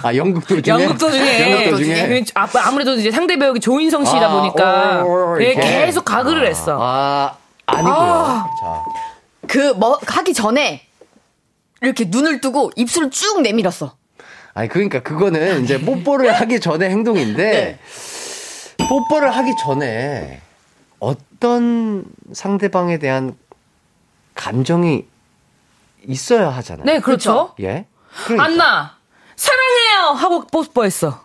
[0.04, 0.74] 아, 연극 도 중에?
[0.74, 1.52] 연극 도 중에.
[1.52, 2.24] 연극 도 중에?
[2.36, 5.04] 아, 아무래도 이제 상대 배우가 조인성 씨다 아, 보니까.
[5.04, 6.78] 오, 오, 오, 예, 계속 가글을 아, 했어.
[6.82, 7.94] 아, 아니고요.
[7.94, 8.84] 아, 자.
[9.48, 10.86] 그, 뭐, 하기 전에,
[11.82, 13.96] 이렇게 눈을 뜨고 입술을 쭉 내밀었어.
[14.54, 17.80] 아니, 그러니까 그거는 이제 뽀뽀를 하기 전에 행동인데, 네.
[18.88, 20.42] 뽀뽀를 하기 전에
[21.00, 23.36] 어떤 상대방에 대한
[24.34, 25.06] 감정이
[26.08, 26.86] 있어야 하잖아요.
[26.86, 27.54] 네, 그렇죠.
[27.60, 27.86] 예.
[28.26, 28.46] 그러니까.
[28.46, 28.97] 안나
[29.38, 31.22] 사랑해요 하고 뽀뽀했어.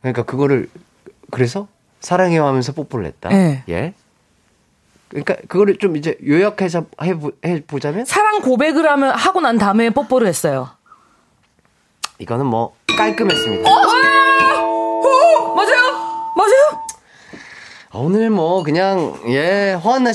[0.00, 0.70] 그러니까 그거를
[1.32, 1.66] 그래서
[2.00, 3.30] 사랑해요 하면서 뽀뽀를 했다.
[3.30, 3.64] 네.
[3.68, 3.94] 예.
[5.08, 10.70] 그러니까 그거를 좀 이제 요약해서 해 보자면 사랑 고백을 하면 하고 난 다음에 뽀뽀를 했어요.
[12.18, 13.68] 이거는 뭐 깔끔했습니다.
[13.68, 13.72] 어?
[13.72, 15.54] 어?
[15.54, 16.32] 맞아요?
[16.36, 16.86] 맞아요?
[17.94, 20.12] 오늘 뭐 그냥 예 허한나.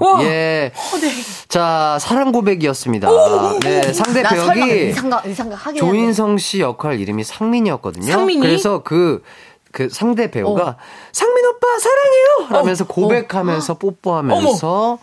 [0.00, 0.72] 와, 예.
[0.74, 1.10] 어, 네.
[1.48, 3.08] 자 사랑 고백이었습니다.
[3.60, 8.10] 네 상대 배역이 설마, 이상각, 조인성 씨 역할 이름이 상민이었거든요.
[8.10, 8.40] 상민이?
[8.40, 9.22] 그래서 그그
[9.72, 10.76] 그 상대 배우가 어.
[11.12, 12.86] 상민 오빠 사랑해요 하면서 어.
[12.86, 13.78] 고백하면서 어.
[13.78, 14.98] 뽀뽀하면서 어머.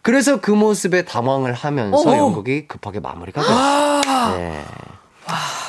[0.00, 2.16] 그래서 그 모습에 당황을 하면서 어머.
[2.16, 3.56] 연극이 급하게 마무리가 됐어요.
[3.56, 4.34] 아.
[4.36, 4.64] 네.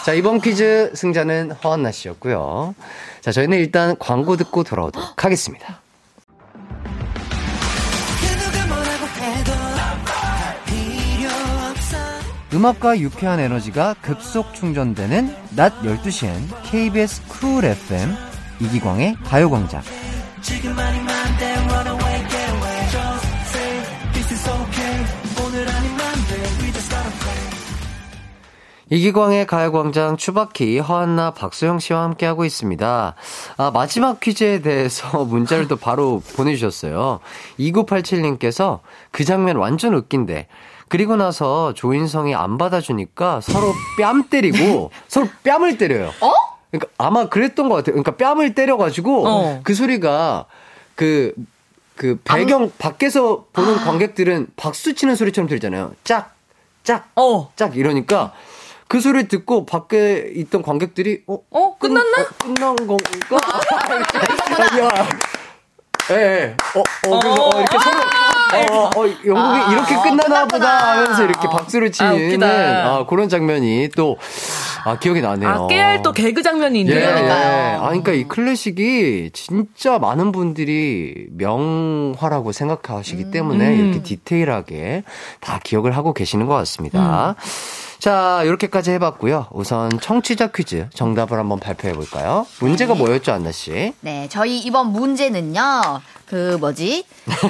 [0.06, 2.76] 자 이번 퀴즈 승자는 허한나 씨였고요.
[3.22, 5.80] 자 저희는 일단 광고 듣고 돌아오도록 하겠습니다.
[12.54, 18.14] 음악과 유쾌한 에너지가 급속 충전되는 낮 12시엔 KBS 쿨 FM
[18.60, 19.82] 이기광의 가요광장.
[28.94, 33.16] 이기광의 가요광장 추바키 허한나 박소영 씨와 함께하고 있습니다.
[33.58, 37.20] 아, 마지막 퀴즈에 대해서 문자를 또 바로 보내주셨어요.
[37.58, 40.48] 2987님께서 그 장면 완전 웃긴데
[40.90, 46.10] 그리고 나서 조인성이 안 받아주니까 서로 뺨 때리고 서로 뺨을 때려요.
[46.22, 46.32] 어?
[46.70, 47.96] 그러니까 아마 그랬던 것 같아요.
[47.96, 49.62] 그러니까 뺨을 때려가지고 어.
[49.64, 50.46] 그 소리가
[50.94, 51.34] 그,
[51.96, 52.72] 그 배경 안...
[52.78, 53.86] 밖에서 보는 아.
[53.86, 55.94] 관객들은 박수 치는 소리처럼 들잖아요.
[56.04, 56.36] 짝,
[56.84, 57.52] 짝, 어.
[57.56, 58.34] 짝 이러니까
[58.88, 62.22] 그 소리 듣고 밖에 있던 관객들이 어, 어 끝났나?
[62.22, 63.10] 어, 끝난 건가?
[64.80, 65.08] 야,
[66.12, 66.56] 예, 예.
[66.76, 66.80] 어,
[67.10, 68.00] 어, 그래서 어, 이렇게 서로
[68.54, 73.90] 어, 어, 영국이 아, 이렇게 끝나나 보다 하면서 이렇게 박수를 치는 아, 아, 그런 장면이
[73.96, 74.18] 또
[74.86, 75.50] 아, 기억이 나네요.
[75.50, 76.98] 아, 깨알 또 개그 장면이 있네요.
[76.98, 77.30] 예, 예.
[77.30, 83.32] 아, 그러니까 이 클래식이 진짜 많은 분들이 명화라고 생각하시기 음.
[83.32, 85.04] 때문에 이렇게 디테일하게
[85.40, 87.30] 다 기억을 하고 계시는 것 같습니다.
[87.30, 87.36] 음.
[88.04, 89.48] 자, 이렇게까지 해봤고요.
[89.52, 92.46] 우선 청취자 퀴즈 정답을 한번 발표해 볼까요?
[92.60, 93.00] 문제가 네.
[93.00, 93.94] 뭐였죠, 안나 씨?
[94.02, 95.62] 네, 저희 이번 문제는요.
[96.26, 97.06] 그 뭐지?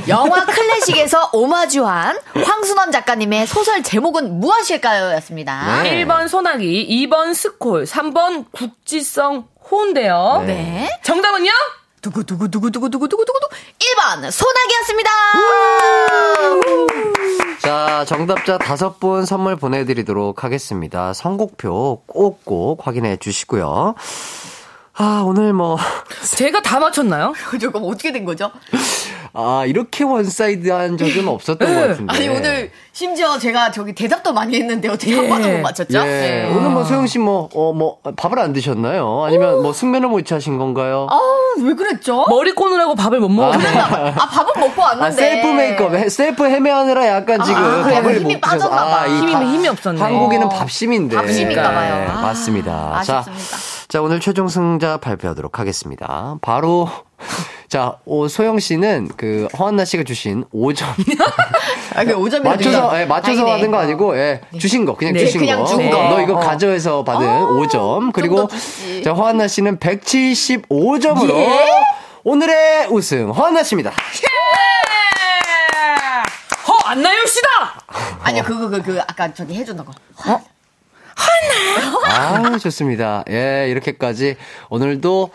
[0.07, 5.15] 영화 클래식에서 오마주한 황순원 작가님의 소설 제목은 무엇일까요?
[5.15, 5.81] 였습니다.
[5.81, 6.05] 네.
[6.05, 10.43] 1번 소나기, 2번 스콜, 3번 국지성 호인데요.
[10.45, 10.53] 네.
[10.53, 10.99] 네.
[11.01, 11.49] 정답은요?
[12.03, 13.47] 두구두구두구두구두구두구두구
[13.79, 15.09] 1번 소나기였습니다.
[17.61, 21.13] 자, 정답자 다섯 분 선물 보내드리도록 하겠습니다.
[21.13, 23.95] 선곡표 꼭꼭 확인해 주시고요.
[24.95, 25.77] 아, 오늘 뭐.
[26.35, 27.33] 제가 다 맞췄나요?
[27.59, 28.51] 저거 어떻게 된 거죠?
[29.33, 31.73] 아, 이렇게 one side한 적은 없었던 네.
[31.73, 32.13] 것 같은데.
[32.13, 35.17] 아니, 오늘 심지어 제가 저기 대답도 많이 했는데 어떻게 예.
[35.17, 35.97] 한 번도 못 맞췄죠?
[35.97, 36.03] 예.
[36.03, 36.53] 네.
[36.55, 39.23] 오늘 뭐 소영 씨 뭐, 어, 뭐, 밥을 안 드셨나요?
[39.23, 39.61] 아니면 오.
[39.63, 41.07] 뭐 숙면을 못 하신 건가요?
[41.09, 41.19] 아,
[41.63, 42.25] 왜 그랬죠?
[42.29, 43.79] 머리 꼬느라고 밥을 못 먹었는데.
[43.79, 45.07] 아, 아, 밥은 먹고 왔는데.
[45.07, 48.71] 아, 셀프 메이크업, 셀프 헤메하느라 약간 아, 지금 아, 밥을 힘이 못 드셔서.
[48.71, 49.99] 아, 힘이, 힘이 없었네.
[49.99, 51.15] 한국인은 밥심인데.
[51.15, 51.95] 밥심인가 봐요.
[51.95, 52.97] 네, 맞습니다.
[52.97, 53.23] 아쉽습니다.
[53.23, 53.72] 자.
[53.93, 56.37] 자, 오늘 최종 승자 발표하도록 하겠습니다.
[56.41, 56.89] 바로,
[57.69, 60.85] 자, 오, 소영 씨는 그, 허한나 씨가 주신 5점.
[61.93, 64.57] 아, 그 5점이 맞춰서, 예, 맞춰서 받은 거 아니고, 예, 네.
[64.57, 65.67] 주신 거, 그냥 네, 주신 그냥 거.
[65.67, 66.09] 준 거.
[66.09, 66.39] 너 이거 어.
[66.39, 68.13] 가져해서 받은 어, 5점.
[68.13, 68.49] 그리고,
[69.03, 71.69] 자, 허한나 씨는 175점으로 예?
[72.23, 73.91] 오늘의 우승, 허한나 씨입니다.
[73.91, 74.27] 예!
[76.67, 77.49] 허, 안나영 씨다!
[78.23, 79.91] 아니요, 그거, 그, 그, 아까 저기 해준다 거.
[80.31, 80.52] 어?
[81.15, 82.53] 하나.
[82.55, 83.23] 아, 좋습니다.
[83.29, 84.35] 예, 이렇게까지
[84.69, 85.29] 오늘도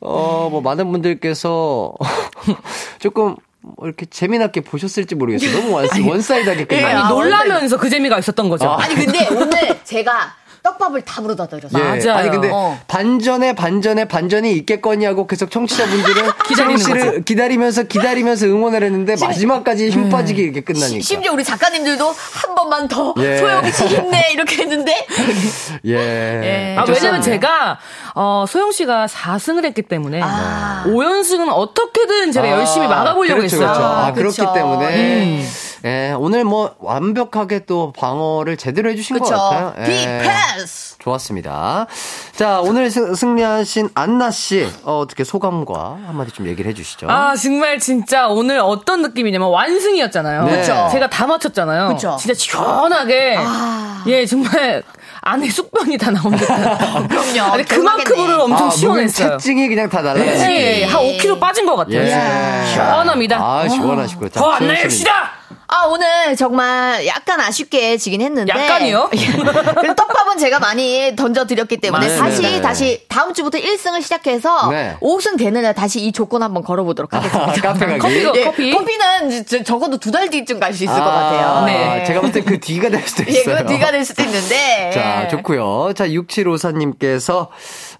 [0.00, 1.92] 어, 뭐 많은 분들께서
[2.98, 5.52] 조금 뭐 이렇게 재미나게 보셨을지 모르겠어요.
[5.52, 6.86] 너무 one, one-side하게 끝나요.
[6.86, 8.70] 아니, 아, 놀라면서 그 재미가 있었던 거죠.
[8.70, 8.82] 아.
[8.82, 10.34] 아니, 근데 오늘 제가
[10.68, 11.82] 떡밥을 다 물어다 드렸어요.
[11.82, 11.88] 예.
[11.88, 12.18] 맞아요.
[12.18, 12.78] 아니 근데 어.
[12.86, 19.88] 반전에 반전에 반전이 있겠거니 하고 계속 청취자분들은 기다리는 씨를 기다리면서 기다리면서 응원을 했는데 심, 마지막까지
[19.88, 20.08] 힘 음.
[20.10, 21.00] 빠지게 이렇게 끝나니까.
[21.02, 23.38] 심지어 우리 작가님들도 한 번만 더 예.
[23.38, 25.06] 소영이 씨 힘내 이렇게 했는데.
[25.86, 25.94] 예.
[25.94, 26.76] 예.
[26.78, 27.78] 아, 왜냐면 제가
[28.14, 30.84] 어, 소영 씨가 4승을 했기 때문에 아.
[30.86, 32.50] 5연승은 어떻게든 제가 아.
[32.50, 33.72] 열심히 막아보려고 그렇죠, 했어요.
[33.72, 33.84] 그렇죠.
[33.84, 35.24] 아, 그렇기 때문에.
[35.24, 35.48] 음.
[35.84, 39.30] 예, 오늘 뭐 완벽하게 또 방어를 제대로 해주신 그쵸.
[39.34, 39.74] 것 같아요.
[39.78, 39.84] 예.
[39.84, 40.98] 디패스!
[40.98, 41.86] 좋았습니다.
[42.34, 47.08] 자, 오늘 승 리하신 안나 씨, 어, 떻게 소감과 한마디 좀 얘기를 해주시죠.
[47.10, 50.44] 아, 정말 진짜 오늘 어떤 느낌이냐면 완승이었잖아요.
[50.44, 50.60] 네.
[50.60, 50.88] 그쵸.
[50.90, 51.88] 제가 다 맞췄잖아요.
[51.94, 52.16] 그쵸.
[52.18, 53.36] 진짜 시원하게.
[53.38, 54.02] 아.
[54.08, 54.82] 예, 정말
[55.20, 56.78] 안에 쑥병이 다 나온 듯한.
[57.08, 57.52] 그럼요.
[57.52, 59.36] 아니, 그만큼으로 엄청 아, 시원했어요.
[59.38, 60.48] 채증이 그냥 다 날라갔어요.
[60.48, 62.00] 네, 한 5kg 빠진 것 같아요.
[62.00, 62.66] 예.
[62.72, 63.36] 시원합니다.
[63.40, 64.28] 아, 시원하시고.
[64.30, 65.37] 더안 내립시다!
[65.70, 68.50] 아, 오늘 정말 약간 아쉽게 지긴 했는데.
[68.52, 69.10] 약간이요?
[69.78, 72.60] 그리고 떡밥은 제가 많이 던져드렸기 때문에 맞 다시, 네.
[72.62, 74.96] 다시 다음 주부터 1승을 시작해서 네.
[75.00, 77.50] 5승 되느냐 다시 이 조건 한번 걸어보도록 하겠습니다.
[77.50, 77.98] 아, 카페 가기?
[77.98, 78.70] 커피, 예, 커피?
[78.72, 81.66] 커피는 저, 적어도 두 달 뒤쯤 갈 수 있을 아, 것 같아요.
[81.66, 82.04] 네.
[82.04, 83.56] 제가 볼 때 그 뒤가 될 수도 있어요.
[83.58, 84.90] 예, 그 뒤가 될 수도 있는데.
[84.94, 85.92] 자, 좋고요.
[85.94, 87.48] 자, 6754님께서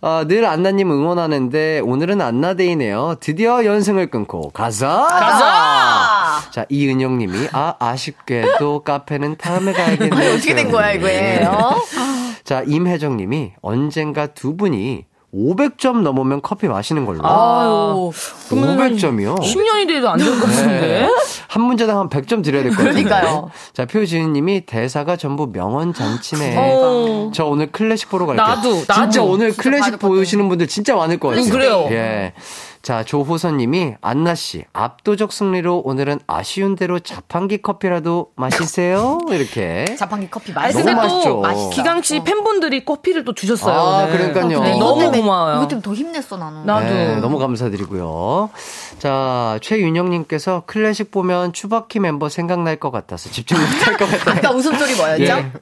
[0.01, 3.17] 어, 늘 안나님 응원하는데 오늘은 안나데이네요.
[3.21, 4.87] 드디어 연승을 끊고 가자!
[4.89, 6.08] 가자!
[6.51, 10.35] 자, 이은영 님이 아, 아쉽게도 카페는 다음에 가야겠네요.
[10.35, 11.75] 어떻게 된 거야, 이거예요?
[12.45, 15.05] 자, 임혜정 님이 언젠가 두 분이
[15.35, 17.21] 500점 넘으면 커피 마시는 걸로.
[17.23, 18.11] 아유.
[18.49, 19.37] 500점이요?
[19.41, 20.81] 10년이 돼도 안 될 것 같은데.
[20.81, 21.09] 네.
[21.49, 22.95] 한 문제당 한 100점 드려야 될 것 같아요.
[22.95, 23.51] 그러니까요.
[23.75, 26.55] 자, 표지은 님이 대사가 전부 명언 잔치네.
[26.57, 27.31] 어.
[27.35, 28.47] 저 오늘 클래식 보러 갈게요.
[28.47, 28.95] 나도, 나도.
[28.95, 31.45] 진짜 오늘 클래식 보시는 분들 진짜 많을 것 같아요.
[31.45, 31.89] 음, 그래요.
[31.91, 32.33] 예.
[32.83, 39.19] 자, 조호선님이 안나 씨, 압도적 승리로 오늘은 아쉬운 대로 자판기 커피라도 마시세요.
[39.31, 39.85] 이렇게.
[39.99, 40.85] 자판기 커피 맛있어.
[40.85, 41.41] 너무 맛있죠.
[41.41, 41.71] 맛있어.
[41.71, 42.25] 기강씨 어.
[42.25, 43.75] 팬분들이 커피를 또 주셨어요.
[43.79, 44.33] 아, 오늘.
[44.33, 44.61] 그러니까요.
[44.63, 45.57] 네, 너무 고마워요.
[45.57, 46.65] 이것 때문에 더 힘냈어, 나는.
[46.65, 46.87] 나도.
[46.87, 48.51] 네, 너무 감사드리고요.
[48.99, 54.37] 자, 최윤영님께서 클래식 보면 추바키 멤버 생각날 것 같아서 집중 못할 것 같아요.
[54.39, 55.25] 아까 웃음소리 뭐였죠?
[55.25, 55.53] 예.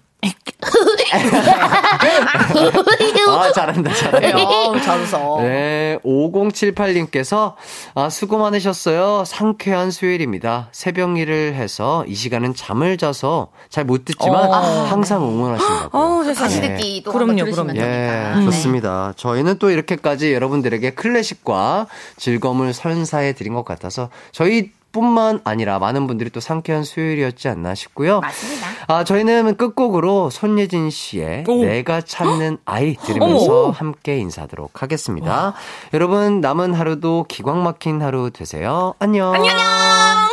[3.29, 4.33] 아, 잘한다, 잘해.
[4.33, 5.41] 어, 잘 웃어.
[5.43, 7.55] 네, 5078님께서,
[7.95, 9.25] 아, 수고 많으셨어요.
[9.27, 10.69] 상쾌한 수요일입니다.
[10.73, 14.85] 새벽 일을 해서 이 시간은 잠을 자서 잘 못 듣지만 어.
[14.91, 15.97] 항상 응원하신다고.
[15.97, 17.77] 어, 다시 듣기 또 그럼요, 그럼요.
[17.77, 19.13] 예, 좋습니다.
[19.17, 21.87] 저희는 또 이렇게까지 여러분들에게 클래식과
[22.17, 28.21] 즐거움을 선사해 드린 것 같아서 저희 뿐만 아니라 많은 분들이 또 상쾌한 수요일이었지 않나 싶고요.
[28.21, 28.67] 맞습니다.
[28.89, 31.63] 아, 저희는 끝곡으로 손예진 씨의 오.
[31.63, 33.71] 내가 찾는 아이 들으면서 오.
[33.71, 35.31] 함께 인사하도록 하겠습니다.
[35.31, 35.55] 와.
[35.93, 38.95] 여러분, 남은 하루도 기광 막힌 하루 되세요.
[38.99, 39.35] 안녕.
[39.35, 40.26] 안녕!